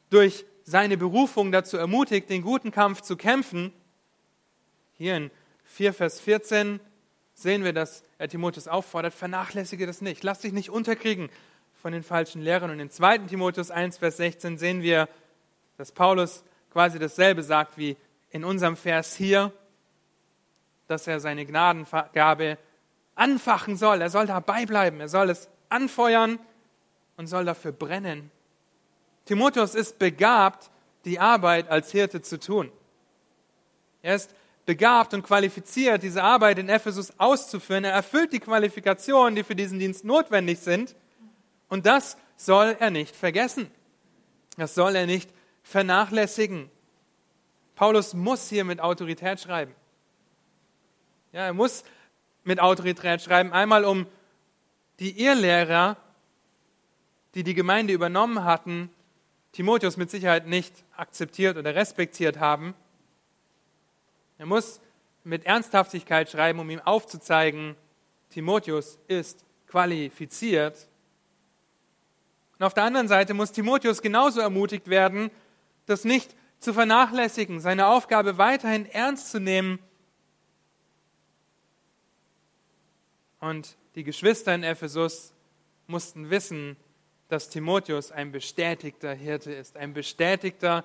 durch 0.08 0.44
seine 0.66 0.98
Berufung 0.98 1.52
dazu 1.52 1.76
ermutigt, 1.76 2.28
den 2.28 2.42
guten 2.42 2.72
Kampf 2.72 3.00
zu 3.00 3.16
kämpfen. 3.16 3.72
Hier 4.98 5.16
in 5.16 5.30
4 5.64 5.94
Vers 5.94 6.20
14 6.20 6.80
sehen 7.34 7.64
wir, 7.64 7.72
dass 7.72 8.02
er 8.18 8.28
Timotheus 8.28 8.66
auffordert, 8.66 9.14
vernachlässige 9.14 9.86
das 9.86 10.00
nicht, 10.00 10.24
lass 10.24 10.40
dich 10.40 10.52
nicht 10.52 10.70
unterkriegen 10.70 11.30
von 11.80 11.92
den 11.92 12.02
falschen 12.02 12.42
Lehrern. 12.42 12.70
Und 12.70 12.80
in 12.80 12.90
2 12.90 13.18
Timotheus 13.18 13.70
1 13.70 13.98
Vers 13.98 14.16
16 14.16 14.58
sehen 14.58 14.82
wir, 14.82 15.08
dass 15.78 15.92
Paulus 15.92 16.42
quasi 16.72 16.98
dasselbe 16.98 17.44
sagt 17.44 17.78
wie 17.78 17.96
in 18.30 18.44
unserem 18.44 18.76
Vers 18.76 19.14
hier, 19.14 19.52
dass 20.88 21.06
er 21.06 21.20
seine 21.20 21.46
Gnadengabe 21.46 22.58
anfachen 23.14 23.76
soll. 23.76 24.00
Er 24.00 24.10
soll 24.10 24.26
dabei 24.26 24.66
bleiben, 24.66 25.00
er 25.00 25.08
soll 25.08 25.30
es 25.30 25.48
anfeuern 25.68 26.40
und 27.16 27.28
soll 27.28 27.44
dafür 27.44 27.72
brennen. 27.72 28.32
Timotheus 29.26 29.74
ist 29.74 29.98
begabt, 29.98 30.70
die 31.04 31.20
Arbeit 31.20 31.68
als 31.68 31.92
Hirte 31.92 32.22
zu 32.22 32.40
tun. 32.40 32.72
Er 34.02 34.14
ist 34.14 34.34
begabt 34.64 35.14
und 35.14 35.22
qualifiziert, 35.22 36.02
diese 36.02 36.22
Arbeit 36.22 36.58
in 36.58 36.68
Ephesus 36.68 37.12
auszuführen. 37.18 37.84
Er 37.84 37.92
erfüllt 37.92 38.32
die 38.32 38.40
Qualifikationen, 38.40 39.34
die 39.34 39.44
für 39.44 39.54
diesen 39.54 39.78
Dienst 39.78 40.04
notwendig 40.04 40.60
sind. 40.60 40.96
Und 41.68 41.86
das 41.86 42.16
soll 42.36 42.76
er 42.78 42.90
nicht 42.90 43.14
vergessen. 43.14 43.70
Das 44.56 44.74
soll 44.74 44.96
er 44.96 45.06
nicht 45.06 45.30
vernachlässigen. 45.62 46.70
Paulus 47.74 48.14
muss 48.14 48.48
hier 48.48 48.64
mit 48.64 48.80
Autorität 48.80 49.40
schreiben. 49.40 49.74
Ja, 51.32 51.46
er 51.46 51.52
muss 51.52 51.84
mit 52.44 52.60
Autorität 52.60 53.20
schreiben, 53.22 53.52
einmal 53.52 53.84
um 53.84 54.06
die 55.00 55.20
Irrlehrer, 55.20 55.96
die 57.34 57.42
die 57.42 57.54
Gemeinde 57.54 57.92
übernommen 57.92 58.44
hatten, 58.44 58.90
Timotheus 59.56 59.96
mit 59.96 60.10
Sicherheit 60.10 60.46
nicht 60.46 60.84
akzeptiert 60.94 61.56
oder 61.56 61.74
respektiert 61.74 62.38
haben. 62.38 62.74
Er 64.36 64.44
muss 64.44 64.82
mit 65.24 65.46
Ernsthaftigkeit 65.46 66.30
schreiben, 66.30 66.58
um 66.58 66.68
ihm 66.68 66.80
aufzuzeigen, 66.80 67.74
Timotheus 68.28 68.98
ist 69.08 69.46
qualifiziert. 69.66 70.90
Und 72.58 72.66
auf 72.66 72.74
der 72.74 72.84
anderen 72.84 73.08
Seite 73.08 73.32
muss 73.32 73.50
Timotheus 73.50 74.02
genauso 74.02 74.40
ermutigt 74.40 74.88
werden, 74.88 75.30
das 75.86 76.04
nicht 76.04 76.36
zu 76.58 76.74
vernachlässigen, 76.74 77.58
seine 77.58 77.86
Aufgabe 77.86 78.36
weiterhin 78.36 78.84
ernst 78.84 79.30
zu 79.30 79.40
nehmen. 79.40 79.78
Und 83.40 83.78
die 83.94 84.04
Geschwister 84.04 84.54
in 84.54 84.64
Ephesus 84.64 85.32
mussten 85.86 86.28
wissen, 86.28 86.76
dass 87.28 87.48
Timotheus 87.48 88.12
ein 88.12 88.32
bestätigter 88.32 89.12
Hirte 89.12 89.52
ist, 89.52 89.76
ein 89.76 89.92
bestätigter 89.92 90.84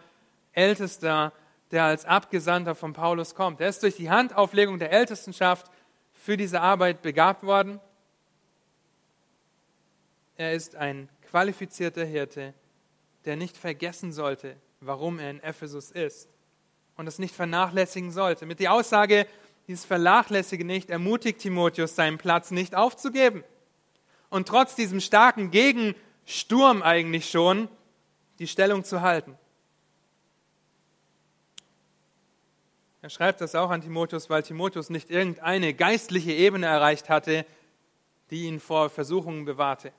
Ältester, 0.54 1.34
der 1.72 1.86
als 1.86 2.06
Abgesandter 2.06 2.76
von 2.76 2.94
Paulus 2.94 3.36
kommt. 3.36 3.62
Er 3.62 3.70
ist 3.70 3.84
durch 3.84 3.96
die 3.96 4.10
Handauflegung 4.10 4.80
der 4.80 4.92
Ältestenschaft 4.92 5.72
für 6.14 6.38
diese 6.38 6.62
Arbeit 6.62 7.02
begabt 7.02 7.44
worden. 7.44 7.80
Er 10.36 10.54
ist 10.54 10.76
ein 10.76 11.10
qualifizierter 11.30 12.04
Hirte, 12.04 12.54
der 13.26 13.36
nicht 13.36 13.58
vergessen 13.58 14.12
sollte, 14.12 14.56
warum 14.80 15.20
er 15.20 15.30
in 15.30 15.40
Ephesus 15.42 15.92
ist 15.92 16.28
und 16.98 17.08
es 17.08 17.20
nicht 17.20 17.36
vernachlässigen 17.36 18.12
sollte. 18.12 18.46
Mit 18.46 18.60
der 18.60 18.74
Aussage, 18.74 19.28
dieses 19.68 19.86
Vernachlässige 19.86 20.66
nicht, 20.66 20.90
ermutigt 20.90 21.40
Timotheus, 21.40 21.96
seinen 21.96 22.18
Platz 22.18 22.52
nicht 22.52 22.76
aufzugeben. 22.76 23.44
Und 24.30 24.48
trotz 24.48 24.76
diesem 24.76 25.00
starken 25.00 25.52
Gegensturm 26.26 26.82
eigentlich 26.82 27.30
schon, 27.30 27.70
die 28.40 28.48
Stellung 28.48 28.84
zu 28.84 29.02
halten. 29.02 29.38
Er 33.02 33.10
schreibt 33.10 33.42
das 33.42 33.56
auch 33.56 33.70
an 33.70 33.82
Timotheus, 33.82 34.30
weil 34.30 34.44
Timotheus 34.44 34.90
nicht 34.90 35.10
irgendeine 35.10 35.74
geistliche 35.74 36.32
Ebene 36.34 36.68
erreicht 36.68 37.10
hatte, 37.10 37.46
die 38.30 38.44
ihn 38.44 38.60
vor 38.60 38.90
Versuchungen 38.90 39.46
bewahrte. 39.46 39.92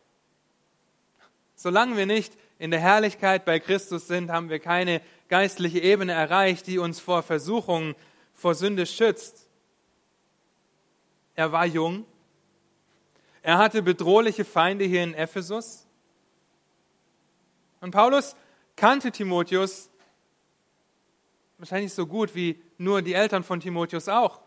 Solange 1.55 1.97
wir 1.97 2.07
nicht 2.07 2.33
in 2.59 2.71
der 2.71 2.81
Herrlichkeit 2.81 3.45
bei 3.45 3.59
Christus 3.59 4.07
sind, 4.07 4.31
haben 4.31 4.51
wir 4.51 4.61
keine 4.61 5.01
geistliche 5.29 5.81
Ebene 5.81 6.13
erreicht, 6.13 6.67
die 6.67 6.79
uns 6.79 7.01
vor 7.01 7.23
Versuchungen, 7.23 7.95
vor 8.35 8.55
Sünde 8.55 8.87
schützt. 8.87 9.49
Er 11.35 11.51
war 11.51 11.67
jung. 11.67 12.05
Er 13.43 13.59
hatte 13.59 13.83
bedrohliche 13.83 14.45
Feinde 14.45 14.85
hier 14.85 15.03
in 15.03 15.15
Ephesus. 15.15 15.87
Und 17.83 17.91
Paulus 17.91 18.37
kannte 18.77 19.11
Timotheus 19.11 19.91
wahrscheinlich 21.59 21.93
so 21.93 22.07
gut 22.07 22.35
wie 22.37 22.63
nur 22.79 23.03
die 23.03 23.13
Eltern 23.13 23.43
von 23.43 23.59
Timotheus 23.59 24.09
auch. 24.09 24.41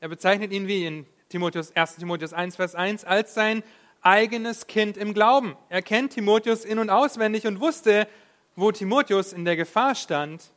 Er 0.00 0.08
bezeichnet 0.08 0.52
ihn 0.52 0.68
wie 0.68 0.84
in 0.84 1.06
Timotheus, 1.30 1.74
1. 1.74 1.96
Timotheus 1.96 2.34
1, 2.34 2.56
Vers 2.56 2.74
1 2.74 3.04
als 3.04 3.32
sein 3.32 3.62
eigenes 4.02 4.66
Kind 4.66 4.98
im 4.98 5.14
Glauben. 5.14 5.56
Er 5.70 5.80
kennt 5.80 6.12
Timotheus 6.12 6.66
in 6.66 6.78
und 6.78 6.90
auswendig 6.90 7.46
und 7.46 7.58
wusste, 7.58 8.06
wo 8.54 8.70
Timotheus 8.70 9.32
in 9.32 9.46
der 9.46 9.56
Gefahr 9.56 9.94
stand, 9.94 10.52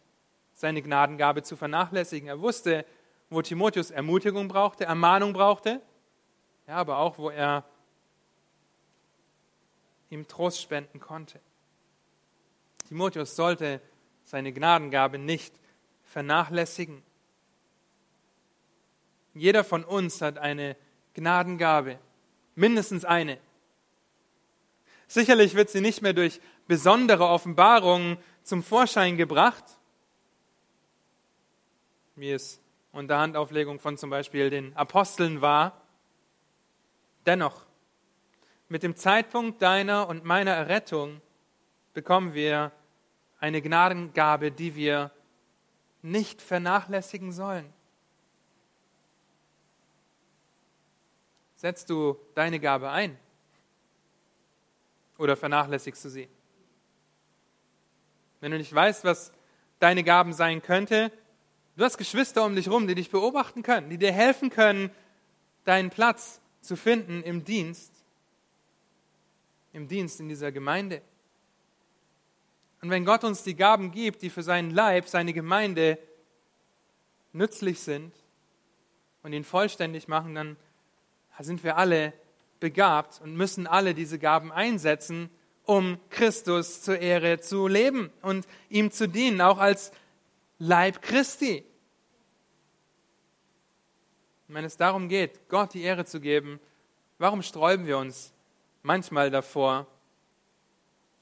seine 0.54 0.82
Gnadengabe 0.82 1.44
zu 1.44 1.56
vernachlässigen. 1.56 2.28
Er 2.28 2.42
wusste, 2.42 2.86
wo 3.30 3.42
Timotheus 3.42 3.90
Ermutigung 3.90 4.50
brauchte, 4.50 4.84
Ermahnung 4.84 5.32
brauchte, 5.32 5.82
ja, 6.68 6.76
aber 6.76 6.98
auch, 6.98 7.18
wo 7.18 7.30
er 7.30 7.64
ihm 10.10 10.28
Trost 10.28 10.62
spenden 10.62 11.00
konnte. 11.00 11.40
Timotheus 12.92 13.38
sollte 13.38 13.80
seine 14.26 14.52
Gnadengabe 14.52 15.18
nicht 15.18 15.58
vernachlässigen. 16.04 17.02
Jeder 19.34 19.64
von 19.64 19.86
uns 19.86 20.20
hat 20.20 20.38
eine 20.38 20.76
Gnadengabe, 21.14 22.00
mindestens 22.54 23.06
eine. 23.06 23.38
Sicherlich 25.08 25.56
wird 25.56 25.70
sie 25.70 25.80
nicht 25.80 26.02
mehr 26.02 26.12
durch 26.12 26.42
besondere 26.68 27.30
Offenbarungen 27.30 28.18
zum 28.44 28.62
Vorschein 28.62 29.16
gebracht, 29.16 29.64
wie 32.18 32.32
es 32.32 32.60
unter 32.92 33.20
Handauflegung 33.20 33.80
von 33.80 33.98
zum 33.98 34.10
Beispiel 34.10 34.50
den 34.50 34.76
Aposteln 34.76 35.40
war. 35.40 35.82
Dennoch, 37.26 37.66
mit 38.68 38.84
dem 38.84 38.98
Zeitpunkt 38.98 39.62
deiner 39.62 40.10
und 40.10 40.26
meiner 40.26 40.52
Errettung 40.52 41.22
bekommen 41.94 42.34
wir 42.34 42.74
eine 43.42 43.62
Gnadengabe, 43.62 44.52
die 44.52 44.76
wir 44.76 45.12
nicht 46.04 46.42
vernachlässigen 46.42 47.32
sollen. 47.32 47.72
Setzt 51.56 51.90
du 51.90 52.18
deine 52.34 52.60
Gabe 52.60 52.90
ein 52.90 53.18
oder 55.18 55.36
vernachlässigst 55.36 56.06
du 56.06 56.10
sie? 56.10 56.30
Wenn 58.40 58.52
du 58.52 58.58
nicht 58.58 58.74
weißt, 58.74 59.04
was 59.04 59.32
deine 59.80 60.04
Gaben 60.04 60.34
sein 60.34 60.62
könnte, 60.62 61.12
du 61.76 61.84
hast 61.84 61.98
Geschwister 61.98 62.46
um 62.46 62.56
dich 62.56 62.68
herum, 62.68 62.88
die 62.88 62.96
dich 62.96 63.10
beobachten 63.10 63.64
können, 63.64 63.90
die 63.90 63.98
dir 63.98 64.12
helfen 64.12 64.50
können, 64.50 64.92
deinen 65.64 65.90
Platz 65.90 66.42
zu 66.62 66.76
finden 66.76 67.24
im 67.24 67.44
Dienst, 67.44 67.92
im 69.74 69.88
Dienst 69.88 70.20
in 70.20 70.30
dieser 70.30 70.52
Gemeinde. 70.52 71.02
Und 72.82 72.90
wenn 72.90 73.06
Gott 73.06 73.24
uns 73.24 73.44
die 73.44 73.56
Gaben 73.56 73.92
gibt, 73.92 74.24
die 74.24 74.30
für 74.30 74.44
seinen 74.44 74.72
Leib, 74.72 75.08
seine 75.08 75.34
Gemeinde 75.34 76.00
nützlich 77.32 77.80
sind 77.80 78.14
und 79.24 79.34
ihn 79.34 79.44
vollständig 79.44 80.08
machen, 80.08 80.36
dann 80.36 80.58
sind 81.40 81.64
wir 81.64 81.78
alle 81.78 82.14
begabt 82.60 83.22
und 83.22 83.36
müssen 83.36 83.68
alle 83.68 83.94
diese 83.94 84.20
Gaben 84.20 84.52
einsetzen, 84.52 85.30
um 85.66 86.00
Christus 86.10 86.82
zur 86.82 87.00
Ehre 87.00 87.40
zu 87.40 87.68
leben 87.68 88.12
und 88.22 88.48
ihm 88.70 88.92
zu 88.92 89.08
dienen, 89.08 89.42
auch 89.42 89.60
als 89.60 89.92
Leib 90.58 91.02
Christi. 91.02 91.64
Und 94.48 94.56
wenn 94.56 94.66
es 94.66 94.78
darum 94.78 95.08
geht, 95.08 95.48
Gott 95.50 95.74
die 95.74 95.84
Ehre 95.84 96.06
zu 96.06 96.20
geben, 96.20 96.60
warum 97.20 97.42
sträuben 97.42 97.86
wir 97.86 97.98
uns 97.98 98.34
manchmal 98.84 99.32
davor, 99.32 99.88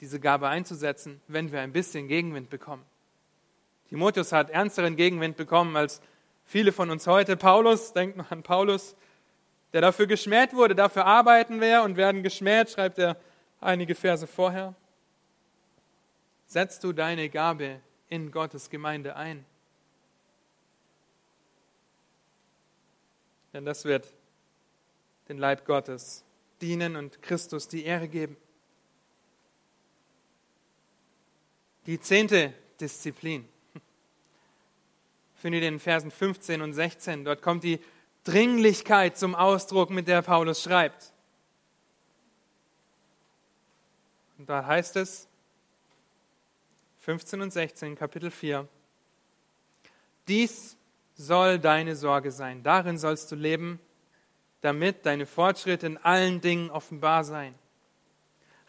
diese 0.02 0.20
Gabe 0.20 0.48
einzusetzen, 0.48 1.22
wenn 1.28 1.52
wir 1.52 1.62
ein 1.62 1.74
bisschen 1.74 2.08
Gegenwind 2.08 2.50
bekommen. 2.50 2.86
Timotheus 3.90 4.32
hat 4.32 4.50
ernsteren 4.50 4.96
Gegenwind 4.96 5.36
bekommen 5.36 5.76
als 5.76 6.02
viele 6.46 6.72
von 6.72 6.90
uns 6.90 7.08
heute. 7.08 7.36
Paulus, 7.36 7.94
denkt 7.94 8.18
noch 8.18 8.32
an 8.32 8.44
Paulus, 8.44 8.96
der 9.74 9.82
dafür 9.82 10.08
geschmäht 10.08 10.54
wurde. 10.54 10.76
Dafür 10.76 11.06
arbeiten 11.06 11.60
wir 11.60 11.84
und 11.84 11.98
werden 11.98 12.24
geschmäht, 12.24 12.70
schreibt 12.70 13.00
er 13.00 13.18
einige 13.60 13.96
Verse 13.96 14.28
vorher. 14.28 14.76
Setzt 16.46 16.84
du 16.84 16.94
deine 16.94 17.30
Gabe 17.30 17.80
in 18.10 18.32
Gottes 18.32 18.70
Gemeinde 18.70 19.16
ein. 19.16 19.46
Denn 23.54 23.66
das 23.66 23.86
wird 23.86 24.08
den 25.28 25.38
Leib 25.38 25.66
Gottes 25.66 26.24
dienen 26.62 26.96
und 26.96 27.22
Christus 27.22 27.68
die 27.68 27.86
Ehre 27.86 28.08
geben. 28.08 28.38
Die 31.90 32.00
zehnte 32.00 32.54
Disziplin 32.80 33.50
findet 35.34 35.64
in 35.64 35.74
den 35.74 35.80
Versen 35.80 36.12
15 36.12 36.62
und 36.62 36.74
16. 36.74 37.26
Dort 37.26 37.42
kommt 37.42 37.64
die 37.64 37.80
Dringlichkeit 38.26 39.18
zum 39.18 39.34
Ausdruck, 39.34 39.90
mit 39.90 40.08
der 40.08 40.22
Paulus 40.22 40.62
schreibt. 40.62 41.12
Und 44.38 44.48
da 44.48 44.68
heißt 44.68 44.98
es, 44.98 45.28
15 47.00 47.42
und 47.42 47.52
16, 47.52 47.96
Kapitel 47.96 48.30
4, 48.30 48.68
dies 50.28 50.78
soll 51.16 51.58
deine 51.58 51.96
Sorge 51.96 52.32
sein, 52.32 52.62
darin 52.62 53.00
sollst 53.00 53.32
du 53.32 53.36
leben, 53.36 53.80
damit 54.62 55.08
deine 55.08 55.26
Fortschritte 55.26 55.88
in 55.88 55.98
allen 55.98 56.40
Dingen 56.40 56.70
offenbar 56.70 57.24
seien. 57.24 57.56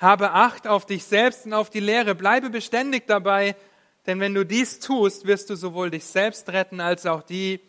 Habe 0.00 0.32
Acht 0.32 0.66
auf 0.66 0.86
dich 0.86 1.04
selbst 1.04 1.44
und 1.44 1.52
auf 1.52 1.68
die 1.68 1.80
Lehre. 1.80 2.14
Bleibe 2.14 2.48
beständig 2.48 3.06
dabei, 3.06 3.54
denn 4.06 4.18
wenn 4.18 4.34
du 4.34 4.44
dies 4.44 4.80
tust, 4.80 5.26
wirst 5.26 5.50
du 5.50 5.56
sowohl 5.56 5.90
dich 5.90 6.04
selbst 6.04 6.48
retten 6.48 6.80
als 6.80 7.04
auch 7.04 7.22
die, 7.22 7.60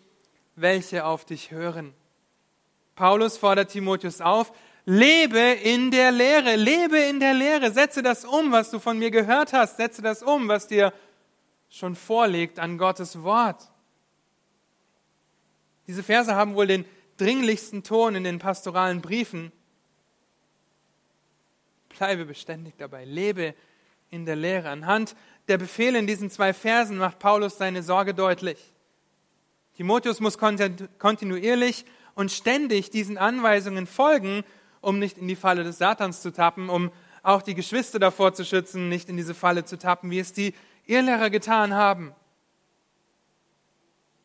welche 0.56 1.06
auf 1.06 1.26
dich 1.26 1.52
hören. 1.52 1.94
Paulus 2.96 3.38
fordert 3.38 3.72
Timotheus 3.72 4.22
auf, 4.22 4.54
lebe 4.86 5.40
in 5.40 5.92
der 5.92 6.12
Lehre, 6.12 6.56
lebe 6.56 7.00
in 7.00 7.20
der 7.20 7.34
Lehre, 7.34 7.72
setze 7.72 8.02
das 8.02 8.24
um, 8.24 8.52
was 8.52 8.72
du 8.72 8.80
von 8.80 8.98
mir 8.98 9.12
gehört 9.12 9.52
hast, 9.52 9.78
setze 9.78 10.02
das 10.02 10.24
um, 10.24 10.48
was 10.48 10.68
dir 10.68 10.94
schon 11.70 11.96
vorliegt 11.96 12.60
an 12.60 12.78
Gottes 12.78 13.24
Wort. 13.24 13.70
Diese 15.88 16.04
Verse 16.04 16.34
haben 16.34 16.56
wohl 16.56 16.68
den 16.68 16.86
dringlichsten 17.18 17.84
Ton 17.84 18.16
in 18.16 18.24
den 18.24 18.40
pastoralen 18.40 19.02
Briefen 19.02 19.52
Bleibe 22.02 22.26
beständig 22.26 22.74
dabei. 22.80 23.06
Lebe 23.06 23.54
in 24.10 24.26
der 24.26 24.36
Lehre. 24.36 24.70
Anhand 24.70 25.16
der 25.48 25.60
Befehle 25.60 26.00
in 26.00 26.08
diesen 26.08 26.32
zwei 26.32 26.52
Versen 26.52 26.98
macht 26.98 27.20
Paulus 27.20 27.60
seine 27.60 27.84
Sorge 27.84 28.16
deutlich. 28.16 28.58
Timotheus 29.76 30.20
muss 30.20 30.40
kontinuierlich 30.40 31.86
und 32.16 32.32
ständig 32.32 32.90
diesen 32.90 33.20
Anweisungen 33.20 33.86
folgen, 33.86 34.44
um 34.82 34.98
nicht 34.98 35.20
in 35.20 35.28
die 35.28 35.36
Falle 35.36 35.64
des 35.64 35.78
Satans 35.78 36.24
zu 36.24 36.34
tappen, 36.34 36.70
um 36.70 36.92
auch 37.22 37.44
die 37.44 37.54
Geschwister 37.54 38.00
davor 38.00 38.34
zu 38.34 38.46
schützen, 38.46 38.90
nicht 38.90 39.08
in 39.08 39.16
diese 39.16 39.36
Falle 39.36 39.64
zu 39.66 39.78
tappen, 39.78 40.10
wie 40.10 40.18
es 40.18 40.34
die 40.34 40.56
Irrlehrer 40.88 41.30
getan 41.30 41.76
haben. 41.76 42.16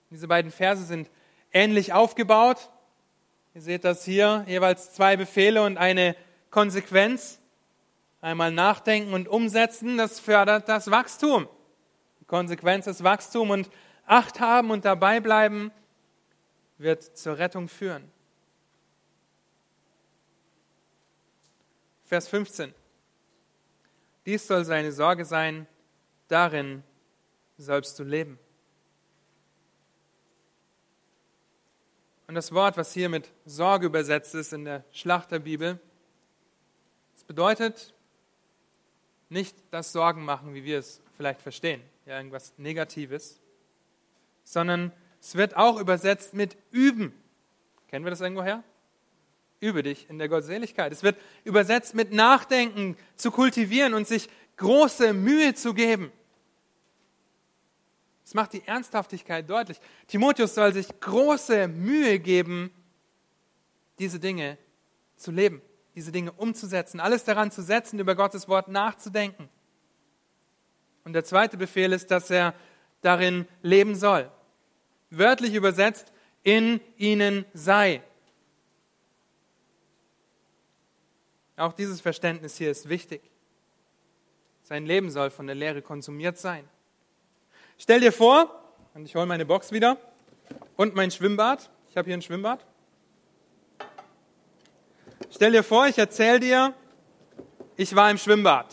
Diese 0.08 0.28
beiden 0.28 0.50
Verse 0.50 0.82
sind 0.82 1.10
ähnlich 1.52 1.92
aufgebaut. 1.92 2.70
Ihr 3.54 3.60
seht 3.60 3.84
das 3.84 4.02
hier, 4.02 4.46
jeweils 4.48 4.94
zwei 4.94 5.18
Befehle 5.18 5.62
und 5.62 5.76
eine 5.76 6.16
Konsequenz. 6.48 7.38
Einmal 8.20 8.50
nachdenken 8.50 9.12
und 9.12 9.28
umsetzen, 9.28 9.98
das 9.98 10.20
fördert 10.20 10.68
das 10.68 10.90
Wachstum. 10.90 11.48
Die 12.20 12.24
Konsequenz 12.24 12.86
ist 12.86 13.04
Wachstum 13.04 13.50
und 13.50 13.70
Acht 14.06 14.38
haben 14.38 14.70
und 14.70 14.84
dabei 14.84 15.18
bleiben 15.18 15.72
wird 16.78 17.02
zur 17.02 17.38
Rettung 17.38 17.68
führen. 17.68 18.10
Vers 22.04 22.28
15. 22.28 22.72
Dies 24.24 24.46
soll 24.46 24.64
seine 24.64 24.92
Sorge 24.92 25.24
sein, 25.24 25.66
darin 26.28 26.84
sollst 27.58 27.98
du 27.98 28.04
leben. 28.04 28.38
Und 32.28 32.36
das 32.36 32.52
Wort, 32.52 32.76
was 32.76 32.92
hier 32.92 33.08
mit 33.08 33.32
Sorge 33.44 33.86
übersetzt 33.86 34.34
ist 34.34 34.52
in 34.52 34.64
der 34.64 34.84
Schlachterbibel, 34.92 35.80
es 37.16 37.24
bedeutet 37.24 37.94
nicht 39.28 39.56
das 39.70 39.92
Sorgen 39.92 40.24
machen, 40.24 40.54
wie 40.54 40.64
wir 40.64 40.78
es 40.78 41.00
vielleicht 41.16 41.40
verstehen, 41.40 41.82
ja, 42.04 42.16
irgendwas 42.16 42.52
Negatives, 42.58 43.40
sondern 44.44 44.92
es 45.20 45.34
wird 45.34 45.56
auch 45.56 45.80
übersetzt 45.80 46.34
mit 46.34 46.56
üben. 46.70 47.12
Kennen 47.88 48.04
wir 48.04 48.10
das 48.10 48.20
irgendwo 48.20 48.42
her? 48.42 48.62
Übe 49.60 49.82
dich 49.82 50.08
in 50.08 50.18
der 50.18 50.28
Gottseligkeit. 50.28 50.92
Es 50.92 51.02
wird 51.02 51.16
übersetzt 51.44 51.94
mit 51.94 52.12
Nachdenken 52.12 52.96
zu 53.16 53.30
kultivieren 53.30 53.94
und 53.94 54.06
sich 54.06 54.28
große 54.56 55.12
Mühe 55.12 55.54
zu 55.54 55.74
geben. 55.74 56.12
Es 58.24 58.34
macht 58.34 58.52
die 58.52 58.66
Ernsthaftigkeit 58.66 59.48
deutlich. 59.48 59.80
Timotheus 60.08 60.54
soll 60.54 60.72
sich 60.72 60.88
große 61.00 61.68
Mühe 61.68 62.18
geben, 62.18 62.70
diese 63.98 64.18
Dinge 64.18 64.58
zu 65.16 65.30
leben, 65.30 65.62
diese 65.96 66.12
Dinge 66.12 66.30
umzusetzen, 66.32 67.00
alles 67.00 67.24
daran 67.24 67.50
zu 67.50 67.62
setzen, 67.62 67.98
über 67.98 68.14
Gottes 68.14 68.48
Wort 68.48 68.68
nachzudenken. 68.68 69.48
Und 71.04 71.14
der 71.14 71.24
zweite 71.24 71.56
Befehl 71.56 71.92
ist, 71.92 72.10
dass 72.10 72.30
er 72.30 72.54
darin 73.00 73.48
leben 73.62 73.94
soll. 73.94 74.30
Wörtlich 75.10 75.54
übersetzt, 75.54 76.12
in 76.42 76.80
ihnen 76.96 77.46
sei. 77.54 78.02
Auch 81.56 81.72
dieses 81.72 82.00
Verständnis 82.00 82.56
hier 82.56 82.70
ist 82.70 82.88
wichtig. 82.88 83.22
Sein 84.62 84.84
Leben 84.84 85.10
soll 85.10 85.30
von 85.30 85.46
der 85.46 85.56
Lehre 85.56 85.80
konsumiert 85.80 86.36
sein. 86.38 86.68
Stell 87.78 88.00
dir 88.00 88.12
vor, 88.12 88.62
und 88.94 89.06
ich 89.06 89.14
hole 89.14 89.26
meine 89.26 89.46
Box 89.46 89.72
wieder 89.72 89.96
und 90.76 90.94
mein 90.94 91.10
Schwimmbad. 91.10 91.70
Ich 91.88 91.96
habe 91.96 92.06
hier 92.06 92.16
ein 92.16 92.22
Schwimmbad. 92.22 92.64
Stell 95.30 95.52
dir 95.52 95.62
vor, 95.62 95.86
ich 95.86 95.98
erzähle 95.98 96.40
dir, 96.40 96.74
ich 97.76 97.94
war 97.94 98.10
im 98.10 98.18
Schwimmbad. 98.18 98.66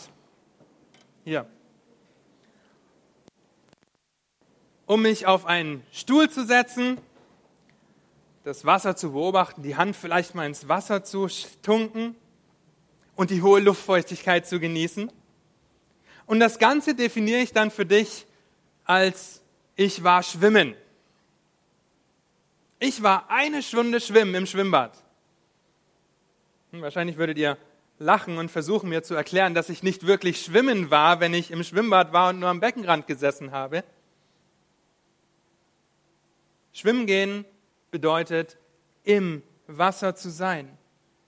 Hier. 1.24 1.46
Um 4.86 5.02
mich 5.02 5.26
auf 5.26 5.46
einen 5.46 5.84
Stuhl 5.92 6.30
zu 6.30 6.44
setzen, 6.44 6.98
das 8.44 8.64
Wasser 8.64 8.94
zu 8.96 9.12
beobachten, 9.12 9.62
die 9.62 9.76
Hand 9.76 9.96
vielleicht 9.96 10.34
mal 10.34 10.46
ins 10.46 10.68
Wasser 10.68 11.02
zu 11.02 11.28
tunken 11.62 12.14
und 13.16 13.30
die 13.30 13.42
hohe 13.42 13.60
Luftfeuchtigkeit 13.60 14.46
zu 14.46 14.60
genießen. 14.60 15.10
Und 16.26 16.40
das 16.40 16.58
Ganze 16.58 16.94
definiere 16.94 17.40
ich 17.40 17.52
dann 17.52 17.70
für 17.70 17.86
dich 17.86 18.26
als 18.84 19.42
ich 19.76 20.04
war 20.04 20.22
schwimmen. 20.22 20.74
Ich 22.78 23.02
war 23.02 23.30
eine 23.30 23.62
Stunde 23.62 24.00
schwimmen 24.00 24.34
im 24.34 24.46
Schwimmbad. 24.46 25.03
Hm, 26.74 26.82
wahrscheinlich 26.82 27.18
würdet 27.18 27.38
ihr 27.38 27.56
lachen 28.00 28.36
und 28.36 28.50
versuchen 28.50 28.88
mir 28.88 29.04
zu 29.04 29.14
erklären, 29.14 29.54
dass 29.54 29.68
ich 29.68 29.84
nicht 29.84 30.08
wirklich 30.08 30.42
schwimmen 30.42 30.90
war, 30.90 31.20
wenn 31.20 31.32
ich 31.32 31.52
im 31.52 31.62
Schwimmbad 31.62 32.12
war 32.12 32.30
und 32.30 32.40
nur 32.40 32.48
am 32.48 32.58
Beckenrand 32.58 33.06
gesessen 33.06 33.52
habe. 33.52 33.84
Schwimmen 36.72 37.06
gehen 37.06 37.44
bedeutet, 37.92 38.58
im 39.04 39.44
Wasser 39.68 40.16
zu 40.16 40.30
sein, 40.30 40.76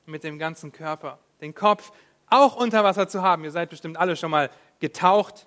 mit 0.05 0.25
dem 0.25 0.37
ganzen 0.41 0.73
Körper, 0.73 1.21
den 1.41 1.55
Kopf 1.55 1.93
auch 2.29 2.57
unter 2.57 2.83
Wasser 2.83 3.07
zu 3.07 3.23
haben. 3.23 3.45
Ihr 3.45 3.53
seid 3.53 3.71
bestimmt 3.71 3.97
alle 3.99 4.17
schon 4.17 4.33
mal 4.33 4.51
getaucht 4.81 5.47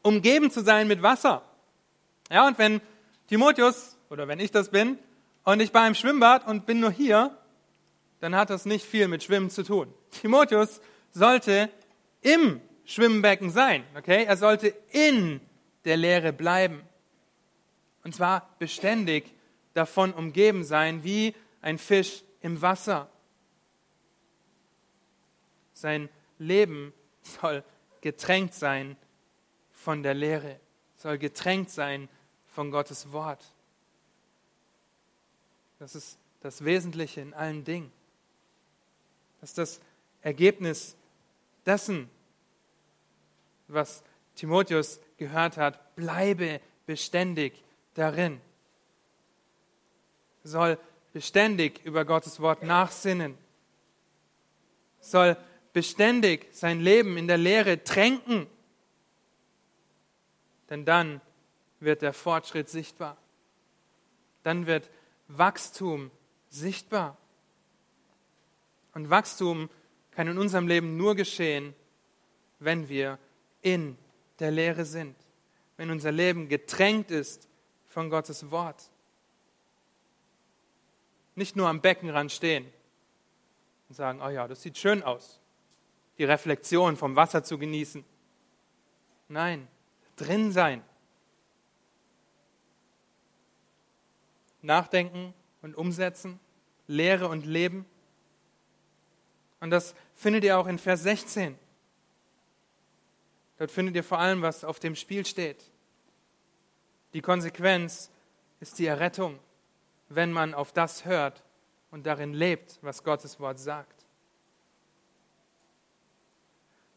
umgeben 0.00 0.50
zu 0.50 0.62
sein 0.62 0.88
mit 0.88 1.02
Wasser. 1.02 1.42
Ja, 2.30 2.46
und 2.46 2.56
wenn 2.56 2.80
Timotheus 3.26 3.98
oder 4.08 4.28
wenn 4.28 4.40
ich 4.40 4.50
das 4.50 4.70
bin 4.70 4.98
und 5.44 5.60
ich 5.60 5.74
war 5.74 5.86
im 5.86 5.94
Schwimmbad 5.94 6.46
und 6.46 6.64
bin 6.64 6.80
nur 6.80 6.90
hier, 6.90 7.37
dann 8.20 8.34
hat 8.34 8.50
das 8.50 8.64
nicht 8.64 8.84
viel 8.84 9.08
mit 9.08 9.22
Schwimmen 9.22 9.50
zu 9.50 9.62
tun. 9.62 9.92
Timotheus 10.10 10.80
sollte 11.12 11.70
im 12.22 12.60
Schwimmbecken 12.84 13.50
sein, 13.50 13.84
okay? 13.96 14.24
Er 14.24 14.36
sollte 14.36 14.74
in 14.90 15.40
der 15.84 15.96
Leere 15.96 16.32
bleiben. 16.32 16.82
Und 18.02 18.14
zwar 18.14 18.48
beständig 18.58 19.34
davon 19.74 20.12
umgeben 20.12 20.64
sein, 20.64 21.04
wie 21.04 21.34
ein 21.60 21.78
Fisch 21.78 22.22
im 22.40 22.60
Wasser. 22.62 23.08
Sein 25.72 26.08
Leben 26.38 26.92
soll 27.22 27.62
getränkt 28.00 28.54
sein 28.54 28.96
von 29.70 30.02
der 30.02 30.14
Lehre, 30.14 30.58
soll 30.96 31.18
getränkt 31.18 31.70
sein 31.70 32.08
von 32.46 32.70
Gottes 32.70 33.12
Wort. 33.12 33.44
Das 35.78 35.94
ist 35.94 36.18
das 36.40 36.64
Wesentliche 36.64 37.20
in 37.20 37.34
allen 37.34 37.64
Dingen. 37.64 37.92
Das 39.40 39.50
ist 39.50 39.58
das 39.58 39.80
Ergebnis 40.22 40.96
dessen, 41.64 42.10
was 43.68 44.02
Timotheus 44.34 45.00
gehört 45.16 45.56
hat. 45.56 45.94
Bleibe 45.96 46.60
beständig 46.86 47.62
darin. 47.94 48.40
Soll 50.44 50.78
beständig 51.12 51.84
über 51.84 52.04
Gottes 52.04 52.40
Wort 52.40 52.62
nachsinnen. 52.62 53.36
Soll 55.00 55.36
beständig 55.72 56.46
sein 56.52 56.80
Leben 56.80 57.16
in 57.16 57.28
der 57.28 57.38
Lehre 57.38 57.84
tränken 57.84 58.46
denn 60.70 60.84
dann 60.84 61.20
wird 61.80 62.02
der 62.02 62.12
Fortschritt 62.12 62.68
sichtbar. 62.68 63.16
Dann 64.42 64.66
wird 64.66 64.90
Wachstum 65.28 66.10
sichtbar. 66.48 67.16
Und 68.94 69.10
Wachstum 69.10 69.68
kann 70.12 70.28
in 70.28 70.38
unserem 70.38 70.66
Leben 70.66 70.96
nur 70.96 71.14
geschehen, 71.14 71.74
wenn 72.58 72.88
wir 72.88 73.18
in 73.62 73.96
der 74.38 74.50
Lehre 74.50 74.84
sind, 74.84 75.16
wenn 75.76 75.90
unser 75.90 76.12
Leben 76.12 76.48
getränkt 76.48 77.10
ist 77.10 77.48
von 77.86 78.10
Gottes 78.10 78.50
Wort. 78.50 78.90
Nicht 81.34 81.56
nur 81.56 81.68
am 81.68 81.80
Beckenrand 81.80 82.32
stehen 82.32 82.66
und 83.88 83.94
sagen, 83.94 84.20
oh 84.22 84.28
ja, 84.28 84.48
das 84.48 84.62
sieht 84.62 84.76
schön 84.76 85.02
aus, 85.02 85.40
die 86.18 86.24
Reflexion 86.24 86.96
vom 86.96 87.16
Wasser 87.16 87.44
zu 87.44 87.58
genießen. 87.58 88.04
Nein, 89.28 89.68
drin 90.16 90.52
sein. 90.52 90.82
Nachdenken 94.62 95.32
und 95.62 95.76
umsetzen, 95.76 96.40
Lehre 96.86 97.28
und 97.28 97.46
Leben. 97.46 97.86
Und 99.60 99.70
das 99.70 99.94
findet 100.14 100.44
ihr 100.44 100.58
auch 100.58 100.66
in 100.66 100.78
Vers 100.78 101.02
16. 101.02 101.58
Dort 103.58 103.70
findet 103.70 103.96
ihr 103.96 104.04
vor 104.04 104.18
allem, 104.18 104.42
was 104.42 104.64
auf 104.64 104.78
dem 104.78 104.94
Spiel 104.94 105.26
steht. 105.26 105.70
Die 107.12 107.20
Konsequenz 107.20 108.10
ist 108.60 108.78
die 108.78 108.86
Errettung, 108.86 109.38
wenn 110.08 110.32
man 110.32 110.54
auf 110.54 110.72
das 110.72 111.04
hört 111.04 111.42
und 111.90 112.06
darin 112.06 112.34
lebt, 112.34 112.78
was 112.82 113.02
Gottes 113.02 113.40
Wort 113.40 113.58
sagt. 113.58 114.04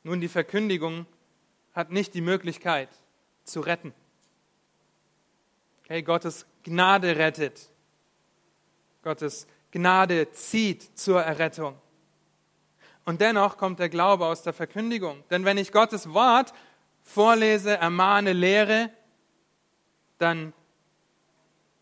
Nun, 0.03 0.21
die 0.21 0.27
Verkündigung 0.27 1.05
hat 1.73 1.91
nicht 1.91 2.13
die 2.13 2.21
Möglichkeit, 2.21 2.89
zu 3.43 3.61
retten. 3.61 3.93
Okay, 5.83 6.01
Gottes 6.03 6.45
Gnade 6.63 7.17
rettet. 7.17 7.69
Gottes 9.03 9.47
Gnade 9.71 10.31
zieht 10.31 10.97
zur 10.97 11.21
Errettung. 11.21 11.79
Und 13.05 13.21
dennoch 13.21 13.57
kommt 13.57 13.79
der 13.79 13.89
Glaube 13.89 14.25
aus 14.25 14.43
der 14.43 14.53
Verkündigung. 14.53 15.23
Denn 15.29 15.45
wenn 15.45 15.57
ich 15.57 15.71
Gottes 15.71 16.13
Wort 16.13 16.53
vorlese, 17.03 17.77
ermahne, 17.77 18.33
lehre, 18.33 18.91
dann 20.17 20.53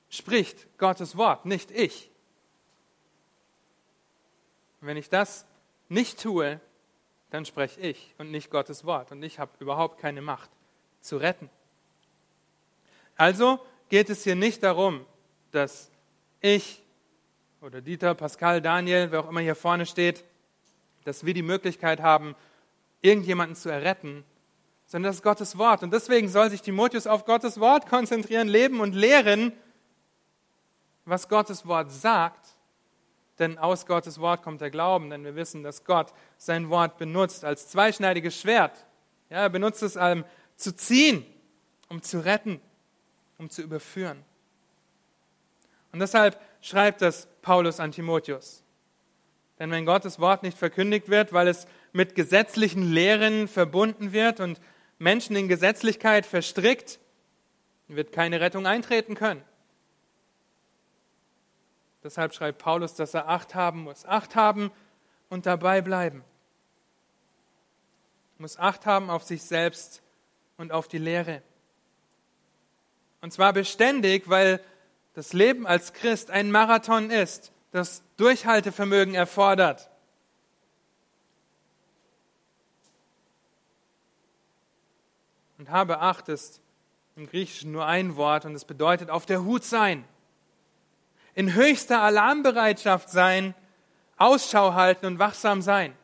spricht 0.10 0.78
Gottes 0.78 1.18
Wort, 1.18 1.46
nicht 1.46 1.72
ich. 1.72 2.10
Wenn 4.82 4.98
ich 4.98 5.10
das 5.10 5.46
nicht 5.90 6.22
tue, 6.22 6.62
dann 7.32 7.46
spreche 7.46 7.80
ich 7.82 8.16
und 8.18 8.32
nicht 8.32 8.50
Gottes 8.50 8.86
Wort. 8.86 9.12
Und 9.12 9.22
ich 9.24 9.40
habe 9.40 9.52
überhaupt 9.60 10.00
keine 10.00 10.22
Macht 10.22 10.50
zu 11.02 11.18
retten. 11.18 11.50
Also 13.16 13.60
geht 13.90 14.10
es 14.10 14.24
hier 14.24 14.36
nicht 14.36 14.64
darum, 14.64 15.06
dass 15.52 15.92
ich 16.40 16.82
oder 17.62 17.82
Dieter, 17.82 18.16
Pascal, 18.16 18.62
Daniel, 18.62 19.12
wer 19.12 19.20
auch 19.20 19.30
immer 19.30 19.42
hier 19.42 19.56
vorne 19.56 19.86
steht, 19.86 20.24
dass 21.10 21.26
wir 21.26 21.34
die 21.34 21.42
Möglichkeit 21.42 22.02
haben, 22.02 22.36
irgendjemanden 23.02 23.56
zu 23.56 23.70
erretten, 23.70 24.24
sondern 24.86 25.10
das 25.10 25.18
ist 25.18 25.24
Gottes 25.24 25.58
Wort. 25.58 25.84
Und 25.84 25.92
deswegen 25.92 26.30
soll 26.30 26.50
sich 26.50 26.62
Timotheus 26.62 27.08
auf 27.08 27.26
Gottes 27.26 27.60
Wort 27.60 27.88
konzentrieren, 27.88 28.48
leben 28.48 28.80
und 28.80 28.94
lehren, 28.94 29.54
was 31.06 31.28
Gottes 31.28 31.66
Wort 31.66 31.92
sagt. 31.92 32.56
Denn 33.40 33.58
aus 33.58 33.86
Gottes 33.86 34.20
Wort 34.20 34.44
kommt 34.44 34.62
der 34.62 34.70
Glauben, 34.70 35.10
denn 35.10 35.24
wir 35.24 35.36
wissen, 35.36 35.64
dass 35.64 35.84
Gott 35.84 36.14
sein 36.38 36.70
Wort 36.70 36.98
benutzt 36.98 37.44
als 37.44 37.70
zweischneidiges 37.70 38.40
Schwert. 38.40 38.86
Ja, 39.30 39.38
er 39.38 39.50
benutzt 39.50 39.82
es, 39.82 39.96
um 39.96 40.26
zu 40.56 40.76
ziehen, 40.76 41.26
um 41.88 42.02
zu 42.02 42.24
retten, 42.24 42.62
um 43.38 43.50
zu 43.50 43.62
überführen. 43.62 44.24
Und 45.92 46.00
deshalb 46.00 46.40
schreibt 46.62 47.02
das 47.02 47.28
Paulus 47.42 47.80
an 47.80 47.92
Timotheus. 47.92 48.64
Denn 49.60 49.72
wenn 49.72 49.86
Gottes 49.86 50.20
Wort 50.20 50.42
nicht 50.42 50.58
verkündigt 50.58 51.10
wird, 51.10 51.34
weil 51.34 51.48
es 51.48 51.68
mit 51.92 52.16
gesetzlichen 52.16 52.92
Lehren 52.92 53.48
verbunden 53.48 54.14
wird 54.14 54.40
und 54.40 54.60
Menschen 54.98 55.36
in 55.36 55.48
Gesetzlichkeit 55.48 56.26
verstrickt, 56.26 57.00
wird 57.88 58.12
keine 58.12 58.40
Rettung 58.40 58.66
eintreten 58.66 59.16
können. 59.16 59.44
Deshalb 62.04 62.34
schreibt 62.34 62.60
Paulus, 62.60 62.96
dass 62.96 63.14
er 63.14 63.28
Acht 63.28 63.56
haben 63.56 63.84
muss. 63.84 64.06
Acht 64.06 64.36
haben 64.36 64.72
und 65.28 65.46
dabei 65.46 65.82
bleiben. 65.82 66.24
Muss 68.38 68.58
Acht 68.58 68.86
haben 68.86 69.10
auf 69.10 69.24
sich 69.24 69.44
selbst 69.44 70.02
und 70.56 70.72
auf 70.72 70.88
die 70.88 70.98
Lehre. 70.98 71.42
Und 73.22 73.34
zwar 73.34 73.52
beständig, 73.52 74.30
weil 74.30 74.62
das 75.14 75.34
Leben 75.34 75.68
als 75.68 75.92
Christ 75.92 76.32
ein 76.32 76.52
Marathon 76.52 77.10
ist, 77.10 77.52
das 77.72 78.04
Durchhaltevermögen 78.18 79.14
erfordert. 79.14 79.90
Und 85.58 85.70
habe 85.70 86.00
Acht 86.00 86.30
ist 86.30 86.62
im 87.16 87.28
Griechischen 87.28 87.72
nur 87.72 87.86
ein 87.86 88.16
Wort 88.16 88.46
und 88.46 88.56
es 88.56 88.66
bedeutet 88.66 89.10
auf 89.10 89.26
der 89.26 89.44
Hut 89.44 89.66
sein, 89.66 90.06
in 91.36 91.54
höchster 91.54 92.02
Alarmbereitschaft 92.02 93.10
sein, 93.10 93.54
Ausschau 94.18 94.74
halten 94.74 95.06
und 95.06 95.20
wachsam 95.20 95.62
sein. 95.62 95.96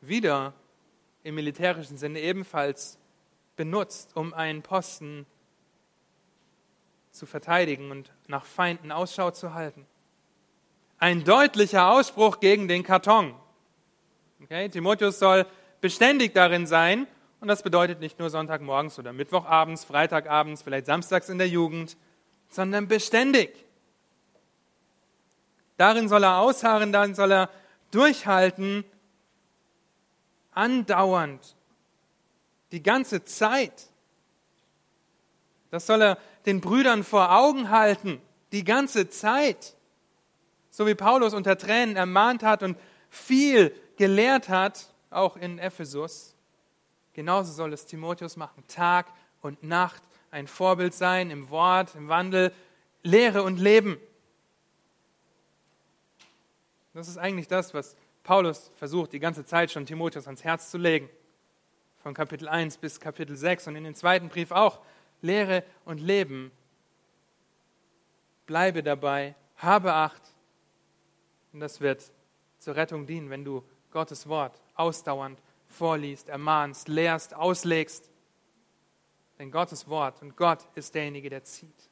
Wieder 0.00 0.52
im 1.22 1.34
militärischen 1.34 1.96
Sinne 1.96 2.20
ebenfalls 2.20 2.98
benutzt, 3.56 4.16
um 4.16 4.34
einen 4.34 4.62
Posten 4.62 5.26
zu 7.10 7.26
verteidigen 7.26 7.90
und 7.90 8.12
nach 8.26 8.44
Feinden 8.44 8.92
Ausschau 8.92 9.30
zu 9.30 9.54
halten. 9.54 9.86
Ein 10.98 11.24
deutlicher 11.24 11.90
Ausspruch 11.90 12.40
gegen 12.40 12.68
den 12.68 12.82
Karton. 12.82 13.34
Okay? 14.42 14.68
Timotheus 14.68 15.18
soll 15.18 15.46
beständig 15.80 16.34
darin 16.34 16.66
sein, 16.66 17.06
und 17.40 17.48
das 17.48 17.62
bedeutet 17.62 18.00
nicht 18.00 18.18
nur 18.18 18.30
Sonntagmorgens 18.30 18.98
oder 18.98 19.12
Mittwochabends, 19.12 19.84
Freitagabends, 19.84 20.62
vielleicht 20.62 20.86
samstags 20.86 21.28
in 21.28 21.36
der 21.36 21.48
Jugend, 21.48 21.98
sondern 22.48 22.88
beständig. 22.88 23.64
Darin 25.76 26.08
soll 26.08 26.24
er 26.24 26.38
ausharren, 26.38 26.90
darin 26.90 27.14
soll 27.14 27.32
er 27.32 27.50
durchhalten, 27.90 28.84
andauernd, 30.52 31.56
die 32.72 32.82
ganze 32.82 33.24
Zeit. 33.24 33.90
Das 35.70 35.86
soll 35.86 36.02
er 36.02 36.18
den 36.46 36.60
Brüdern 36.60 37.04
vor 37.04 37.36
Augen 37.36 37.70
halten, 37.70 38.22
die 38.52 38.64
ganze 38.64 39.10
Zeit. 39.10 39.73
So 40.74 40.88
wie 40.88 40.96
Paulus 40.96 41.34
unter 41.34 41.56
Tränen 41.56 41.94
ermahnt 41.94 42.42
hat 42.42 42.64
und 42.64 42.76
viel 43.08 43.72
gelehrt 43.96 44.48
hat, 44.48 44.92
auch 45.08 45.36
in 45.36 45.60
Ephesus. 45.60 46.34
Genauso 47.12 47.52
soll 47.52 47.72
es 47.72 47.86
Timotheus 47.86 48.36
machen. 48.36 48.64
Tag 48.66 49.06
und 49.40 49.62
Nacht 49.62 50.02
ein 50.32 50.48
Vorbild 50.48 50.92
sein 50.92 51.30
im 51.30 51.48
Wort, 51.48 51.94
im 51.94 52.08
Wandel, 52.08 52.52
Lehre 53.04 53.44
und 53.44 53.60
Leben. 53.60 54.00
Das 56.92 57.06
ist 57.06 57.18
eigentlich 57.18 57.46
das, 57.46 57.72
was 57.72 57.94
Paulus 58.24 58.72
versucht, 58.76 59.12
die 59.12 59.20
ganze 59.20 59.44
Zeit 59.44 59.70
schon 59.70 59.86
Timotheus 59.86 60.26
ans 60.26 60.42
Herz 60.42 60.72
zu 60.72 60.78
legen. 60.78 61.08
Von 62.02 62.14
Kapitel 62.14 62.48
1 62.48 62.78
bis 62.78 62.98
Kapitel 62.98 63.36
6 63.36 63.68
und 63.68 63.76
in 63.76 63.84
den 63.84 63.94
zweiten 63.94 64.28
Brief 64.28 64.50
auch. 64.50 64.80
Lehre 65.22 65.62
und 65.84 66.00
Leben. 66.00 66.50
Bleibe 68.46 68.82
dabei, 68.82 69.36
habe 69.56 69.92
Acht. 69.92 70.33
Und 71.54 71.60
das 71.60 71.80
wird 71.80 72.10
zur 72.58 72.74
Rettung 72.74 73.06
dienen, 73.06 73.30
wenn 73.30 73.44
du 73.44 73.62
Gottes 73.92 74.28
Wort 74.28 74.60
ausdauernd 74.74 75.40
vorliest, 75.68 76.28
ermahnst, 76.28 76.88
lehrst, 76.88 77.32
auslegst. 77.32 78.10
Denn 79.38 79.52
Gottes 79.52 79.88
Wort 79.88 80.20
und 80.20 80.36
Gott 80.36 80.66
ist 80.74 80.96
derjenige, 80.96 81.30
der 81.30 81.44
zieht. 81.44 81.88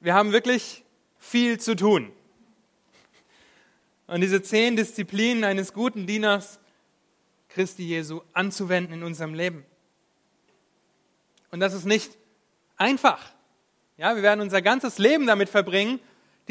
Wir 0.00 0.14
haben 0.14 0.32
wirklich 0.32 0.84
viel 1.18 1.60
zu 1.60 1.76
tun. 1.76 2.12
Und 4.08 4.20
diese 4.20 4.42
zehn 4.42 4.74
Disziplinen 4.74 5.44
eines 5.44 5.72
guten 5.72 6.04
Dieners 6.04 6.58
Christi 7.48 7.84
Jesu 7.84 8.22
anzuwenden 8.32 8.94
in 8.94 9.02
unserem 9.04 9.34
Leben. 9.34 9.64
Und 11.52 11.60
das 11.60 11.74
ist 11.74 11.84
nicht 11.84 12.18
einfach. 12.76 13.32
Ja, 13.98 14.16
wir 14.16 14.22
werden 14.24 14.40
unser 14.40 14.62
ganzes 14.62 14.98
Leben 14.98 15.28
damit 15.28 15.48
verbringen, 15.48 16.00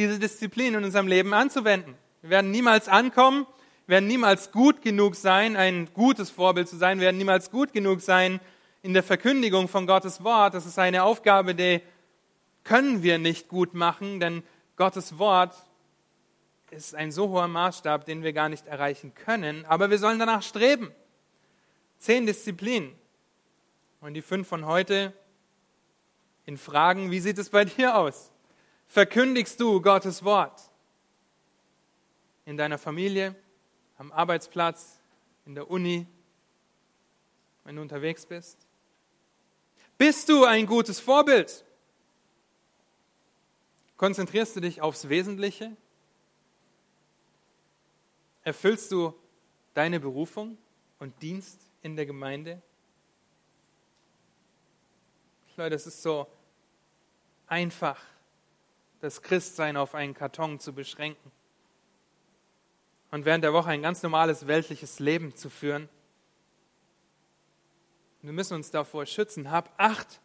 diese 0.01 0.17
Disziplin 0.17 0.73
in 0.73 0.83
unserem 0.83 1.07
Leben 1.07 1.33
anzuwenden. 1.33 1.95
Wir 2.21 2.31
werden 2.31 2.49
niemals 2.49 2.87
ankommen, 2.87 3.45
werden 3.85 4.07
niemals 4.07 4.51
gut 4.51 4.81
genug 4.81 5.15
sein, 5.15 5.55
ein 5.55 5.93
gutes 5.93 6.31
Vorbild 6.31 6.67
zu 6.67 6.77
sein, 6.77 6.99
werden 6.99 7.17
niemals 7.17 7.51
gut 7.51 7.71
genug 7.71 8.01
sein 8.01 8.39
in 8.81 8.93
der 8.93 9.03
Verkündigung 9.03 9.67
von 9.67 9.85
Gottes 9.85 10.23
Wort. 10.23 10.55
Das 10.55 10.65
ist 10.65 10.79
eine 10.79 11.03
Aufgabe, 11.03 11.53
die 11.53 11.81
können 12.63 13.03
wir 13.03 13.19
nicht 13.19 13.47
gut 13.47 13.75
machen, 13.75 14.19
denn 14.19 14.41
Gottes 14.75 15.19
Wort 15.19 15.55
ist 16.71 16.95
ein 16.95 17.11
so 17.11 17.29
hoher 17.29 17.47
Maßstab, 17.47 18.05
den 18.05 18.23
wir 18.23 18.33
gar 18.33 18.49
nicht 18.49 18.65
erreichen 18.65 19.13
können, 19.13 19.65
aber 19.65 19.91
wir 19.91 19.99
sollen 19.99 20.17
danach 20.17 20.41
streben. 20.41 20.91
Zehn 21.99 22.25
Disziplinen. 22.25 22.93
Und 23.99 24.15
die 24.15 24.23
fünf 24.23 24.47
von 24.47 24.65
heute 24.65 25.13
in 26.47 26.57
Fragen, 26.57 27.11
wie 27.11 27.19
sieht 27.19 27.37
es 27.37 27.51
bei 27.51 27.65
dir 27.65 27.97
aus? 27.97 28.30
Verkündigst 28.91 29.57
du 29.57 29.81
Gottes 29.81 30.21
Wort? 30.21 30.69
In 32.43 32.57
deiner 32.57 32.77
Familie, 32.77 33.33
am 33.97 34.11
Arbeitsplatz, 34.11 34.99
in 35.45 35.55
der 35.55 35.71
Uni, 35.71 36.05
wenn 37.63 37.77
du 37.77 37.81
unterwegs 37.83 38.25
bist? 38.25 38.57
Bist 39.97 40.27
du 40.27 40.43
ein 40.43 40.65
gutes 40.65 40.99
Vorbild? 40.99 41.63
Konzentrierst 43.95 44.57
du 44.57 44.59
dich 44.59 44.81
aufs 44.81 45.07
Wesentliche? 45.07 45.77
Erfüllst 48.43 48.91
du 48.91 49.13
deine 49.73 50.01
Berufung 50.01 50.57
und 50.99 51.13
Dienst 51.21 51.61
in 51.81 51.95
der 51.95 52.05
Gemeinde? 52.05 52.61
Leute, 55.55 55.75
es 55.75 55.87
ist 55.87 56.01
so 56.01 56.27
einfach, 57.47 57.97
das 59.01 59.21
Christsein 59.21 59.77
auf 59.77 59.95
einen 59.95 60.13
Karton 60.13 60.59
zu 60.59 60.73
beschränken 60.73 61.31
und 63.11 63.25
während 63.25 63.43
der 63.43 63.53
Woche 63.53 63.69
ein 63.69 63.81
ganz 63.81 64.01
normales 64.03 64.47
weltliches 64.47 64.99
Leben 64.99 65.35
zu 65.35 65.49
führen. 65.49 65.89
Wir 68.21 68.31
müssen 68.31 68.53
uns 68.53 68.71
davor 68.71 69.05
schützen. 69.05 69.51
Hab 69.51 69.73
Acht, 69.77 70.21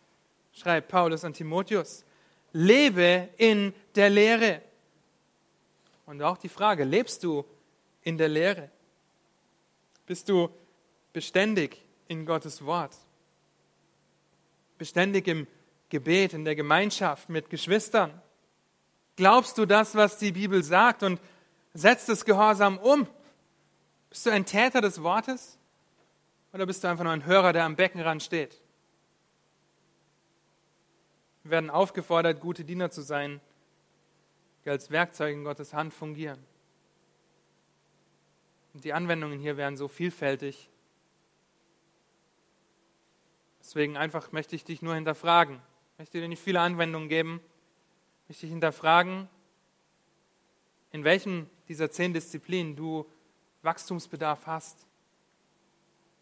schreibt 0.52 0.88
Paulus 0.88 1.24
an 1.24 1.32
Timotheus. 1.32 2.04
Lebe 2.52 3.30
in 3.38 3.74
der 3.94 4.10
Lehre. 4.10 4.62
Und 6.04 6.22
auch 6.22 6.36
die 6.36 6.48
Frage, 6.48 6.84
lebst 6.84 7.24
du 7.24 7.44
in 8.02 8.18
der 8.18 8.28
Lehre? 8.28 8.70
Bist 10.06 10.28
du 10.28 10.50
beständig 11.12 11.84
in 12.06 12.24
Gottes 12.24 12.64
Wort? 12.64 12.94
beständig 14.78 15.26
im 15.28 15.46
Gebet, 15.88 16.34
in 16.34 16.44
der 16.44 16.54
Gemeinschaft 16.54 17.28
mit 17.28 17.50
Geschwistern? 17.50 18.20
Glaubst 19.16 19.56
du 19.56 19.64
das, 19.64 19.94
was 19.94 20.18
die 20.18 20.32
Bibel 20.32 20.62
sagt 20.62 21.02
und 21.02 21.20
setzt 21.72 22.08
es 22.08 22.24
gehorsam 22.24 22.78
um? 22.78 23.08
Bist 24.10 24.26
du 24.26 24.30
ein 24.30 24.44
Täter 24.44 24.80
des 24.80 25.02
Wortes? 25.02 25.58
Oder 26.52 26.66
bist 26.66 26.84
du 26.84 26.88
einfach 26.88 27.04
nur 27.04 27.12
ein 27.12 27.26
Hörer, 27.26 27.52
der 27.52 27.64
am 27.64 27.76
Beckenrand 27.76 28.22
steht? 28.22 28.60
Wir 31.42 31.52
werden 31.52 31.70
aufgefordert, 31.70 32.40
gute 32.40 32.64
Diener 32.64 32.90
zu 32.90 33.02
sein, 33.02 33.40
die 34.64 34.70
als 34.70 34.90
Werkzeuge 34.90 35.32
in 35.32 35.44
Gottes 35.44 35.72
Hand 35.74 35.94
fungieren. 35.94 36.44
Und 38.74 38.84
die 38.84 38.92
Anwendungen 38.92 39.38
hier 39.38 39.56
wären 39.56 39.76
so 39.76 39.88
vielfältig. 39.88 40.68
Deswegen 43.60 43.96
einfach 43.96 44.32
möchte 44.32 44.54
ich 44.56 44.64
dich 44.64 44.82
nur 44.82 44.94
hinterfragen. 44.94 45.60
Ich 45.92 45.98
möchte 45.98 46.20
dir 46.20 46.28
nicht 46.28 46.42
viele 46.42 46.60
Anwendungen 46.60 47.08
geben. 47.08 47.40
Ich 48.26 48.30
möchte 48.30 48.46
dich 48.46 48.54
hinterfragen, 48.54 49.28
in 50.90 51.04
welchen 51.04 51.48
dieser 51.68 51.92
zehn 51.92 52.12
Disziplinen 52.12 52.74
du 52.74 53.06
Wachstumsbedarf 53.62 54.48
hast. 54.48 54.84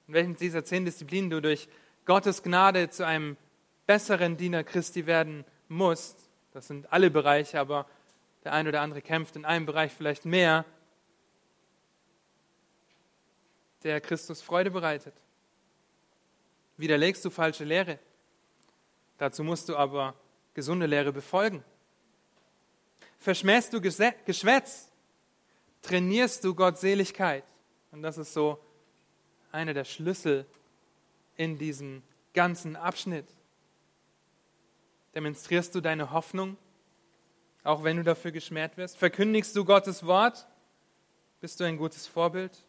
In 0.06 0.12
welchen 0.12 0.36
dieser 0.36 0.62
zehn 0.66 0.84
Disziplinen 0.84 1.30
du 1.30 1.40
durch 1.40 1.66
Gottes 2.04 2.42
Gnade 2.42 2.90
zu 2.90 3.06
einem 3.06 3.38
besseren 3.86 4.36
Diener 4.36 4.64
Christi 4.64 5.06
werden 5.06 5.46
musst, 5.68 6.28
das 6.52 6.66
sind 6.66 6.92
alle 6.92 7.10
Bereiche, 7.10 7.58
aber 7.58 7.86
der 8.44 8.52
eine 8.52 8.68
oder 8.68 8.82
andere 8.82 9.00
kämpft 9.00 9.36
in 9.36 9.46
einem 9.46 9.64
Bereich 9.64 9.90
vielleicht 9.90 10.26
mehr, 10.26 10.66
der 13.82 14.02
Christus 14.02 14.42
Freude 14.42 14.70
bereitet. 14.70 15.14
Widerlegst 16.76 17.24
du 17.24 17.30
falsche 17.30 17.64
Lehre? 17.64 17.98
Dazu 19.16 19.42
musst 19.42 19.70
du 19.70 19.76
aber 19.78 20.12
gesunde 20.52 20.84
Lehre 20.84 21.10
befolgen. 21.10 21.64
Verschmähst 23.24 23.72
du 23.72 23.80
Geschwätz? 23.80 24.92
Trainierst 25.80 26.44
du 26.44 26.54
Gottseligkeit? 26.54 27.42
Und 27.90 28.02
das 28.02 28.18
ist 28.18 28.34
so 28.34 28.58
einer 29.50 29.72
der 29.72 29.84
Schlüssel 29.84 30.44
in 31.38 31.56
diesem 31.56 32.02
ganzen 32.34 32.76
Abschnitt. 32.76 33.24
Demonstrierst 35.14 35.74
du 35.74 35.80
deine 35.80 36.10
Hoffnung, 36.10 36.58
auch 37.62 37.82
wenn 37.82 37.96
du 37.96 38.02
dafür 38.02 38.30
geschmäht 38.30 38.76
wirst? 38.76 38.98
Verkündigst 38.98 39.56
du 39.56 39.64
Gottes 39.64 40.04
Wort? 40.04 40.46
Bist 41.40 41.58
du 41.60 41.64
ein 41.64 41.78
gutes 41.78 42.06
Vorbild? 42.06 42.62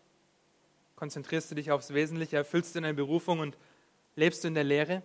Konzentrierst 0.96 1.52
du 1.52 1.56
dich 1.56 1.70
aufs 1.70 1.94
Wesentliche? 1.94 2.38
Erfüllst 2.38 2.74
du 2.76 2.80
deine 2.80 2.94
Berufung 2.94 3.40
und 3.40 3.58
lebst 4.16 4.46
du 4.46 4.48
in 4.48 4.54
der 4.54 4.64
Lehre? 4.64 5.04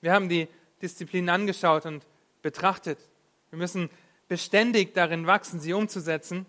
Wir 0.00 0.12
haben 0.12 0.28
die 0.28 0.46
Disziplinen 0.80 1.30
angeschaut 1.30 1.84
und 1.84 2.06
betrachtet. 2.40 3.00
Wir 3.54 3.58
müssen 3.58 3.88
beständig 4.26 4.94
darin 4.94 5.28
wachsen, 5.28 5.60
sie 5.60 5.74
umzusetzen, 5.74 6.44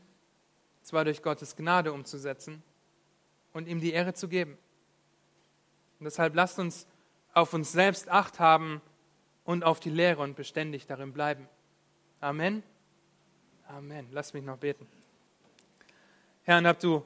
zwar 0.81 1.05
durch 1.05 1.21
Gottes 1.21 1.55
Gnade 1.55 1.93
umzusetzen 1.93 2.63
und 3.53 3.67
ihm 3.67 3.79
die 3.79 3.93
Ehre 3.93 4.15
zu 4.15 4.27
geben. 4.27 4.57
Und 5.99 6.05
deshalb 6.05 6.33
lasst 6.33 6.57
uns 6.57 6.87
auf 7.35 7.53
uns 7.53 7.71
selbst 7.71 8.09
acht 8.09 8.39
haben 8.39 8.81
und 9.43 9.63
auf 9.63 9.79
die 9.79 9.91
Lehre 9.91 10.23
und 10.23 10.35
beständig 10.35 10.87
darin 10.87 11.13
bleiben. 11.13 11.47
Amen. 12.21 12.63
Amen. 13.67 14.07
Lass 14.11 14.33
mich 14.33 14.43
noch 14.43 14.57
beten. 14.57 14.87
Herr, 16.41 16.57
und 16.57 16.65
hab 16.65 16.79
du 16.79 17.05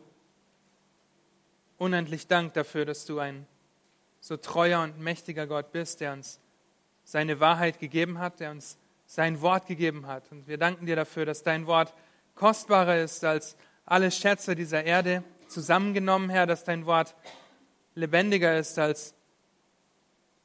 unendlich 1.78 2.26
Dank 2.26 2.54
dafür, 2.54 2.86
dass 2.86 3.06
du 3.06 3.20
ein 3.20 3.46
so 4.22 4.38
treuer 4.38 4.82
und 4.82 4.98
mächtiger 4.98 5.46
Gott 5.46 5.74
bist, 5.74 6.00
der 6.00 6.14
uns 6.14 6.40
seine 7.04 7.42
Wahrheit 7.42 7.80
gegeben 7.80 8.20
hat, 8.20 8.40
der 8.40 8.52
uns 8.52 8.78
sein 9.10 9.42
Wort 9.42 9.66
gegeben 9.66 10.06
hat. 10.06 10.32
Und 10.32 10.48
wir 10.48 10.60
danken 10.60 10.86
dir 10.86 10.96
dafür, 10.96 11.26
dass 11.26 11.42
dein 11.42 11.66
Wort 11.66 11.96
kostbarer 12.36 13.02
ist 13.02 13.26
als 13.26 13.58
alle 13.84 14.12
Schätze 14.12 14.54
dieser 14.56 14.84
Erde 14.84 15.24
zusammengenommen, 15.48 16.30
Herr, 16.30 16.46
dass 16.46 16.64
dein 16.64 16.86
Wort 16.86 17.16
lebendiger 17.96 18.56
ist 18.60 18.78
als 18.78 19.16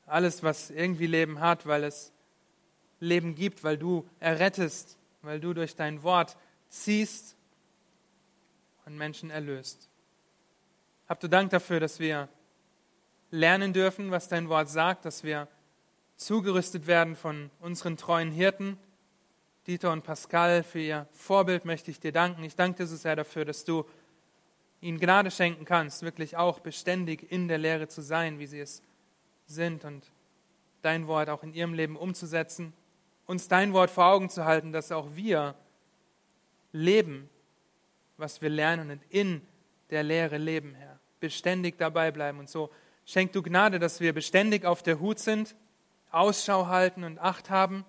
alles, 0.06 0.42
was 0.42 0.70
irgendwie 0.70 1.06
Leben 1.06 1.40
hat, 1.40 1.66
weil 1.66 1.84
es 1.84 2.10
Leben 3.00 3.34
gibt, 3.34 3.64
weil 3.64 3.76
du 3.76 4.08
errettest, 4.18 4.96
weil 5.20 5.40
du 5.40 5.52
durch 5.52 5.76
dein 5.76 6.02
Wort 6.02 6.38
ziehst 6.70 7.36
und 8.86 8.96
Menschen 8.96 9.28
erlöst. 9.28 9.90
Habt 11.06 11.22
du 11.22 11.28
Dank 11.28 11.50
dafür, 11.50 11.80
dass 11.80 11.98
wir 11.98 12.30
lernen 13.30 13.74
dürfen, 13.74 14.10
was 14.10 14.28
dein 14.28 14.48
Wort 14.48 14.70
sagt, 14.70 15.04
dass 15.04 15.22
wir 15.22 15.48
zugerüstet 16.16 16.86
werden 16.86 17.16
von 17.16 17.50
unseren 17.60 17.96
treuen 17.96 18.30
Hirten. 18.30 18.78
Dieter 19.66 19.92
und 19.92 20.04
Pascal, 20.04 20.62
für 20.62 20.80
ihr 20.80 21.08
Vorbild 21.12 21.64
möchte 21.64 21.90
ich 21.90 22.00
dir 22.00 22.12
danken. 22.12 22.44
Ich 22.44 22.56
danke 22.56 22.82
dir 22.82 22.86
so 22.86 22.96
sehr 22.96 23.16
dafür, 23.16 23.44
dass 23.44 23.64
du 23.64 23.84
ihnen 24.80 25.00
Gnade 25.00 25.30
schenken 25.30 25.64
kannst, 25.64 26.02
wirklich 26.02 26.36
auch 26.36 26.60
beständig 26.60 27.30
in 27.32 27.48
der 27.48 27.58
Lehre 27.58 27.88
zu 27.88 28.02
sein, 28.02 28.38
wie 28.38 28.46
sie 28.46 28.60
es 28.60 28.82
sind 29.46 29.84
und 29.84 30.10
dein 30.82 31.06
Wort 31.06 31.30
auch 31.30 31.42
in 31.42 31.54
ihrem 31.54 31.72
Leben 31.72 31.96
umzusetzen, 31.96 32.74
uns 33.26 33.48
dein 33.48 33.72
Wort 33.72 33.90
vor 33.90 34.04
Augen 34.04 34.28
zu 34.28 34.44
halten, 34.44 34.72
dass 34.72 34.92
auch 34.92 35.08
wir 35.14 35.54
leben, 36.72 37.30
was 38.18 38.42
wir 38.42 38.50
lernen 38.50 38.90
und 38.90 39.00
in 39.08 39.40
der 39.90 40.02
Lehre 40.02 40.36
leben, 40.36 40.74
Herr. 40.74 40.98
Beständig 41.20 41.78
dabei 41.78 42.10
bleiben 42.10 42.38
und 42.38 42.50
so 42.50 42.70
schenk 43.06 43.32
du 43.32 43.42
Gnade, 43.42 43.78
dass 43.78 44.00
wir 44.00 44.12
beständig 44.12 44.66
auf 44.66 44.82
der 44.82 45.00
Hut 45.00 45.18
sind, 45.18 45.56
Ausschau 46.14 46.66
halten 46.68 47.04
und 47.04 47.18
Acht 47.18 47.50
haben 47.50 47.84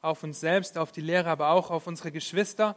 auf 0.00 0.22
uns 0.22 0.40
selbst, 0.40 0.78
auf 0.78 0.92
die 0.92 1.00
Lehre, 1.00 1.28
aber 1.28 1.50
auch 1.50 1.70
auf 1.70 1.86
unsere 1.86 2.12
Geschwister, 2.12 2.76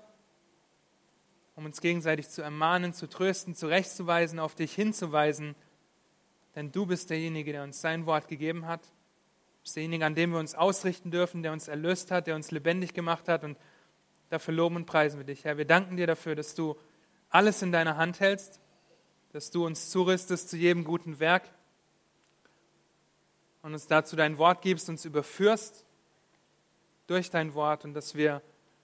um 1.55 1.65
uns 1.65 1.81
gegenseitig 1.81 2.29
zu 2.29 2.41
ermahnen, 2.41 2.93
zu 2.93 3.07
trösten, 3.07 3.55
zurechtzuweisen, 3.55 4.39
auf 4.39 4.55
dich 4.55 4.73
hinzuweisen, 4.73 5.55
denn 6.55 6.71
du 6.71 6.85
bist 6.85 7.09
derjenige, 7.09 7.51
der 7.51 7.63
uns 7.63 7.79
sein 7.81 8.05
Wort 8.05 8.27
gegeben 8.27 8.65
hat. 8.65 8.83
Du 8.83 9.63
bist 9.63 9.75
derjenige, 9.75 10.05
an 10.05 10.15
dem 10.15 10.31
wir 10.31 10.39
uns 10.39 10.55
ausrichten 10.55 11.11
dürfen, 11.11 11.43
der 11.43 11.53
uns 11.53 11.67
erlöst 11.67 12.11
hat, 12.11 12.27
der 12.27 12.35
uns 12.35 12.51
lebendig 12.51 12.93
gemacht 12.93 13.29
hat. 13.29 13.43
Und 13.43 13.57
dafür 14.29 14.53
loben 14.53 14.75
und 14.75 14.85
preisen 14.85 15.17
wir 15.17 15.25
dich, 15.25 15.45
Herr. 15.45 15.57
Wir 15.57 15.65
danken 15.65 15.97
dir 15.97 16.07
dafür, 16.07 16.35
dass 16.35 16.55
du 16.55 16.75
alles 17.29 17.61
in 17.61 17.71
deiner 17.71 17.95
Hand 17.95 18.19
hältst, 18.19 18.59
dass 19.31 19.51
du 19.51 19.65
uns 19.65 19.89
zurüstest 19.89 20.49
zu 20.49 20.57
jedem 20.57 20.83
guten 20.83 21.19
Werk 21.19 21.43
und 23.61 23.73
uns 23.73 23.87
dazu 23.87 24.15
dein 24.15 24.37
Wort 24.37 24.61
gibst, 24.61 24.89
uns 24.89 25.05
überführst 25.05 25.85
durch 27.07 27.29
dein 27.29 27.53
Wort 27.53 27.85
und 27.85 27.93
dass 27.93 28.15
wir 28.15 28.41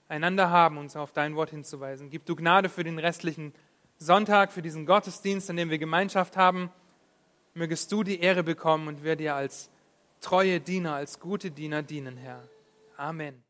einander 0.08 0.50
haben, 0.50 0.78
uns 0.78 0.96
auf 0.96 1.12
dein 1.12 1.36
Wort 1.36 1.50
hinzuweisen. 1.50 2.10
Gib 2.10 2.26
du 2.26 2.36
Gnade 2.36 2.70
für 2.70 2.84
den 2.84 3.00
restlichen 3.00 3.54
Sonntag, 3.98 4.52
für 4.52 4.62
diesen 4.62 4.86
Gottesdienst, 4.86 5.50
an 5.50 5.58
dem 5.58 5.70
wir 5.70 5.80
Gemeinschaft 5.80 6.38
haben 6.38 6.72
mögest 7.58 7.92
du 7.92 8.04
die 8.04 8.20
Ehre 8.20 8.44
bekommen 8.44 8.88
und 8.88 9.04
wir 9.04 9.16
dir 9.16 9.36
als 9.36 9.70
treue 10.22 10.60
Diener, 10.60 10.94
als 10.94 11.20
gute 11.20 11.52
Diener 11.52 11.84
dienen, 11.84 12.18
Herr. 12.18 12.48
Amen. 12.96 13.44